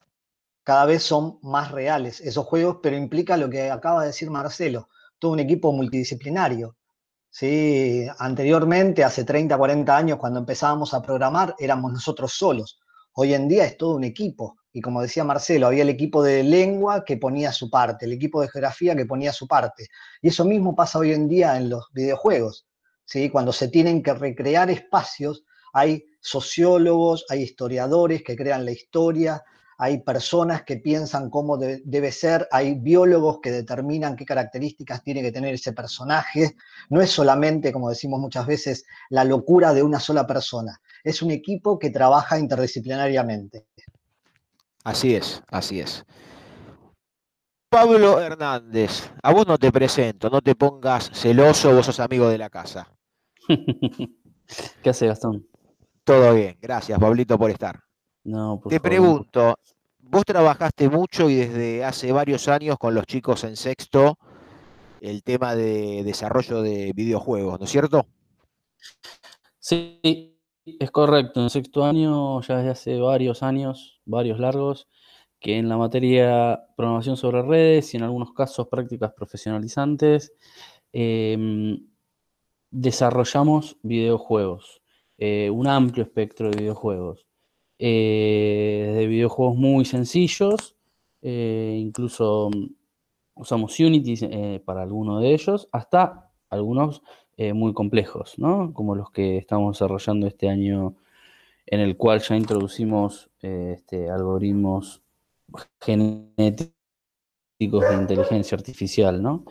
cada 0.66 0.86
vez 0.86 1.04
son 1.04 1.38
más 1.44 1.72
reales 1.72 2.20
esos 2.22 2.44
juegos, 2.46 2.80
pero 2.82 2.98
implica 2.98 3.38
lo 3.38 3.50
que 3.50 3.70
acaba 3.70 4.02
de 4.02 4.08
decir 4.08 4.32
Marcelo, 4.32 4.90
todo 5.20 5.32
un 5.32 5.40
equipo 5.40 5.72
multidisciplinario, 5.72 6.76
¿sí? 7.30 8.08
Anteriormente, 8.18 9.04
hace 9.04 9.24
30, 9.24 9.56
40 9.58 9.96
años, 9.96 10.18
cuando 10.18 10.40
empezábamos 10.40 10.96
a 10.96 11.04
programar, 11.04 11.56
éramos 11.60 11.94
nosotros 11.94 12.34
solos. 12.34 12.80
Hoy 13.14 13.36
en 13.36 13.48
día 13.48 13.64
es 13.66 13.78
todo 13.78 13.96
un 13.96 14.04
equipo. 14.04 14.58
Y 14.74 14.82
como 14.82 15.04
decía 15.04 15.24
Marcelo, 15.24 15.68
había 15.68 15.84
el 15.84 15.90
equipo 15.90 16.24
de 16.24 16.44
lengua 16.44 17.06
que 17.06 17.18
ponía 17.18 17.52
su 17.52 17.70
parte, 17.70 18.06
el 18.06 18.14
equipo 18.14 18.42
de 18.42 18.50
geografía 18.50 18.96
que 18.96 19.06
ponía 19.06 19.32
su 19.32 19.48
parte. 19.48 19.88
Y 20.22 20.30
eso 20.30 20.46
mismo 20.46 20.76
pasa 20.76 20.98
hoy 20.98 21.14
en 21.14 21.30
día 21.30 21.58
en 21.58 21.70
los 21.70 21.86
videojuegos. 21.94 22.66
¿sí? 23.06 23.30
Cuando 23.30 23.54
se 23.54 23.68
tienen 23.68 24.02
que 24.02 24.16
recrear 24.16 24.72
espacios, 24.72 25.44
hay 25.74 26.04
sociólogos, 26.20 27.26
hay 27.30 27.44
historiadores 27.44 28.24
que 28.24 28.36
crean 28.36 28.66
la 28.66 28.72
historia, 28.72 29.44
hay 29.78 30.02
personas 30.02 30.64
que 30.64 30.78
piensan 30.78 31.30
cómo 31.30 31.58
debe 31.58 32.12
ser, 32.12 32.48
hay 32.52 32.76
biólogos 32.76 33.40
que 33.42 33.52
determinan 33.52 34.16
qué 34.16 34.26
características 34.26 35.04
tiene 35.04 35.22
que 35.22 35.32
tener 35.32 35.54
ese 35.54 35.74
personaje. 35.74 36.56
No 36.90 37.02
es 37.02 37.12
solamente, 37.12 37.72
como 37.72 37.90
decimos 37.90 38.20
muchas 38.20 38.48
veces, 38.48 38.86
la 39.10 39.24
locura 39.24 39.74
de 39.74 39.84
una 39.84 40.00
sola 40.00 40.26
persona, 40.26 40.80
es 41.04 41.22
un 41.22 41.32
equipo 41.32 41.78
que 41.78 41.90
trabaja 41.90 42.40
interdisciplinariamente. 42.40 43.66
Así 44.84 45.16
es, 45.16 45.42
así 45.50 45.80
es. 45.82 46.06
Pablo 47.70 48.22
Hernández, 48.22 49.12
a 49.22 49.34
vos 49.34 49.46
no 49.46 49.58
te 49.58 49.72
presento, 49.72 50.30
no 50.30 50.42
te 50.42 50.56
pongas 50.56 51.12
celoso, 51.14 51.76
vos 51.76 51.88
sos 51.88 52.00
amigo 52.00 52.30
de 52.30 52.38
la 52.38 52.50
casa. 52.50 52.88
¿Qué 54.82 54.90
hace 54.90 55.08
Gastón? 55.08 55.46
Todo 56.04 56.36
bien, 56.36 56.58
gracias 56.62 57.00
Pablito 57.00 57.38
por 57.38 57.50
estar. 57.50 57.85
No, 58.26 58.60
Te 58.68 58.80
pregunto, 58.80 59.56
vos 60.00 60.26
trabajaste 60.26 60.90
mucho 60.90 61.30
y 61.30 61.36
desde 61.36 61.86
hace 61.86 62.12
varios 62.12 62.48
años 62.48 62.78
con 62.80 62.96
los 62.96 63.06
chicos 63.06 63.44
en 63.44 63.56
sexto 63.56 64.18
el 65.00 65.22
tema 65.22 65.56
de 65.56 66.04
desarrollo 66.04 66.64
de 66.64 66.92
videojuegos, 66.94 67.60
¿no 67.60 67.66
es 67.66 67.72
cierto? 67.72 68.08
Sí, 69.60 70.00
es 70.66 70.90
correcto. 70.90 71.44
En 71.44 71.52
sexto 71.52 71.86
año, 71.86 72.42
ya 72.42 72.58
desde 72.58 72.72
hace 72.72 73.00
varios 73.00 73.44
años, 73.44 74.02
varios 74.06 74.40
largos, 74.40 74.88
que 75.40 75.60
en 75.60 75.70
la 75.70 75.78
materia 75.78 76.60
programación 76.76 77.18
sobre 77.18 77.44
redes 77.44 77.94
y 77.94 77.98
en 77.98 78.04
algunos 78.04 78.34
casos 78.34 78.68
prácticas 78.68 79.14
profesionalizantes, 79.14 80.34
em, 80.92 81.88
desarrollamos 82.72 83.78
videojuegos, 83.84 84.82
eh, 85.20 85.52
un 85.52 85.68
amplio 85.68 86.04
espectro 86.04 86.50
de 86.50 86.58
videojuegos. 86.58 87.28
Eh, 87.78 88.94
de 88.96 89.08
videojuegos 89.08 89.58
muy 89.58 89.84
sencillos, 89.84 90.78
eh, 91.22 91.76
incluso 91.78 92.50
mm, 92.50 92.68
usamos 93.36 93.78
Unity 93.80 94.16
eh, 94.22 94.62
para 94.64 94.84
alguno 94.84 95.20
de 95.20 95.34
ellos, 95.34 95.68
hasta 95.72 96.32
algunos 96.50 97.02
muy 97.54 97.74
complejos, 97.74 98.40
¿no? 98.40 98.74
como 98.74 98.96
los 98.96 99.12
que 99.12 99.38
estamos 99.38 99.76
desarrollando 99.76 100.26
este 100.26 100.48
año, 100.48 100.96
en 101.66 101.82
el 101.82 101.98
cual 101.98 102.22
ya 102.22 102.38
introducimos 102.38 103.30
este, 103.42 104.10
algoritmos 104.10 105.04
genéticos 105.82 106.72
de 107.60 107.94
inteligencia 107.94 108.56
artificial. 108.56 109.22
¿no? 109.22 109.44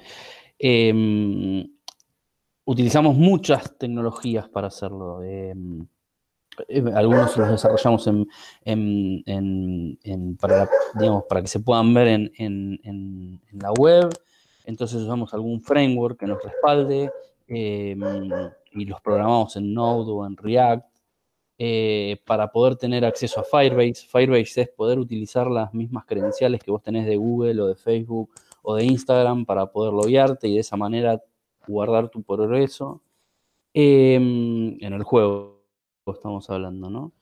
Em, 0.59 1.69
utilizamos 2.65 3.17
muchas 3.17 3.77
tecnologías 3.77 4.49
para 4.49 4.69
hacerlo. 4.69 5.21
Eh, 6.69 6.83
algunos 6.95 7.37
los 7.37 7.51
desarrollamos 7.51 8.09
para, 10.41 10.71
para 11.29 11.43
que 11.43 11.49
se 11.49 11.61
puedan 11.61 11.95
ver 11.95 12.31
en, 12.37 13.41
la 13.53 13.73
web. 13.73 14.11
Entonces 14.65 15.03
usamos 15.03 15.33
algún 15.35 15.63
framework 15.63 16.19
que 16.19 16.27
nos 16.27 16.43
respalde 16.43 17.11
em, 17.47 18.01
y 18.73 18.85
los 18.87 19.01
programamos 19.01 19.57
en 19.57 19.75
Node 19.75 20.11
o 20.11 20.27
en 20.27 20.37
React 20.37 20.87
eh, 21.59 22.21
para 22.27 22.51
poder 22.51 22.77
tener 22.77 23.05
acceso 23.05 23.41
a 23.41 23.45
Firebase. 23.45 24.07
Firebase 24.09 24.63
es 24.63 24.69
poder 24.71 24.99
utilizar 24.99 25.49
las 25.51 25.73
mismas 25.75 26.05
credenciales 26.07 26.63
que 26.63 26.71
vos 26.71 26.83
tenés 26.83 27.07
de 27.07 27.17
Google 27.17 27.61
o 27.61 27.67
de 27.67 27.77
Facebook 27.77 28.31
o 28.63 28.75
de 28.75 28.85
Instagram 28.85 29.45
para 29.45 29.67
poder 29.67 29.93
loguearte 29.93 30.49
y 30.49 30.55
de 30.55 30.61
esa 30.61 30.77
manera 30.77 31.23
guardar 31.67 32.09
tu 32.09 32.23
progreso 32.23 33.03
em, 33.73 34.77
en 34.83 34.93
el 34.93 35.03
juego 35.03 35.54
estamos 36.13 36.49
hablando, 36.51 36.91
¿no? 36.91 37.13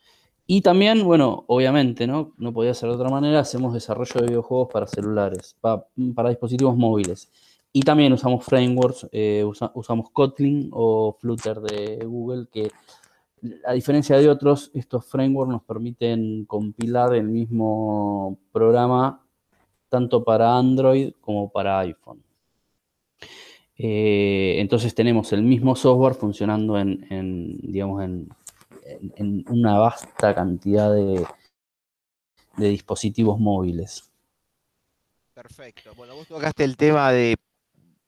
Y 0.47 0.61
también, 0.61 1.05
bueno, 1.05 1.45
obviamente, 1.47 2.07
¿no? 2.07 2.33
No 2.37 2.53
podía 2.53 2.75
ser 2.75 2.89
de 2.89 2.97
otra 2.97 3.09
manera, 3.09 3.41
hacemos 3.41 3.73
desarrollo 3.75 4.21
de 4.21 4.27
videojuegos 4.27 4.69
para 4.73 4.87
celulares, 4.87 5.57
para, 5.61 6.29
dispositivos 6.29 6.77
móviles. 6.77 7.31
Y 7.73 7.83
también 7.83 8.13
usamos 8.13 8.45
frameworks, 8.45 9.09
eh, 9.13 9.45
usamos 9.75 10.11
Kotlin 10.11 10.69
o 10.73 11.17
Flutter 11.19 11.61
de 11.61 12.05
Google, 12.05 12.49
que 12.53 12.71
a 13.65 13.73
diferencia 13.73 14.19
de 14.19 14.29
otros, 14.29 14.71
estos 14.75 15.07
frameworks 15.07 15.53
nos 15.53 15.63
permiten 15.63 16.45
compilar 16.45 17.15
el 17.15 17.29
mismo 17.29 18.39
programa 18.53 19.25
tanto 19.89 20.23
para 20.25 20.57
Android 20.59 21.13
como 21.21 21.51
para 21.51 21.79
iPhone. 21.81 22.23
Eh, 23.77 24.57
entonces 24.59 24.95
tenemos 24.95 25.33
el 25.33 25.43
mismo 25.43 25.75
software 25.77 26.15
funcionando 26.15 26.79
en 26.79 27.59
digamos, 27.63 28.03
en, 28.03 28.29
en, 29.17 29.45
una 29.49 29.79
vasta 29.79 30.35
cantidad 30.35 30.93
de, 30.93 31.27
de 32.57 32.69
dispositivos 32.69 33.39
móviles. 33.39 34.11
Perfecto. 35.35 35.95
Bueno, 35.97 36.15
vos 36.15 36.29
tocaste 36.29 36.65
el 36.65 36.77
tema 36.77 37.11
de, 37.11 37.37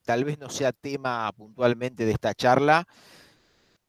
tal 0.05 0.25
vez 0.25 0.39
no 0.39 0.51
sea 0.51 0.73
tema 0.73 1.31
puntualmente 1.37 2.05
de 2.05 2.13
esta 2.13 2.35
charla, 2.35 2.87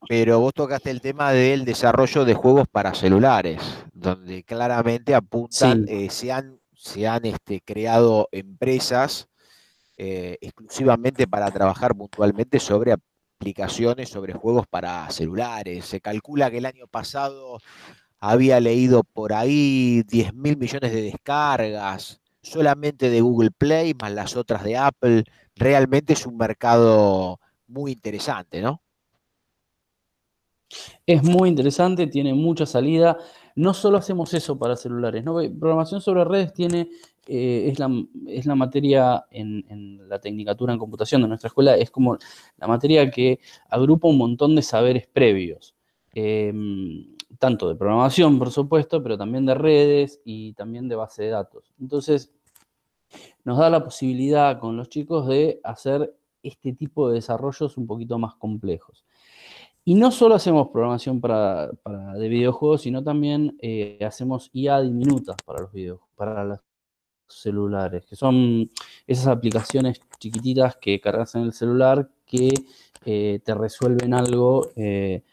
pero 0.07 0.39
vos 0.39 0.53
tocaste 0.53 0.91
el 0.91 1.01
tema 1.01 1.31
del 1.31 1.65
desarrollo 1.65 2.25
de 2.25 2.33
juegos 2.33 2.67
para 2.67 2.93
celulares, 2.93 3.61
donde 3.93 4.43
claramente 4.43 5.15
apuntan, 5.15 5.85
eh, 5.87 6.09
se 6.09 6.31
han, 6.31 6.59
se 6.73 7.07
han 7.07 7.25
este, 7.25 7.61
creado 7.61 8.29
empresas 8.31 9.27
eh, 9.97 10.37
exclusivamente 10.41 11.27
para 11.27 11.49
trabajar 11.51 11.95
puntualmente 11.95 12.59
sobre 12.59 12.93
sobre 14.05 14.33
juegos 14.33 14.65
para 14.67 15.09
celulares. 15.11 15.85
Se 15.85 16.01
calcula 16.01 16.49
que 16.49 16.57
el 16.57 16.65
año 16.65 16.87
pasado 16.87 17.59
había 18.19 18.59
leído 18.59 19.03
por 19.03 19.33
ahí 19.33 20.03
10 20.07 20.33
mil 20.33 20.57
millones 20.57 20.91
de 20.93 21.01
descargas 21.01 22.21
solamente 22.45 23.09
de 23.09 23.21
Google 23.21 23.51
Play, 23.51 23.93
más 23.99 24.13
las 24.13 24.35
otras 24.35 24.63
de 24.63 24.77
Apple. 24.77 25.23
Realmente 25.55 26.13
es 26.13 26.25
un 26.25 26.37
mercado 26.37 27.39
muy 27.67 27.93
interesante, 27.93 28.61
¿no? 28.61 28.81
Es 31.05 31.23
muy 31.23 31.49
interesante, 31.49 32.07
tiene 32.07 32.33
mucha 32.33 32.65
salida. 32.65 33.17
No 33.55 33.73
solo 33.73 33.97
hacemos 33.97 34.33
eso 34.33 34.57
para 34.57 34.75
celulares, 34.75 35.23
¿no? 35.23 35.35
Programación 35.35 36.01
sobre 36.01 36.25
redes 36.25 36.53
tiene 36.53 36.89
eh, 37.27 37.69
es, 37.71 37.79
la, 37.79 37.89
es, 38.27 38.45
la, 38.45 38.55
materia 38.55 39.25
en, 39.31 40.07
la 40.07 40.19
tecnicatura 40.19 40.73
en 40.73 40.79
computación 40.79 41.21
de 41.21 41.27
nuestra 41.27 41.47
escuela, 41.47 41.75
es 41.75 41.89
como 41.89 42.17
la 42.57 42.67
materia 42.67 43.09
que 43.09 43.39
agrupa 43.69 44.07
un 44.07 44.17
montón 44.17 44.55
de 44.55 44.61
saberes 44.61 45.07
previos, 45.07 45.75
em, 46.13 47.15
tanto 47.39 47.67
de 47.67 47.75
programación, 47.75 48.37
por 48.37 48.51
supuesto, 48.51 49.01
pero 49.01 49.17
también 49.17 49.45
de 49.45 49.55
redes 49.55 50.21
y 50.23 50.53
también 50.53 50.87
de 50.87 50.95
base 50.95 51.23
de 51.23 51.29
datos. 51.29 51.73
Entonces, 51.79 52.31
nos 53.43 53.57
da 53.57 53.69
la 53.69 53.83
posibilidad 53.83 54.59
con 54.59 54.77
los 54.77 54.89
chicos 54.89 55.27
de 55.27 55.59
hacer 55.63 56.15
este 56.43 56.73
tipo 56.73 57.09
de 57.09 57.15
desarrollos 57.15 57.77
un 57.77 57.87
poquito 57.87 58.19
más 58.19 58.35
complejos. 58.35 59.05
Y 59.83 59.93
no 59.93 60.11
solo 60.11 60.35
hacemos 60.35 60.69
programación 60.69 61.21
para, 61.21 61.67
de 62.17 62.27
videojuegos, 62.27 62.81
sino 62.81 63.03
también 63.03 63.55
eh, 63.61 63.99
hacemos 64.05 64.49
IA 64.51 64.81
diminutas 64.81 65.35
para 65.45 65.61
los 65.61 65.71
videojuegos, 65.71 66.09
para 66.15 66.43
las 66.43 66.59
celulares, 67.27 68.05
que 68.05 68.15
son 68.15 68.69
esas 69.07 69.27
aplicaciones 69.27 70.01
chiquititas 70.19 70.77
que 70.77 70.99
cargas 70.99 71.35
en 71.35 71.43
el 71.43 71.53
celular 71.53 72.09
que 72.25 72.49
eh, 73.05 73.39
te 73.43 73.53
resuelven 73.53 74.13
algo 74.13 74.71
eh, 74.75 75.23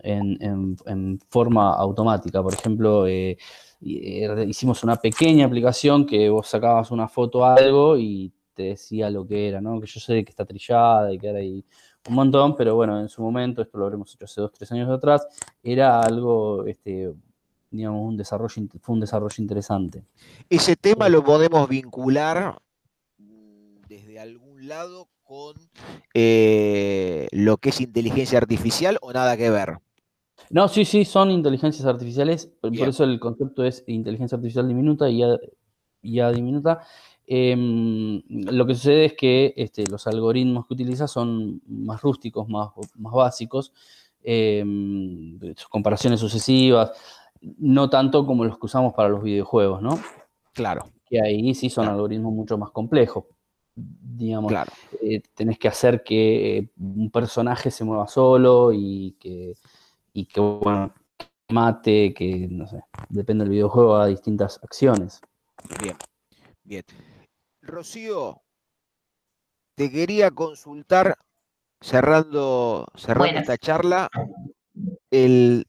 en, 0.00 1.18
forma 1.28 1.74
automática. 1.74 2.42
Por 2.42 2.54
ejemplo, 2.54 3.06
eh, 3.06 3.36
hicimos 3.80 4.82
una 4.82 4.96
pequeña 4.96 5.46
aplicación 5.46 6.06
que 6.06 6.28
vos 6.28 6.48
sacabas 6.48 6.90
una 6.90 7.08
foto 7.08 7.44
a 7.44 7.54
algo 7.54 7.96
y 7.96 8.32
te 8.54 8.64
decía 8.64 9.10
lo 9.10 9.26
que 9.26 9.48
era, 9.48 9.60
¿no? 9.60 9.80
Que 9.80 9.86
yo 9.86 10.00
sé 10.00 10.24
que 10.24 10.30
está 10.30 10.44
trillada 10.44 11.12
y 11.12 11.18
que 11.18 11.28
era 11.28 11.38
ahí 11.38 11.64
un 12.08 12.14
montón, 12.14 12.56
pero 12.56 12.74
bueno, 12.74 13.00
en 13.00 13.08
su 13.08 13.22
momento, 13.22 13.62
esto 13.62 13.78
lo 13.78 13.84
habremos 13.84 14.14
hecho 14.14 14.24
hace 14.24 14.40
dos, 14.40 14.52
tres 14.52 14.72
años 14.72 14.90
atrás, 14.90 15.26
era 15.62 16.00
algo 16.00 16.64
este, 16.66 17.12
digamos, 17.70 18.08
un 18.08 18.16
desarrollo, 18.16 18.62
fue 18.80 18.94
un 18.94 19.00
desarrollo 19.00 19.34
interesante. 19.38 20.04
Ese 20.48 20.76
tema 20.76 21.08
lo 21.08 21.24
podemos 21.24 21.68
vincular 21.68 22.60
mm, 23.18 23.82
desde 23.88 24.18
algún 24.20 24.68
lado 24.68 25.08
con 25.22 25.54
eh, 26.12 27.28
lo 27.30 27.58
que 27.58 27.68
es 27.68 27.80
inteligencia 27.80 28.38
artificial 28.38 28.98
o 29.00 29.12
nada 29.12 29.36
que 29.36 29.50
ver. 29.50 29.78
No, 30.50 30.66
sí, 30.66 30.84
sí, 30.84 31.04
son 31.04 31.30
inteligencias 31.30 31.86
artificiales, 31.86 32.50
por 32.60 32.74
eso 32.76 33.04
el 33.04 33.20
concepto 33.20 33.64
es 33.64 33.84
inteligencia 33.86 34.34
artificial 34.34 34.66
diminuta 34.66 35.08
y 35.08 35.22
ya, 36.02 36.32
diminuta. 36.32 36.80
Em, 37.26 38.20
lo 38.28 38.66
que 38.66 38.74
sucede 38.74 39.04
es 39.04 39.12
que 39.14 39.54
este, 39.56 39.86
los 39.86 40.08
algoritmos 40.08 40.66
que 40.66 40.74
utiliza 40.74 41.06
son 41.06 41.62
más 41.68 42.00
rústicos, 42.02 42.48
más, 42.48 42.70
más 42.96 43.12
básicos, 43.12 43.72
em, 44.24 45.38
comparaciones 45.68 46.18
sucesivas, 46.18 46.90
no 47.40 47.88
tanto 47.90 48.26
como 48.26 48.44
los 48.44 48.58
que 48.58 48.66
usamos 48.66 48.92
para 48.94 49.08
los 49.08 49.22
videojuegos, 49.22 49.80
¿no? 49.82 49.98
Claro. 50.52 50.90
Que 51.06 51.20
ahí 51.20 51.54
sí 51.54 51.70
son 51.70 51.88
algoritmos 51.88 52.32
mucho 52.32 52.58
más 52.58 52.70
complejos. 52.70 53.24
Digamos, 53.74 54.50
Claro. 54.50 54.72
eh, 55.00 55.22
tenés 55.34 55.58
que 55.58 55.68
hacer 55.68 56.02
que 56.02 56.70
un 56.78 57.10
personaje 57.10 57.70
se 57.70 57.84
mueva 57.84 58.06
solo 58.08 58.72
y 58.72 59.16
que, 59.18 59.54
y 60.12 60.26
que 60.26 60.40
bueno, 60.40 60.92
mate, 61.48 62.12
que 62.12 62.46
no 62.50 62.66
sé, 62.66 62.82
depende 63.08 63.44
del 63.44 63.52
videojuego, 63.52 63.96
a 63.96 64.06
distintas 64.06 64.60
acciones. 64.62 65.20
Bien, 65.80 65.96
bien. 66.64 66.84
Rocío, 67.62 68.42
te 69.76 69.90
quería 69.90 70.30
consultar, 70.30 71.16
cerrando, 71.80 72.86
cerrando 72.96 73.24
Buenas. 73.32 73.42
esta 73.42 73.56
charla, 73.58 74.10
el, 75.10 75.66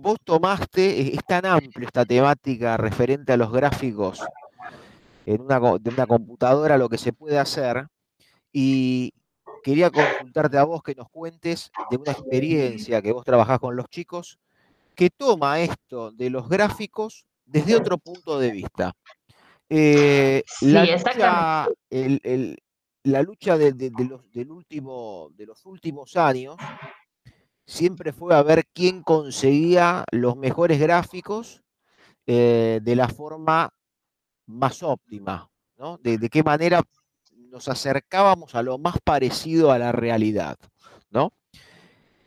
vos 0.00 0.18
tomaste, 0.24 1.00
es, 1.00 1.14
es 1.14 1.20
tan 1.26 1.44
amplio 1.46 1.86
esta 1.86 2.04
temática 2.04 2.76
referente 2.76 3.32
a 3.32 3.36
los 3.36 3.52
gráficos 3.52 4.24
en 5.26 5.40
una, 5.42 5.58
de 5.78 5.90
una 5.90 6.06
computadora, 6.06 6.78
lo 6.78 6.88
que 6.88 6.98
se 6.98 7.12
puede 7.12 7.38
hacer, 7.38 7.86
y 8.52 9.12
quería 9.62 9.90
consultarte 9.90 10.56
a 10.56 10.64
vos 10.64 10.82
que 10.82 10.94
nos 10.94 11.08
cuentes 11.10 11.70
de 11.90 11.96
una 11.96 12.12
experiencia 12.12 13.02
que 13.02 13.12
vos 13.12 13.24
trabajás 13.24 13.58
con 13.58 13.76
los 13.76 13.86
chicos, 13.88 14.38
que 14.94 15.10
toma 15.10 15.60
esto 15.60 16.10
de 16.12 16.30
los 16.30 16.48
gráficos 16.48 17.26
desde 17.44 17.76
otro 17.76 17.98
punto 17.98 18.38
de 18.38 18.50
vista. 18.50 18.92
Eh, 19.68 20.42
Sí, 20.46 20.72
la 20.72 20.84
lucha, 20.86 21.68
el- 21.90 22.20
el- 22.22 22.58
la 23.04 23.22
lucha 23.22 23.58
de, 23.58 23.72
de- 23.72 23.90
de 23.90 24.04
los, 24.06 24.30
del 24.32 24.50
último, 24.50 25.28
de 25.34 25.46
los 25.46 25.64
últimos 25.66 26.16
años 26.16 26.56
siempre 27.68 28.12
fue 28.12 28.34
a 28.34 28.42
ver 28.42 28.64
quién 28.72 29.02
conseguía 29.02 30.04
los 30.10 30.36
mejores 30.36 30.80
gráficos 30.80 31.62
eh, 32.26 32.80
de 32.82 32.96
la 32.96 33.08
forma 33.08 33.70
más 34.46 34.82
óptima, 34.82 35.50
¿no? 35.76 35.98
De, 35.98 36.16
de 36.16 36.30
qué 36.30 36.42
manera 36.42 36.82
nos 37.50 37.68
acercábamos 37.68 38.54
a 38.54 38.62
lo 38.62 38.78
más 38.78 38.96
parecido 39.04 39.70
a 39.70 39.78
la 39.78 39.92
realidad, 39.92 40.56
¿no? 41.10 41.32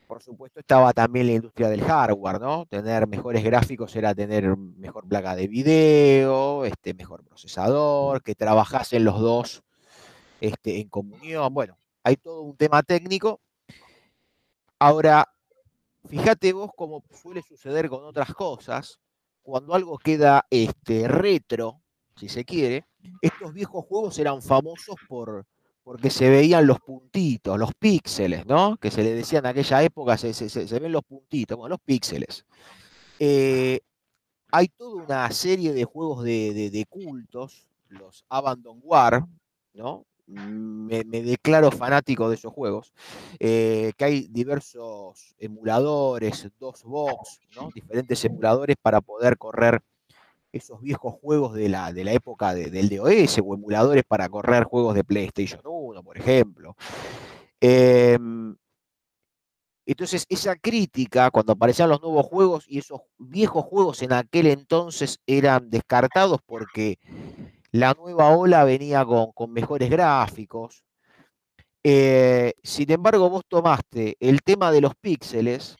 Por 0.05 0.21
supuesto 0.21 0.59
estaba 0.59 0.93
también 0.93 1.25
la 1.25 1.33
industria 1.33 1.69
del 1.69 1.81
hardware, 1.81 2.39
¿no? 2.39 2.67
Tener 2.67 3.07
mejores 3.07 3.43
gráficos 3.43 3.95
era 3.95 4.13
tener 4.13 4.55
mejor 4.55 5.07
placa 5.07 5.35
de 5.35 5.47
video, 5.47 6.65
este, 6.65 6.93
mejor 6.93 7.23
procesador, 7.23 8.21
que 8.21 8.35
trabajasen 8.35 9.03
los 9.03 9.19
dos 9.19 9.63
este, 10.39 10.81
en 10.81 10.89
comunión. 10.89 11.51
Bueno, 11.51 11.77
hay 12.03 12.17
todo 12.17 12.41
un 12.41 12.55
tema 12.55 12.83
técnico. 12.83 13.39
Ahora, 14.82 15.27
fíjate 16.09 16.53
vos 16.53 16.71
cómo 16.75 17.03
suele 17.21 17.43
suceder 17.43 17.88
con 17.88 18.03
otras 18.03 18.34
cosas, 18.34 18.99
cuando 19.43 19.75
algo 19.75 19.95
queda 19.99 20.43
este, 20.49 21.07
retro, 21.07 21.84
si 22.15 22.27
se 22.27 22.43
quiere, 22.43 22.86
estos 23.21 23.53
viejos 23.53 23.86
juegos 23.86 24.17
eran 24.17 24.41
famosos 24.41 24.95
por, 25.07 25.45
porque 25.84 26.09
se 26.09 26.32
veían 26.32 26.65
los 26.65 26.79
puntitos, 26.79 27.59
los 27.59 27.75
píxeles, 27.77 28.47
¿no? 28.47 28.75
Que 28.77 28.89
se 28.89 29.03
le 29.03 29.13
decía 29.13 29.38
en 29.38 29.45
aquella 29.45 29.84
época, 29.84 30.17
se, 30.17 30.79
ven 30.79 30.91
los 30.91 31.03
puntitos, 31.03 31.55
bueno, 31.55 31.73
los 31.75 31.79
píxeles. 31.86 32.43
Eh, 33.19 33.82
hay 34.51 34.67
toda 34.69 35.03
una 35.03 35.32
serie 35.32 35.73
de 35.73 35.86
juegos 35.86 36.23
de, 36.23 36.53
de- 36.55 36.71
de 36.71 36.86
cultos, 36.86 37.67
los 37.89 38.25
Abandon 38.29 38.79
War, 38.84 39.23
¿no? 39.73 40.05
Me, 40.32 41.03
me 41.03 41.21
declaro 41.21 41.71
fanático 41.71 42.29
de 42.29 42.36
esos 42.36 42.53
juegos, 42.53 42.93
eh, 43.39 43.91
que 43.97 44.05
hay 44.05 44.27
diversos 44.29 45.36
emuladores, 45.38 46.47
dos 46.59 46.84
box, 46.84 47.39
¿no? 47.55 47.69
Diferentes 47.73 48.23
emuladores 48.25 48.77
para 48.82 49.01
poder 49.01 49.38
correr 49.38 49.82
esos 50.53 50.82
viejos 50.82 51.15
juegos 51.21 51.53
de 51.53 51.69
la, 51.69 51.91
de 51.93 52.03
la 52.03 52.13
época 52.13 52.53
de- 52.53 52.69
del 52.69 52.89
DOS 52.89 53.39
o 53.43 53.53
emuladores 53.53 54.03
para 54.07 54.27
correr 54.29 54.63
juegos 54.63 54.95
de 54.95 55.03
PlayStation 55.03 55.61
1, 55.63 56.03
por 56.03 56.17
ejemplo. 56.17 56.75
Em, 57.59 58.55
entonces, 59.86 60.25
esa 60.29 60.55
crítica, 60.55 61.32
cuando 61.32 61.53
aparecían 61.53 61.89
los 61.89 62.01
nuevos 62.01 62.25
juegos 62.25 62.65
y 62.67 62.77
esos 62.79 63.01
viejos 63.17 63.65
juegos 63.65 64.01
en 64.01 64.13
aquel 64.13 64.47
entonces 64.47 65.19
eran 65.25 65.69
descartados 65.69 66.39
porque 66.45 66.97
la 67.72 67.93
nueva 67.93 68.30
ola 68.30 68.63
venía 68.63 69.05
con, 69.05 69.51
mejores 69.51 69.89
gráficos. 69.89 70.84
Eh, 71.84 72.53
sin 72.61 72.91
embargo, 72.91 73.30
vos 73.30 73.43
tomaste 73.47 74.17
el 74.19 74.41
tema 74.43 74.72
de 74.72 74.82
los 74.82 74.93
píxeles, 74.95 75.78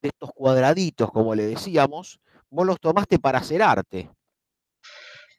de 0.00 0.08
estos 0.08 0.30
cuadraditos, 0.34 1.10
como 1.12 1.34
le 1.34 1.46
decíamos, 1.46 2.18
vos 2.50 2.66
los 2.66 2.80
tomaste 2.80 3.18
para 3.18 3.38
hacer 3.38 3.62
arte. 3.62 4.10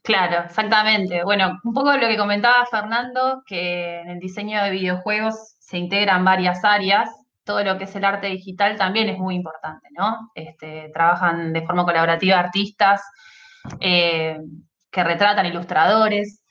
Claro, 0.04 0.46
exactamente. 0.46 1.24
Bueno, 1.24 1.60
un 1.64 1.74
poco 1.74 1.94
lo 1.94 2.08
que 2.08 2.18
comentaba 2.18 2.66
Fernando, 2.66 3.42
que 3.46 4.02
en 4.02 4.10
el 4.10 4.20
diseño 4.20 4.62
de 4.64 4.70
videojuegos 4.72 5.56
se 5.60 5.78
integran 5.78 6.26
varias 6.26 6.64
áreas. 6.64 7.10
Todo 7.46 7.64
lo 7.64 7.78
que 7.78 7.86
es 7.86 7.96
el 7.96 8.06
arte 8.06 8.28
digital 8.28 8.78
también 8.78 9.10
es 9.10 9.18
muy 9.18 9.36
importante, 9.36 9.88
¿no? 9.98 10.32
Este, 10.36 10.90
trabajan 10.94 11.52
de 11.52 11.66
forma 11.66 11.86
colaborativa 11.86 12.40
artistas 12.40 13.02
eh, 13.80 14.40
que 14.94 15.04
retratan 15.04 15.48
ilustradores 15.48 16.44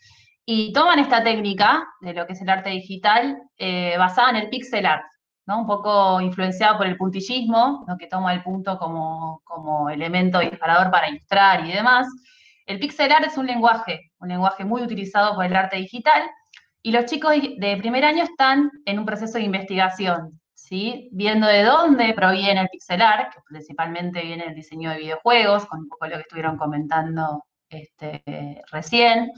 y 0.44 0.72
toman 0.72 0.98
esta 0.98 1.22
técnica 1.22 1.86
de 2.00 2.12
lo 2.12 2.26
que 2.26 2.32
es 2.32 2.42
el 2.42 2.50
arte 2.50 2.70
digital 2.70 3.40
eh, 3.56 3.96
basada 3.96 4.30
en 4.30 4.36
el 4.36 4.48
pixel 4.50 4.84
art, 4.84 5.04
¿no? 5.46 5.60
Un 5.60 5.66
poco 5.66 6.20
influenciado 6.20 6.76
por 6.76 6.86
el 6.86 6.96
puntillismo, 6.96 7.84
¿no? 7.86 7.96
que 7.96 8.08
toma 8.08 8.34
el 8.34 8.42
punto 8.42 8.76
como, 8.78 9.40
como 9.44 9.88
elemento 9.88 10.40
disparador 10.40 10.90
para 10.90 11.08
ilustrar 11.08 11.64
y 11.64 11.72
demás. 11.72 12.08
El 12.66 12.80
pixel 12.80 13.12
art 13.12 13.26
es 13.26 13.38
un 13.38 13.46
lenguaje, 13.46 14.10
un 14.18 14.28
lenguaje 14.28 14.64
muy 14.64 14.82
utilizado 14.82 15.34
por 15.36 15.44
el 15.44 15.54
arte 15.54 15.76
digital, 15.76 16.22
y 16.84 16.90
los 16.90 17.04
chicos 17.04 17.32
de 17.58 17.76
primer 17.76 18.04
año 18.04 18.24
están 18.24 18.70
en 18.86 18.98
un 18.98 19.06
proceso 19.06 19.38
de 19.38 19.44
investigación, 19.44 20.40
¿sí? 20.54 21.08
Viendo 21.12 21.46
de 21.46 21.62
dónde 21.62 22.12
proviene 22.12 22.60
el 22.60 22.68
pixel 22.68 23.02
art, 23.02 23.32
que 23.32 23.40
principalmente 23.48 24.22
viene 24.22 24.46
del 24.46 24.56
diseño 24.56 24.90
de 24.90 24.98
videojuegos, 24.98 25.66
con 25.66 25.80
un 25.80 25.88
poco 25.88 26.06
lo 26.06 26.16
que 26.16 26.22
estuvieron 26.22 26.56
comentando 26.56 27.44
este, 27.72 28.62
recién, 28.70 29.32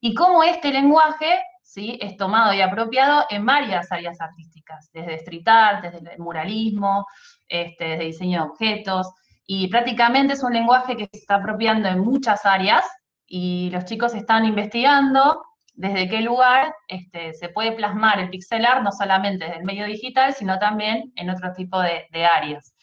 y 0.00 0.14
cómo 0.14 0.42
este 0.42 0.70
lenguaje 0.70 1.42
¿sí? 1.62 1.98
es 2.00 2.16
tomado 2.16 2.52
y 2.52 2.60
apropiado 2.60 3.24
en 3.30 3.44
varias 3.44 3.90
áreas 3.92 4.20
artísticas, 4.20 4.90
desde 4.92 5.14
street 5.16 5.48
art, 5.48 5.82
desde 5.82 6.12
el 6.12 6.18
muralismo, 6.18 7.06
este, 7.48 7.84
desde 7.84 8.04
diseño 8.04 8.42
de 8.42 8.48
objetos, 8.50 9.08
y 9.46 9.68
prácticamente 9.68 10.34
es 10.34 10.42
un 10.42 10.52
lenguaje 10.52 10.96
que 10.96 11.08
se 11.12 11.18
está 11.18 11.36
apropiando 11.36 11.88
en 11.88 11.98
muchas 11.98 12.46
áreas 12.46 12.84
y 13.26 13.70
los 13.70 13.84
chicos 13.84 14.14
están 14.14 14.44
investigando 14.44 15.42
desde 15.74 16.08
qué 16.08 16.20
lugar 16.20 16.74
este, 16.88 17.32
se 17.32 17.48
puede 17.48 17.72
plasmar 17.72 18.20
el 18.20 18.30
pixel 18.30 18.66
art, 18.66 18.82
no 18.82 18.92
solamente 18.92 19.46
desde 19.46 19.58
el 19.58 19.64
medio 19.64 19.86
digital, 19.86 20.34
sino 20.34 20.58
también 20.58 21.12
en 21.16 21.30
otro 21.30 21.52
tipo 21.52 21.80
de, 21.80 22.06
de 22.12 22.24
áreas. 22.26 22.74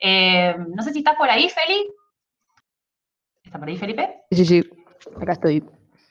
Eh, 0.00 0.56
no 0.74 0.82
sé 0.82 0.92
si 0.92 1.00
estás 1.00 1.16
por 1.16 1.28
ahí, 1.28 1.48
Feli. 1.48 1.86
¿Está 3.48 3.58
por 3.58 3.66
ahí, 3.68 3.78
Felipe? 3.78 4.24
Sí, 4.30 4.44
sí, 4.44 4.62
sí, 4.62 4.70
acá 5.22 5.32
estoy. 5.32 5.64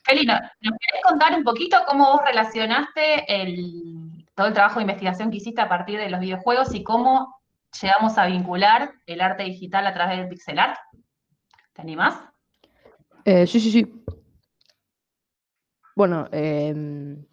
Feli, 0.04 0.26
¿no- 0.26 0.34
¿nos 0.34 0.74
querés 0.80 1.04
contar 1.04 1.36
un 1.36 1.44
poquito 1.44 1.78
cómo 1.88 2.06
vos 2.14 2.22
relacionaste 2.26 3.26
el, 3.44 4.26
todo 4.34 4.48
el 4.48 4.54
trabajo 4.54 4.78
de 4.80 4.82
investigación 4.86 5.30
que 5.30 5.38
hiciste 5.38 5.62
a 5.62 5.70
partir 5.70 6.00
de 6.00 6.10
los 6.10 6.20
videojuegos 6.20 6.74
y 6.74 6.84
cómo 6.84 7.36
llegamos 7.80 8.18
a 8.18 8.26
vincular 8.26 8.92
el 9.06 9.22
arte 9.22 9.44
digital 9.44 9.86
a 9.86 9.94
través 9.94 10.18
del 10.18 10.30
pixel 10.30 10.58
art? 10.58 10.80
¿Te 11.74 11.82
animás? 11.84 12.16
Eh, 13.24 13.46
sí, 13.46 13.60
sí, 13.60 13.70
sí. 13.72 14.04
Bueno, 15.96 16.28
em, 16.32 17.24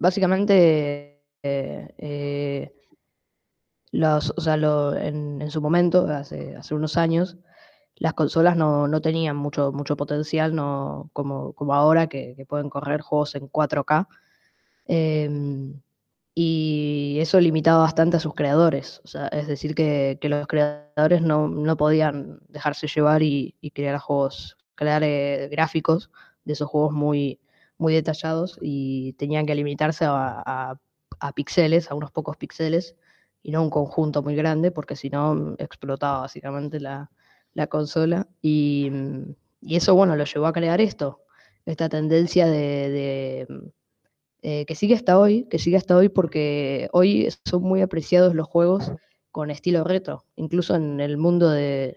básicamente, 0.00 1.22
eh, 1.44 1.94
eh, 1.98 2.74
los, 3.92 4.34
o 4.36 4.40
sea, 4.40 4.56
lo- 4.56 4.96
en, 4.96 5.40
en 5.40 5.50
su 5.52 5.60
momento, 5.62 6.08
hace, 6.08 6.56
hace 6.56 6.74
unos 6.74 6.96
años, 6.96 7.36
las 7.96 8.14
consolas 8.14 8.56
no, 8.56 8.88
no 8.88 9.00
tenían 9.00 9.36
mucho, 9.36 9.72
mucho 9.72 9.96
potencial, 9.96 10.54
no, 10.54 11.10
como, 11.12 11.52
como 11.52 11.74
ahora, 11.74 12.08
que, 12.08 12.44
pueden 12.48 12.70
correr 12.70 13.00
juegos 13.00 13.34
en 13.34 13.48
4K. 13.48 14.08
em, 14.86 15.80
y 16.34 17.18
eso 17.20 17.40
limitaba 17.40 17.78
bastante 17.78 18.16
a 18.16 18.20
sus 18.20 18.34
creadores. 18.34 19.00
O 19.04 19.08
sea, 19.08 19.28
es 19.28 19.46
decir, 19.46 19.74
que, 19.74 20.18
que 20.20 20.28
los 20.28 20.46
creadores 20.48 21.22
no, 21.22 21.48
no 21.48 21.76
podían 21.76 22.40
dejarse 22.48 22.88
llevar 22.88 23.22
y, 23.22 23.54
y 23.60 23.70
crear 23.70 23.98
juegos, 23.98 24.56
crear 24.74 25.02
eh, 25.04 25.48
gráficos 25.50 26.10
de 26.44 26.54
esos 26.54 26.68
juegos 26.68 26.92
muy, 26.92 27.40
muy 27.78 27.94
detallados 27.94 28.58
y 28.60 29.12
tenían 29.14 29.46
que 29.46 29.54
limitarse 29.54 30.04
a, 30.06 30.42
a, 30.44 30.80
a 31.20 31.32
píxeles, 31.32 31.90
a 31.90 31.94
unos 31.94 32.10
pocos 32.10 32.36
píxeles 32.36 32.96
y 33.42 33.52
no 33.52 33.62
un 33.62 33.70
conjunto 33.70 34.22
muy 34.22 34.34
grande, 34.34 34.70
porque 34.72 34.96
si 34.96 35.10
no 35.10 35.34
mm, 35.34 35.54
explotaba 35.58 36.20
básicamente 36.22 36.80
la, 36.80 37.10
la 37.54 37.66
consola. 37.68 38.28
Y, 38.42 38.88
mm, 38.92 39.34
y 39.62 39.76
eso, 39.76 39.94
bueno, 39.94 40.16
lo 40.16 40.24
llevó 40.24 40.46
a 40.46 40.52
crear 40.52 40.80
esto. 40.80 41.20
esta 41.66 41.88
tendencia 41.88 42.46
de, 42.46 43.46
eh, 44.42 44.66
que 44.66 44.74
sigue 44.74 44.94
hasta 44.94 45.18
hoy, 45.18 45.44
que 45.48 45.58
sigue 45.58 45.78
hasta 45.78 45.96
hoy 45.96 46.10
porque 46.10 46.88
hoy 46.92 47.28
son 47.46 47.62
muy 47.62 47.80
apreciados 47.80 48.34
los 48.34 48.46
juegos 48.46 48.92
con 49.30 49.50
estilo 49.50 49.84
retro, 49.84 50.26
incluso 50.36 50.74
en 50.74 51.00
el 51.00 51.16
mundo 51.16 51.48
del 51.50 51.96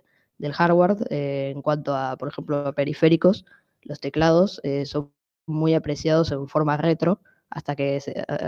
hardware, 0.54 0.96
eh, 1.10 1.52
en 1.54 1.62
cuanto 1.62 1.94
a, 1.96 2.16
por 2.16 2.30
ejemplo, 2.30 2.74
periféricos, 2.74 3.46
los 3.82 4.00
teclados 4.00 4.62
eh, 4.64 4.86
son 4.86 5.12
muy 5.46 5.74
apreciados 5.74 6.32
en 6.32 6.48
forma 6.48 6.78
retro, 6.78 7.20
hasta 7.50 7.76
que 7.76 8.00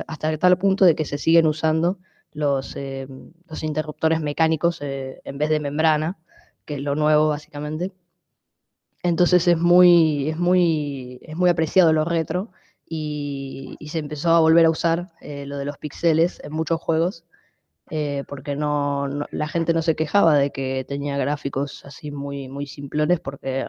hasta 0.07 0.37
tal 0.37 0.57
punto 0.57 0.85
de 0.85 0.95
que 0.95 1.05
se 1.05 1.17
siguen 1.17 1.47
usando 1.47 1.99
los, 2.31 2.75
los 3.49 3.63
interruptores 3.63 4.21
mecánicos 4.21 4.79
en 4.81 5.37
vez 5.37 5.49
de 5.49 5.59
membrana, 5.59 6.17
que 6.69 6.75
es 6.75 6.81
lo 6.81 6.93
nuevo 6.93 7.29
básicamente. 7.29 7.91
Entonces 9.01 9.47
es 9.47 9.57
muy, 9.57 10.29
es 10.29 10.37
muy, 10.37 11.19
es 11.23 11.35
muy 11.35 11.49
apreciado 11.49 11.93
lo 11.93 12.05
retro 12.05 12.51
y, 12.87 13.77
se 13.87 13.97
empezó 13.99 14.29
a 14.29 14.39
volver 14.39 14.65
a 14.67 14.69
usar 14.69 15.11
eh, 15.21 15.47
lo 15.47 15.57
de 15.57 15.65
los 15.65 15.79
pixeles 15.79 16.39
en 16.43 16.53
muchos 16.53 16.79
juegos 16.79 17.25
eh, 17.89 18.23
porque 18.27 18.55
no, 18.55 19.07
la 19.31 19.47
gente 19.47 19.73
no 19.73 19.81
se 19.81 19.95
quejaba 19.95 20.37
de 20.37 20.51
que 20.51 20.85
tenía 20.87 21.17
gráficos 21.17 21.83
así 21.85 22.11
muy, 22.11 22.47
muy 22.49 22.67
simplones 22.67 23.19
porque 23.19 23.65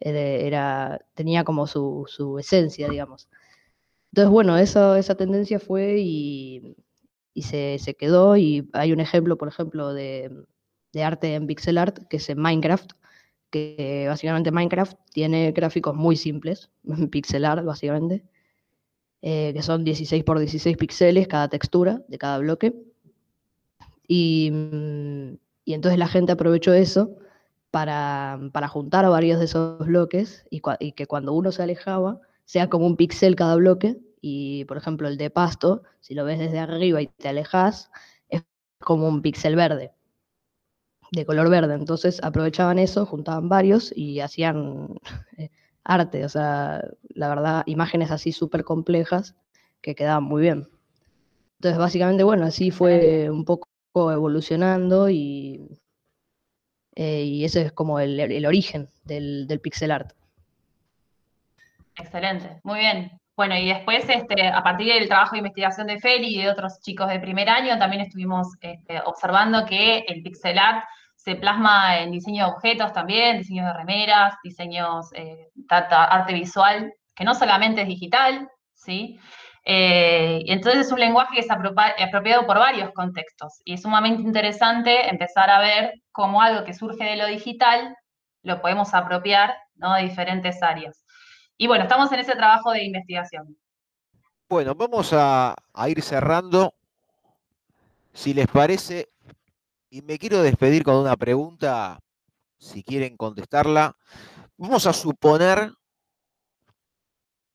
era, 0.00 0.98
tenía 1.14 1.44
como 1.44 1.66
su, 1.66 2.06
su, 2.08 2.38
esencia, 2.38 2.88
digamos. 2.88 3.28
Entonces, 4.12 4.30
bueno, 4.32 4.56
eso, 4.58 4.96
esa 4.96 5.14
tendencia 5.14 5.60
fue 5.60 5.98
y, 5.98 6.76
y 7.34 7.42
se, 7.42 7.78
se, 7.78 7.94
quedó 7.94 8.36
y 8.38 8.68
hay 8.72 8.92
un 8.92 9.00
ejemplo, 9.00 9.36
por 9.36 9.48
ejemplo, 9.48 9.92
de, 9.92 10.30
de 10.92 11.04
arte 11.04 11.34
en 11.34 11.46
pixel 11.46 11.78
art 11.78 11.98
que 12.08 12.16
es 12.16 12.28
en 12.30 12.38
Minecraft, 12.40 12.92
que 13.50 14.06
básicamente 14.08 14.50
Minecraft 14.50 14.96
tiene 15.12 15.52
gráficos 15.52 15.94
muy 15.94 16.16
simples, 16.16 16.70
pixelar 17.10 17.64
básicamente, 17.64 18.24
eh, 19.22 19.52
que 19.54 19.62
son 19.62 19.84
16 19.84 20.24
por 20.24 20.38
16 20.38 20.76
píxeles 20.76 21.28
cada 21.28 21.48
textura 21.48 22.02
de 22.08 22.18
cada 22.18 22.38
bloque. 22.38 22.74
Y, 24.08 24.50
mm, 24.50 25.34
y 25.64 25.74
entonces 25.74 25.98
la 25.98 26.08
gente 26.08 26.32
aprovechó 26.32 26.72
eso 26.72 27.16
para, 27.70 28.40
para, 28.52 28.68
juntar 28.68 29.08
varios 29.08 29.38
de 29.38 29.44
esos 29.44 29.86
bloques 29.86 30.44
y, 30.50 30.62
y, 30.80 30.92
que 30.92 31.06
cuando 31.06 31.32
uno 31.32 31.52
se 31.52 31.62
alejaba 31.62 32.20
sea 32.44 32.68
como 32.68 32.86
un 32.86 32.96
píxel 32.96 33.36
cada 33.36 33.56
bloque. 33.56 33.98
Y 34.22 34.64
por 34.66 34.76
ejemplo 34.76 35.08
el 35.08 35.16
de 35.16 35.30
pasto, 35.30 35.82
si 36.00 36.14
lo 36.14 36.24
ves 36.24 36.38
desde 36.38 36.58
arriba 36.58 37.00
y 37.02 37.06
te 37.06 37.28
alejas, 37.28 37.90
es 38.28 38.42
como 38.80 39.08
un 39.08 39.22
píxel 39.22 39.56
verde 39.56 39.92
de 41.10 41.26
color 41.26 41.50
verde. 41.50 41.74
Entonces 41.74 42.20
aprovechaban 42.22 42.78
eso, 42.78 43.06
juntaban 43.06 43.48
varios 43.48 43.92
y 43.96 44.20
hacían 44.20 44.88
eh, 45.36 45.50
arte, 45.84 46.24
o 46.24 46.28
sea, 46.28 46.82
la 47.08 47.28
verdad, 47.28 47.62
imágenes 47.66 48.10
así 48.10 48.32
súper 48.32 48.64
complejas 48.64 49.34
que 49.80 49.94
quedaban 49.94 50.24
muy 50.24 50.42
bien. 50.42 50.68
Entonces, 51.58 51.78
básicamente, 51.78 52.22
bueno, 52.22 52.46
así 52.46 52.70
fue 52.70 53.28
un 53.30 53.44
poco 53.44 53.68
evolucionando 53.94 55.10
y, 55.10 55.78
eh, 56.94 57.22
y 57.22 57.44
ese 57.44 57.62
es 57.62 57.72
como 57.72 58.00
el, 58.00 58.46
origen 58.46 58.88
del, 59.04 59.46
del, 59.46 59.60
pixel 59.60 59.90
art. 59.90 60.12
Excelente, 61.96 62.60
muy 62.62 62.78
bien. 62.78 63.10
Bueno, 63.36 63.56
y 63.56 63.68
después, 63.68 64.04
este, 64.08 64.48
a 64.48 64.62
partir 64.62 64.92
del 64.92 65.08
trabajo 65.08 65.32
de 65.32 65.38
investigación 65.38 65.86
de 65.86 65.98
Feli 65.98 66.34
y 66.34 66.42
de 66.42 66.50
otros 66.50 66.80
chicos 66.80 67.08
de 67.08 67.20
primer 67.20 67.48
año, 67.48 67.78
también 67.78 68.02
estuvimos 68.02 68.48
este, 68.60 69.00
observando 69.04 69.64
que 69.66 69.98
el 70.08 70.22
pixel 70.22 70.58
art 70.58 70.84
se 71.22 71.34
plasma 71.36 71.98
en 71.98 72.12
diseño 72.12 72.46
de 72.46 72.52
objetos 72.52 72.94
también, 72.94 73.38
diseños 73.38 73.66
de 73.66 73.74
remeras, 73.74 74.36
diseños, 74.42 75.10
eh, 75.12 75.50
arte 75.68 76.32
visual, 76.32 76.94
que 77.14 77.24
no 77.24 77.34
solamente 77.34 77.82
es 77.82 77.88
digital, 77.88 78.48
¿sí? 78.72 79.20
Eh, 79.66 80.42
entonces 80.46 80.86
es 80.86 80.92
un 80.92 81.00
lenguaje 81.00 81.34
que 81.34 81.40
es 81.40 81.50
apropiado 81.50 82.46
por 82.46 82.58
varios 82.58 82.90
contextos 82.92 83.60
y 83.66 83.74
es 83.74 83.82
sumamente 83.82 84.22
interesante 84.22 85.10
empezar 85.10 85.50
a 85.50 85.60
ver 85.60 85.92
cómo 86.12 86.40
algo 86.40 86.64
que 86.64 86.72
surge 86.72 87.04
de 87.04 87.16
lo 87.16 87.26
digital 87.26 87.94
lo 88.42 88.62
podemos 88.62 88.94
apropiar 88.94 89.54
¿no? 89.74 89.92
de 89.94 90.04
diferentes 90.04 90.62
áreas. 90.62 91.04
Y 91.58 91.66
bueno, 91.66 91.84
estamos 91.84 92.10
en 92.12 92.20
ese 92.20 92.34
trabajo 92.34 92.72
de 92.72 92.84
investigación. 92.84 93.54
Bueno, 94.48 94.74
vamos 94.74 95.12
a 95.12 95.54
ir 95.88 96.00
cerrando. 96.00 96.72
Si 98.14 98.32
les 98.32 98.46
parece, 98.46 99.10
y 99.90 100.02
me 100.02 100.18
quiero 100.18 100.40
despedir 100.42 100.84
con 100.84 100.94
una 100.96 101.16
pregunta, 101.16 102.00
si 102.58 102.84
quieren 102.84 103.16
contestarla. 103.16 103.96
Vamos 104.56 104.86
a 104.86 104.92
suponer 104.92 105.72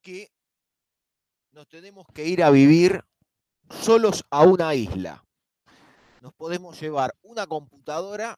que 0.01 0.29
nos 1.51 1.67
tenemos 1.69 2.05
que 2.13 2.25
ir 2.25 2.43
a 2.43 2.49
vivir 2.49 3.03
solos 3.69 4.25
a 4.29 4.43
una 4.43 4.75
isla. 4.75 5.23
Nos 6.21 6.33
podemos 6.33 6.79
llevar 6.79 7.15
una 7.21 7.47
computadora 7.47 8.38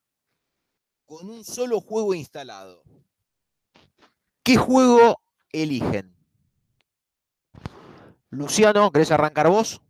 con 1.05 1.29
un 1.29 1.43
solo 1.43 1.81
juego 1.81 2.13
instalado. 2.13 2.83
¿Qué 4.43 4.57
juego 4.57 5.19
eligen? 5.51 6.15
Luciano, 8.29 8.91
¿querés 8.91 9.11
arrancar 9.11 9.49
vos? 9.49 9.81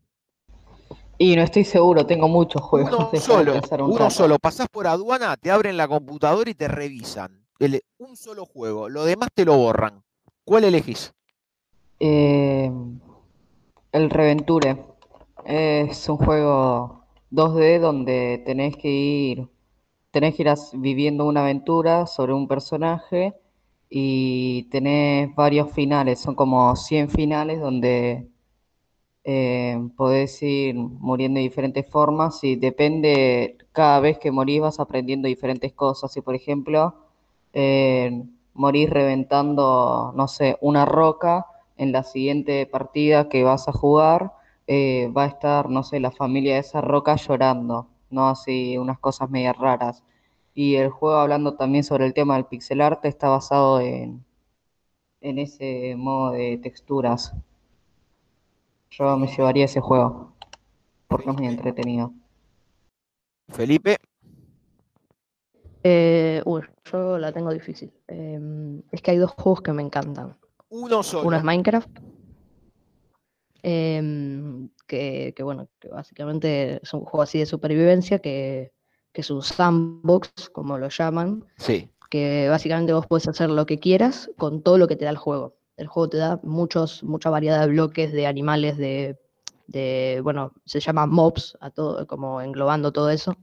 Y 1.18 1.36
no 1.36 1.42
estoy 1.42 1.64
seguro, 1.64 2.06
tengo 2.06 2.28
muchos 2.28 2.62
juegos. 2.62 2.94
Uno 3.12 3.20
solo, 3.20 3.54
uno 3.86 4.10
solo. 4.10 4.38
Pasás 4.40 4.68
por 4.70 4.88
aduana, 4.88 5.36
te 5.38 5.52
abren 5.52 5.78
la 5.78 5.88
computadora 5.88 6.50
y 6.50 6.54
te 6.54 6.68
revisan. 6.68 7.46
un 7.98 8.16
solo 8.16 8.46
juego, 8.46 8.90
lo 8.90 9.04
demás 9.04 9.30
te 9.34 9.46
lo 9.46 9.58
borran. 9.58 10.04
¿Cuál 10.44 10.66
elegís? 10.66 11.14
Eh, 12.00 12.72
el 13.92 14.10
Reventure. 14.10 14.86
Es 15.46 16.08
un 16.10 16.18
juego 16.18 17.06
2D 17.32 17.80
donde 17.80 18.44
tenés 18.46 18.76
que 18.76 18.90
ir, 18.90 19.48
tenés 20.12 20.36
que 20.36 20.44
ir 20.44 20.54
viviendo 20.74 21.26
una 21.26 21.42
aventura 21.42 22.06
sobre 22.06 22.34
un 22.34 22.48
personaje 22.48 23.34
y 23.90 24.64
tenés 24.70 25.34
varios 25.36 25.72
finales, 25.72 26.20
son 26.20 26.36
como 26.36 26.76
100 26.76 27.10
finales 27.10 27.62
donde 27.62 28.30
eh, 29.28 29.78
podés 29.98 30.42
ir 30.44 30.76
muriendo 30.76 31.38
de 31.40 31.44
diferentes 31.44 31.86
formas 31.90 32.44
y 32.44 32.56
depende, 32.56 33.58
cada 33.74 34.00
vez 34.00 34.18
que 34.20 34.32
morís 34.32 34.62
vas 34.62 34.80
aprendiendo 34.80 35.28
diferentes 35.28 35.74
cosas. 35.74 36.12
Si 36.14 36.22
por 36.22 36.36
ejemplo 36.36 36.96
eh, 37.54 38.24
morís 38.54 38.90
reventando, 38.90 40.14
no 40.16 40.28
sé, 40.28 40.58
una 40.62 40.86
roca, 40.86 41.46
en 41.78 41.92
la 41.92 42.04
siguiente 42.04 42.66
partida 42.66 43.30
que 43.30 43.44
vas 43.44 43.68
a 43.68 43.72
jugar 43.72 44.32
eh, 44.68 45.12
va 45.16 45.24
a 45.26 45.28
estar, 45.28 45.70
no 45.70 45.84
sé, 45.84 46.00
la 46.00 46.12
familia 46.12 46.56
de 46.56 46.62
esa 46.62 46.82
roca 46.82 47.16
llorando, 47.18 47.88
¿no? 48.10 48.30
Así, 48.30 48.78
unas 48.78 48.98
cosas 49.00 49.30
medio 49.30 49.54
raras. 49.54 50.04
Y 50.56 50.76
el 50.76 50.90
juego, 50.90 51.18
hablando 51.20 51.56
también 51.56 51.84
sobre 51.84 52.06
el 52.06 52.14
tema 52.14 52.36
del 52.36 52.46
pixel 52.46 52.82
art, 52.82 53.06
está 53.06 53.30
basado 53.30 53.80
en, 53.80 54.26
en 55.22 55.40
ese 55.40 55.96
modo 55.98 56.32
de 56.32 56.58
texturas. 56.58 57.34
Yo 58.92 59.18
me 59.18 59.28
llevaría 59.28 59.66
ese 59.66 59.82
juego. 59.82 60.34
Porque 61.08 61.30
es 61.30 61.36
muy 61.36 61.48
entretenido. 61.48 62.14
Felipe. 63.50 63.98
Eh, 65.84 66.42
uy, 66.46 66.64
yo 66.92 67.18
la 67.18 67.32
tengo 67.32 67.54
difícil. 67.54 67.92
Em, 68.08 68.82
es 68.92 69.02
que 69.02 69.12
hay 69.12 69.18
dos 69.18 69.32
juegos 69.32 69.62
que 69.62 69.72
me 69.72 69.82
encantan. 69.82 70.38
Uno 70.70 71.04
solo. 71.04 71.28
Uno 71.28 71.38
es 71.38 71.44
Minecraft. 71.44 71.90
Em, 73.64 74.70
que, 74.86 75.34
bueno, 75.44 75.68
que 75.80 75.90
básicamente 75.90 76.80
es 76.82 76.94
un 76.94 77.02
juego 77.02 77.22
así 77.22 77.40
de 77.40 77.46
supervivencia 77.46 78.20
que, 78.20 78.74
que 79.12 79.22
es 79.22 79.30
un 79.30 79.42
sandbox, 79.42 80.50
como 80.52 80.78
lo 80.78 80.90
llaman. 80.90 81.46
Sí. 81.58 81.90
Que 82.10 82.48
básicamente 82.50 82.94
vos 82.94 83.08
puedes 83.08 83.28
hacer 83.28 83.50
lo 83.50 83.66
que 83.66 83.80
quieras 83.80 84.30
con 84.38 84.62
todo 84.62 84.78
lo 84.78 84.88
que 84.88 84.96
te 84.96 85.06
da 85.06 85.12
el 85.12 85.18
juego. 85.18 85.56
El 85.78 85.88
juego 85.88 86.10
te 86.10 86.18
da 86.18 86.40
muchos, 86.44 87.04
mucha 87.04 87.30
variedad 87.30 87.62
de 87.62 87.68
bloques, 87.68 88.12
de 88.12 88.26
animales, 88.26 88.78
de, 88.78 90.20
bueno, 90.24 90.54
se 90.66 90.80
llama 90.80 91.06
mobs, 91.06 91.56
a 91.62 91.70
todo, 91.70 92.08
como 92.08 92.42
englobando 92.42 92.92
todo 92.92 93.12
eso, 93.12 93.38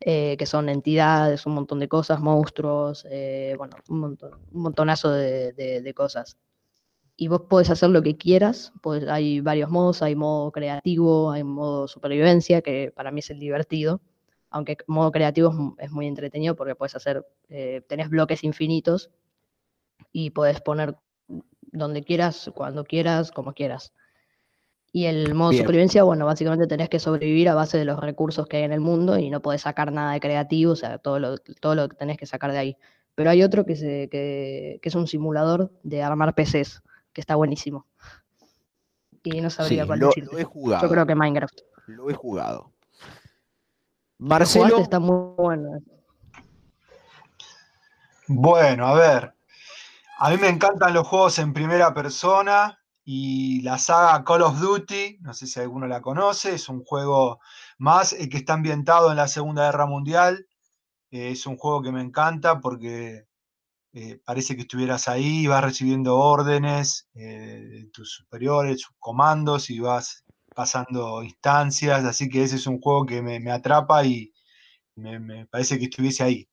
eh, 0.00 0.36
que 0.38 0.44
son 0.44 0.68
entidades, 0.68 1.46
un 1.46 1.54
montón 1.54 1.80
de 1.80 1.88
cosas, 1.88 2.20
monstruos, 2.20 3.06
eh, 3.10 3.54
bueno, 3.56 3.76
un, 3.88 4.00
montón, 4.00 4.32
un 4.52 4.62
montonazo 4.62 5.10
de, 5.10 5.92
cosas. 5.96 6.36
Y 7.16 7.28
vos 7.28 7.42
podés 7.48 7.70
hacer 7.70 7.90
lo 7.90 8.02
que 8.02 8.16
quieras, 8.18 8.72
pues 8.82 9.08
hay 9.08 9.40
varios 9.40 9.70
modos, 9.70 10.02
hay 10.02 10.16
modo 10.16 10.52
creativo, 10.52 11.30
hay 11.30 11.44
modo 11.44 11.88
supervivencia, 11.88 12.60
que 12.60 12.92
para 12.94 13.10
mí 13.10 13.20
es 13.20 13.30
el 13.30 13.38
divertido, 13.38 14.02
aunque 14.50 14.76
modo 14.86 15.10
creativo 15.12 15.76
es, 15.78 15.90
muy 15.90 16.06
entretenido 16.06 16.56
porque 16.56 16.74
puedes 16.74 16.94
hacer, 16.94 17.26
eh, 17.48 17.82
tenés 17.88 18.10
bloques 18.10 18.44
infinitos 18.44 19.10
y 20.12 20.30
puedes 20.30 20.60
poner 20.60 20.96
donde 21.74 22.02
quieras, 22.04 22.50
cuando 22.54 22.84
quieras, 22.84 23.30
como 23.32 23.52
quieras. 23.52 23.92
Y 24.92 25.06
el 25.06 25.34
modo 25.34 25.52
supervivencia, 25.58 26.04
bueno, 26.04 26.24
básicamente 26.24 26.66
tenés 26.68 26.88
que 26.88 27.00
sobrevivir 27.00 27.48
a 27.48 27.54
base 27.54 27.76
de 27.78 27.84
los 27.84 27.98
recursos 28.00 28.46
que 28.46 28.58
hay 28.58 28.62
en 28.62 28.72
el 28.72 28.80
mundo 28.80 29.18
y 29.18 29.28
no 29.28 29.40
podés 29.42 29.62
sacar 29.62 29.92
nada 29.92 30.12
de 30.12 30.20
creativo, 30.20 30.72
o 30.72 30.76
sea, 30.76 30.98
todo 30.98 31.18
lo, 31.18 31.36
todo 31.38 31.74
lo 31.74 31.88
que 31.88 31.96
tenés 31.96 32.16
que 32.16 32.26
sacar 32.26 32.52
de 32.52 32.58
ahí. 32.58 32.76
pero 33.16 33.30
hay 33.30 33.42
otro 33.42 33.64
que, 33.64 33.74
se, 33.76 34.08
que, 34.08 34.78
que 34.80 34.88
es 34.88 34.94
un 34.94 35.06
simulador 35.08 35.72
de 35.82 36.02
armar 36.02 36.34
PCs, 36.34 36.82
que 37.12 37.20
está 37.20 37.34
buenísimo. 37.34 37.86
Y 39.24 39.40
no 39.40 39.50
sabría 39.50 39.82
Sí, 39.82 39.86
cuál 39.88 39.98
lo- 39.98 40.06
decirte. 40.08 40.32
lo 40.32 40.38
he 40.38 40.44
jugado. 40.44 40.82
Yo 40.86 40.88
creo 40.92 41.06
que 41.06 41.14
Minecraft. 41.16 41.60
Lo 41.86 42.08
he 42.10 42.14
jugado. 42.14 42.70
Lo 44.18 44.26
Marcelo, 44.28 44.78
está 44.78 45.00
muy 45.00 45.34
bueno. 45.36 45.80
Bueno, 48.28 48.86
a 48.86 48.94
ver. 48.94 49.33
A 50.18 50.30
mí 50.30 50.36
me 50.36 50.48
encantan 50.48 50.94
los 50.94 51.08
juegos 51.08 51.40
en 51.40 51.52
primera 51.52 51.92
persona 51.92 52.78
y 53.04 53.62
la 53.62 53.78
saga 53.78 54.22
Call 54.24 54.42
of 54.42 54.60
Duty, 54.60 55.18
no 55.20 55.34
sé 55.34 55.48
si 55.48 55.58
alguno 55.58 55.88
la 55.88 56.00
conoce, 56.00 56.54
es 56.54 56.68
un 56.68 56.84
juego 56.84 57.40
más 57.78 58.12
eh, 58.12 58.28
que 58.28 58.38
está 58.38 58.54
ambientado 58.54 59.10
en 59.10 59.16
la 59.16 59.26
Segunda 59.26 59.64
Guerra 59.64 59.86
Mundial. 59.86 60.46
Eh, 61.10 61.30
es 61.32 61.46
un 61.46 61.56
juego 61.56 61.82
que 61.82 61.90
me 61.90 62.00
encanta 62.00 62.60
porque 62.60 63.26
eh, 63.92 64.20
parece 64.24 64.54
que 64.54 64.62
estuvieras 64.62 65.08
ahí, 65.08 65.48
vas 65.48 65.64
recibiendo 65.64 66.16
órdenes 66.16 67.08
de 67.12 67.88
tus 67.92 68.12
superiores, 68.12 68.82
sus 68.82 68.94
comandos 69.00 69.68
y 69.68 69.80
vas 69.80 70.24
pasando 70.54 71.24
instancias, 71.24 72.04
así 72.04 72.28
que 72.28 72.44
ese 72.44 72.56
es 72.56 72.68
un 72.68 72.80
juego 72.80 73.04
que 73.04 73.20
me, 73.20 73.50
atrapa 73.50 74.04
y 74.04 74.32
me 74.94 75.46
parece 75.46 75.78
que 75.78 75.86
estuviese 75.86 76.22
ahí. 76.22 76.48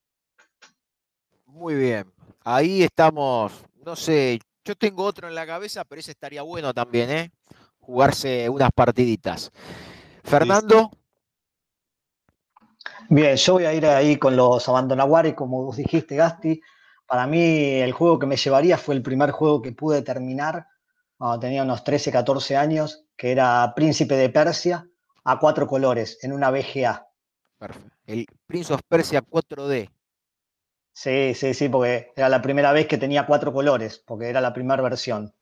muy 1.46 1.76
bien. 1.76 2.12
Ahí 2.44 2.84
estamos, 2.84 3.52
no 3.86 3.96
sé, 3.96 4.40
yo 4.66 4.76
tengo 4.76 5.04
otro 5.04 5.28
en 5.28 5.36
la 5.36 5.46
cabeza, 5.46 5.84
pero 5.86 6.00
ese 6.00 6.12
estaría 6.12 6.42
bueno 6.42 6.74
también, 6.74 7.10
¿eh? 7.10 7.32
Jugarse 7.80 8.50
unas 8.50 8.72
partiditas. 8.74 9.52
Fernando, 10.24 10.92
Bien, 13.10 13.36
yo 13.36 13.54
voy 13.54 13.66
a 13.66 13.74
ir 13.74 13.86
ahí 13.86 14.16
con 14.16 14.36
los 14.38 14.70
Abandonaguari, 14.70 15.34
como 15.34 15.66
vos 15.66 15.76
dijiste, 15.76 16.16
Gasti. 16.16 16.62
Para 17.06 17.28
mí, 17.28 17.82
el 17.82 17.92
juego 17.92 18.18
que 18.18 18.26
me 18.26 18.38
llevaría 18.38 18.78
fue 18.78 18.96
el 18.96 19.02
primer 19.02 19.32
juego 19.32 19.62
que 19.62 19.74
pude 19.74 20.02
terminar 20.02 20.66
cuando 21.18 21.40
tenía 21.40 21.64
unos 21.64 21.84
13, 21.84 22.10
14 22.10 22.56
años, 22.56 23.04
que 23.18 23.34
era 23.34 23.74
Príncipe 23.76 24.16
de 24.16 24.30
Persia, 24.30 24.88
a 25.26 25.40
cuatro 25.40 25.68
colores, 25.68 26.20
en 26.22 26.32
una 26.32 26.50
VGA. 26.52 27.06
perfecto. 27.58 27.98
El 28.06 28.26
Prince 28.48 28.74
of 28.74 28.82
Persia 28.88 29.22
4D. 29.22 29.90
Sí, 31.04 31.34
sí, 31.34 31.56
sí, 31.56 31.68
porque 31.68 32.12
era 32.16 32.30
la 32.30 32.44
primera 32.44 32.72
vez 32.72 32.86
que 32.86 33.00
tenía 33.00 33.26
cuatro 33.26 33.52
colores, 33.52 34.04
porque 34.06 34.30
era 34.30 34.40
la 34.40 34.54
primera 34.54 34.84
versión. 34.84 35.34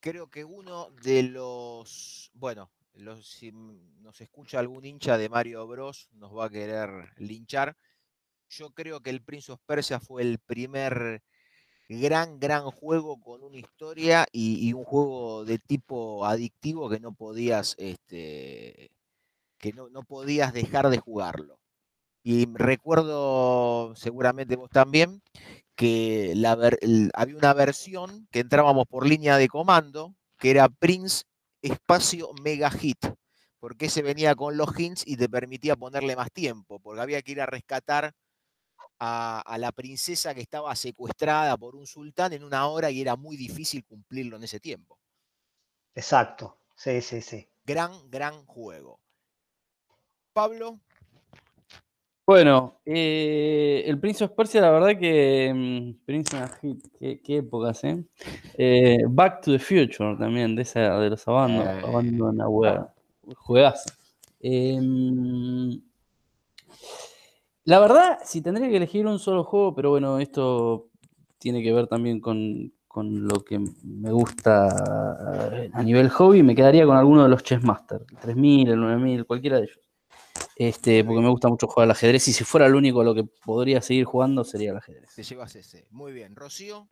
Creo 0.00 0.28
que 0.28 0.44
uno 0.44 0.90
de 1.00 1.22
los, 1.22 2.32
bueno, 2.34 2.72
si 3.22 3.52
nos 3.52 4.20
escucha 4.20 4.58
algún 4.58 4.84
hincha 4.84 5.16
de 5.16 5.28
Mario 5.28 5.64
Bros, 5.68 6.08
nos 6.14 6.36
va 6.36 6.46
a 6.46 6.50
querer 6.50 6.88
linchar. 7.18 7.76
Yo 8.48 8.70
creo 8.70 9.00
que 9.00 9.10
el 9.10 9.22
Prince 9.22 9.52
of 9.52 9.60
Persia 9.64 10.00
fue 10.00 10.22
el 10.22 10.40
primer 10.40 11.22
gran, 11.88 12.40
gran 12.40 12.64
juego 12.64 13.20
con 13.20 13.44
una 13.44 13.58
historia 13.58 14.26
y, 14.32 14.72
un 14.72 14.82
juego 14.82 15.44
de 15.44 15.60
tipo 15.60 16.26
adictivo 16.26 16.90
que 16.90 16.98
no 16.98 17.14
podías, 17.14 17.76
este, 17.78 18.90
que 19.56 19.72
no 19.72 20.02
podías 20.02 20.52
dejar 20.52 20.88
de 20.90 20.98
jugarlo. 20.98 21.60
Y 22.28 22.46
recuerdo, 22.54 23.94
seguramente 23.94 24.56
vos 24.56 24.68
también, 24.68 25.22
que 25.76 26.32
la 26.36 26.56
ver- 26.56 26.78
el- 26.82 27.10
había 27.14 27.36
una 27.36 27.54
versión 27.54 28.26
que 28.32 28.40
entrábamos 28.40 28.86
por 28.88 29.06
línea 29.06 29.36
de 29.38 29.46
comando, 29.48 30.12
que 30.38 30.50
era 30.50 30.68
Prince 30.68 31.22
espacio 31.62 32.30
Mega 32.42 32.68
Hit, 32.70 32.98
porque 33.60 33.86
ese 33.86 34.02
venía 34.02 34.34
con 34.34 34.56
los 34.56 34.76
hints 34.78 35.04
y 35.06 35.16
te 35.16 35.28
permitía 35.28 35.76
ponerle 35.76 36.16
más 36.16 36.32
tiempo, 36.32 36.80
porque 36.80 37.00
había 37.00 37.22
que 37.22 37.32
ir 37.32 37.40
a 37.40 37.46
rescatar 37.46 38.12
a, 39.00 39.40
a 39.42 39.58
la 39.58 39.72
princesa 39.72 40.34
que 40.34 40.42
estaba 40.42 40.74
secuestrada 40.76 41.56
por 41.56 41.76
un 41.76 41.86
sultán 41.86 42.32
en 42.32 42.44
una 42.44 42.66
hora 42.66 42.90
y 42.90 43.00
era 43.02 43.16
muy 43.16 43.36
difícil 43.36 43.84
cumplirlo 43.84 44.36
en 44.36 44.44
ese 44.44 44.60
tiempo. 44.60 44.98
Exacto, 45.96 46.60
sí, 46.76 47.00
sí, 47.02 47.20
sí. 47.20 47.48
Gran, 47.66 48.08
gran 48.10 48.46
juego. 48.46 48.98
Pablo, 50.32 50.78
Bueno, 52.26 52.80
eh, 52.84 53.84
el 53.86 54.00
Prince 54.00 54.24
of 54.24 54.32
Persia, 54.32 54.60
la 54.60 54.70
verdad 54.72 54.98
que 54.98 55.52
mm, 55.54 56.04
Prince 56.04 56.36
of 56.36 56.58
Hit, 56.60 56.84
qué, 56.98 57.20
qué 57.22 57.36
épocas, 57.36 57.84
¿eh? 57.84 58.04
Eh, 58.58 58.98
Back 59.08 59.42
to 59.42 59.52
the 59.52 59.60
Future 59.60 60.16
también, 60.18 60.56
de 60.56 60.62
esa 60.62 60.98
de 60.98 61.10
los 61.10 61.26
Abandon, 61.28 61.66
Eh. 61.68 61.82
Abandonware. 61.84 62.86
Juegazo. 63.36 63.90
Em, 64.40 65.80
la 67.64 67.80
verdad, 67.80 68.18
si 68.24 68.42
tendría 68.42 68.68
que 68.68 68.76
elegir 68.76 69.06
un 69.06 69.18
solo 69.18 69.44
juego, 69.44 69.74
pero 69.74 69.90
bueno, 69.90 70.18
esto 70.18 70.88
tiene 71.38 71.62
que 71.62 71.72
ver 71.72 71.86
también 71.86 72.20
con, 72.20 72.72
con 72.88 73.26
lo 73.26 73.44
que 73.44 73.58
me 73.84 74.10
gusta 74.12 75.50
eh, 75.52 75.70
a 75.72 75.82
nivel 75.82 76.08
hobby, 76.10 76.42
me 76.42 76.54
quedaría 76.54 76.86
con 76.86 76.96
alguno 76.96 77.22
de 77.24 77.28
los 77.28 77.42
Chessmaster, 77.42 78.02
el 78.10 78.18
3000, 78.18 78.68
el 78.70 78.80
9000, 78.80 79.26
cualquiera 79.26 79.58
de 79.58 79.64
ellos. 79.64 79.78
Este, 80.58 81.04
porque 81.04 81.20
me 81.20 81.28
gusta 81.28 81.48
mucho 81.48 81.66
jugar 81.66 81.84
al 81.84 81.90
ajedrez 81.90 82.26
y 82.28 82.32
si 82.32 82.42
fuera 82.42 82.66
lo 82.66 82.78
único 82.78 83.02
a 83.02 83.04
lo 83.04 83.14
que 83.14 83.24
podría 83.44 83.82
seguir 83.82 84.06
jugando 84.06 84.42
sería 84.42 84.70
el 84.70 84.78
ajedrez. 84.78 85.14
te 85.14 85.22
llevas 85.22 85.54
ese. 85.54 85.86
Muy 85.90 86.12
bien. 86.12 86.34
Rocío, 86.34 86.88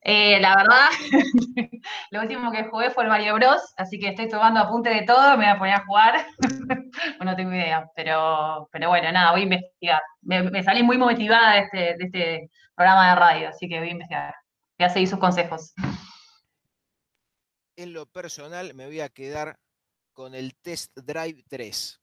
Eh, 0.00 0.40
la 0.40 0.56
verdad, 0.56 0.88
lo 2.10 2.20
último 2.22 2.50
que 2.50 2.64
jugué 2.64 2.90
fue 2.90 3.04
el 3.04 3.08
Mario 3.08 3.34
Bros, 3.34 3.60
así 3.76 3.98
que 4.00 4.08
estoy 4.08 4.28
tomando 4.28 4.58
apunte 4.60 4.90
de 4.90 5.02
todo, 5.02 5.36
me 5.36 5.44
voy 5.44 5.54
a 5.54 5.58
poner 5.58 5.74
a 5.74 5.84
jugar. 5.86 6.26
Bueno, 7.18 7.32
no 7.32 7.36
tengo 7.36 7.52
idea, 7.52 7.90
pero, 7.94 8.68
pero 8.72 8.88
bueno, 8.88 9.12
nada, 9.12 9.32
voy 9.32 9.40
a 9.40 9.44
investigar. 9.44 10.02
Me, 10.22 10.42
me 10.42 10.62
salí 10.62 10.82
muy 10.82 10.96
motivada 10.96 11.54
de 11.54 11.60
este, 11.60 11.78
de 11.78 12.04
este 12.04 12.50
programa 12.74 13.10
de 13.10 13.16
radio, 13.16 13.48
así 13.50 13.68
que 13.68 13.78
voy 13.78 13.88
a 13.88 13.92
investigar. 13.92 14.34
Voy 14.78 14.86
a 14.86 14.88
seguir 14.88 15.08
sus 15.08 15.18
consejos. 15.18 15.74
en 17.76 17.92
lo 17.92 18.06
personal 18.06 18.72
me 18.74 18.86
voy 18.86 19.00
a 19.00 19.10
quedar 19.10 19.58
con 20.14 20.34
el 20.34 20.56
Test 20.56 20.96
Drive 20.96 21.44
3. 21.48 22.00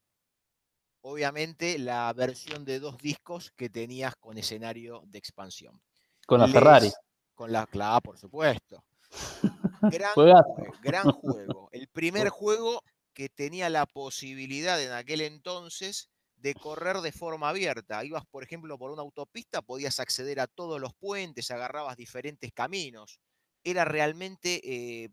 Obviamente 1.06 1.78
la 1.80 2.12
versión 2.14 2.64
de 2.64 2.80
dos 2.80 2.98
discos 2.98 3.52
que 3.58 3.70
tenías 3.70 4.16
con 4.16 4.38
escenario 4.38 5.04
de 5.06 5.18
expansión. 5.20 5.82
Con 6.26 6.40
la 6.40 6.46
Les- 6.48 6.54
Ferrari. 6.54 6.92
Con 7.36 7.52
la 7.52 7.66
clave, 7.68 8.02
por 8.02 8.18
supuesto. 8.18 8.84
Gran, 9.82 10.14
Juegazo. 10.14 10.50
jue- 10.56 10.80
gran 10.82 11.12
juego. 11.12 11.68
El 11.74 11.88
primer 11.90 12.30
juego 12.30 12.82
que 13.14 13.28
tenía 13.30 13.70
la 13.70 13.86
posibilidad 13.86 14.82
en 14.82 14.94
aquel 14.94 15.22
entonces 15.22 16.10
de 16.38 16.54
correr 16.54 16.98
de 17.02 17.12
forma 17.12 17.50
abierta. 17.50 18.04
Ibas, 18.06 18.26
por 18.26 18.44
ejemplo, 18.44 18.78
por 18.78 18.92
una 18.92 19.02
autopista, 19.02 19.62
podías 19.62 20.00
acceder 20.00 20.40
a 20.40 20.48
todos 20.48 20.80
los 20.80 20.94
puentes, 20.94 21.52
agarrabas 21.52 21.98
diferentes 21.98 22.52
caminos. 22.54 23.20
Era 23.64 23.84
realmente, 23.86 24.62
eh, 24.64 25.10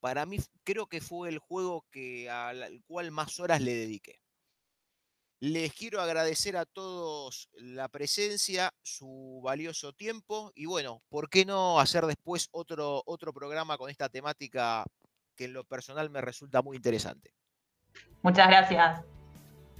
para 0.00 0.24
mí, 0.26 0.38
creo 0.64 0.86
que 0.86 1.00
fue 1.02 1.28
el 1.28 1.38
juego 1.38 1.84
que, 1.90 2.28
al 2.30 2.82
cual 2.86 3.10
más 3.10 3.38
horas 3.38 3.60
le 3.60 3.74
dediqué. 3.74 4.18
Les 5.40 5.72
quiero 5.74 6.00
agradecer 6.00 6.56
a 6.56 6.64
todos 6.64 7.50
la 7.54 7.88
presencia, 7.88 8.72
su 8.82 9.40
valioso 9.44 9.92
tiempo 9.92 10.50
y 10.54 10.64
bueno, 10.64 11.02
¿por 11.10 11.28
qué 11.28 11.44
no 11.44 11.78
hacer 11.78 12.06
después 12.06 12.48
otro, 12.52 13.02
otro 13.04 13.34
programa 13.34 13.76
con 13.76 13.90
esta 13.90 14.08
temática 14.08 14.84
que 15.34 15.44
en 15.44 15.52
lo 15.52 15.64
personal 15.64 16.08
me 16.08 16.22
resulta 16.22 16.62
muy 16.62 16.76
interesante? 16.76 17.34
Muchas 18.22 18.48
gracias. 18.48 19.02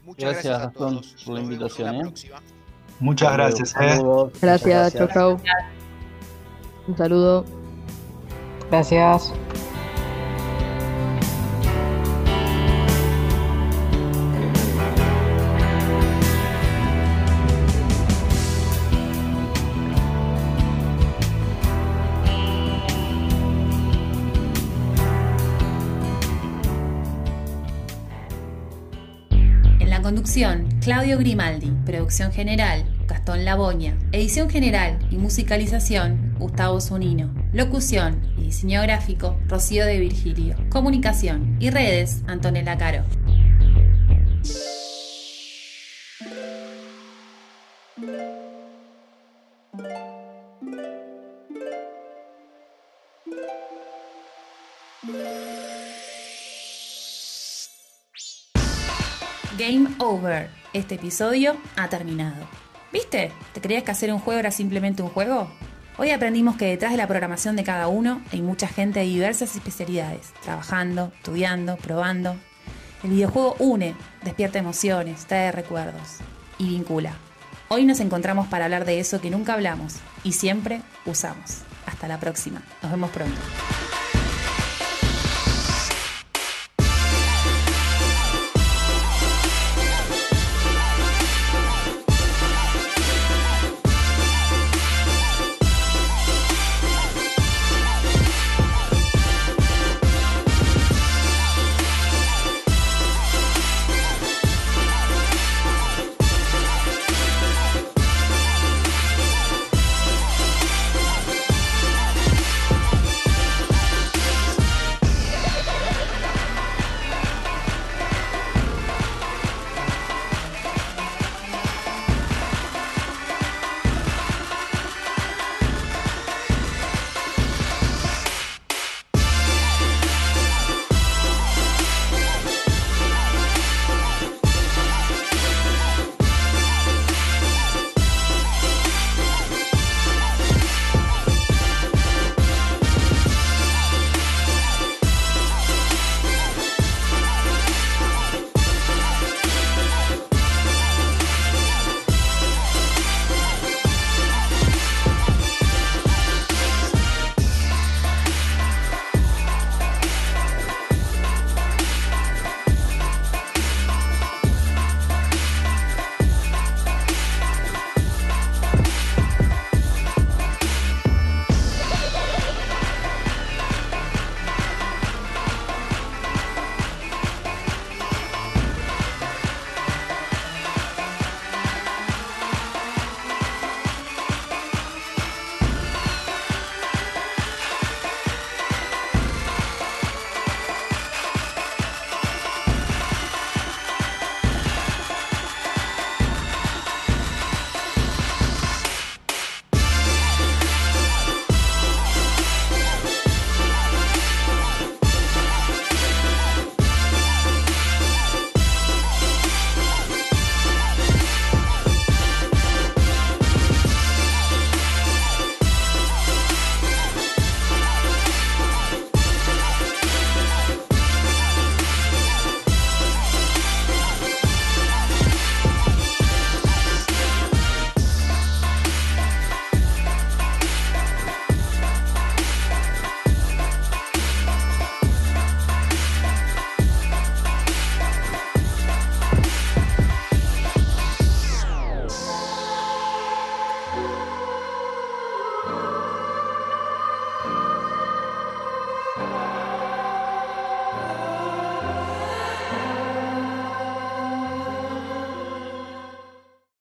Muchas 0.02 0.32
gracias, 0.32 0.44
Gracias, 0.44 0.54
a 0.54 0.58
Gastón, 0.66 0.94
todos. 1.00 1.24
por 1.24 1.34
la 1.34 1.40
Nos 1.40 1.48
vemos 1.48 1.48
en 1.48 1.52
invitación, 1.52 1.92
la 1.92 1.98
¿eh? 1.98 2.00
próxima. 2.02 2.42
Muchas 3.00 3.32
gracias. 3.32 3.74
¿eh? 3.80 4.00
Gracias, 4.40 4.94
chau, 4.94 5.08
chau. 5.08 5.40
Un 6.86 6.96
saludo. 6.96 7.44
Gracias. 8.70 9.32
Claudio 30.82 31.18
Grimaldi. 31.18 31.70
Producción 31.86 32.32
general, 32.32 32.84
Gastón 33.06 33.44
Laboña. 33.44 33.96
Edición 34.10 34.50
general 34.50 34.98
y 35.08 35.18
musicalización, 35.18 36.34
Gustavo 36.36 36.80
Zunino. 36.80 37.32
Locución 37.52 38.20
y 38.36 38.42
diseño 38.42 38.82
gráfico, 38.82 39.38
Rocío 39.46 39.86
de 39.86 40.00
Virgilio. 40.00 40.56
Comunicación 40.68 41.56
y 41.60 41.70
redes, 41.70 42.22
Antonella 42.26 42.76
Caro. 42.76 43.04
Este 60.72 60.94
episodio 60.94 61.56
ha 61.76 61.88
terminado. 61.88 62.48
¿Viste? 62.90 63.32
¿Te 63.52 63.60
creías 63.60 63.82
que 63.82 63.90
hacer 63.90 64.12
un 64.12 64.18
juego 64.18 64.40
era 64.40 64.50
simplemente 64.50 65.02
un 65.02 65.10
juego? 65.10 65.50
Hoy 65.98 66.10
aprendimos 66.10 66.56
que 66.56 66.66
detrás 66.66 66.92
de 66.92 66.96
la 66.96 67.06
programación 67.06 67.54
de 67.54 67.64
cada 67.64 67.88
uno 67.88 68.22
hay 68.32 68.40
mucha 68.40 68.66
gente 68.66 69.00
de 69.00 69.06
diversas 69.06 69.54
especialidades, 69.54 70.32
trabajando, 70.42 71.12
estudiando, 71.16 71.76
probando. 71.76 72.36
El 73.02 73.10
videojuego 73.10 73.56
une, 73.58 73.94
despierta 74.22 74.58
emociones, 74.58 75.26
trae 75.26 75.52
recuerdos 75.52 76.18
y 76.58 76.68
vincula. 76.68 77.12
Hoy 77.68 77.84
nos 77.84 78.00
encontramos 78.00 78.46
para 78.48 78.64
hablar 78.64 78.86
de 78.86 78.98
eso 78.98 79.20
que 79.20 79.30
nunca 79.30 79.52
hablamos 79.52 79.96
y 80.24 80.32
siempre 80.32 80.80
usamos. 81.04 81.58
Hasta 81.84 82.08
la 82.08 82.18
próxima. 82.18 82.62
Nos 82.82 82.90
vemos 82.90 83.10
pronto. 83.10 83.36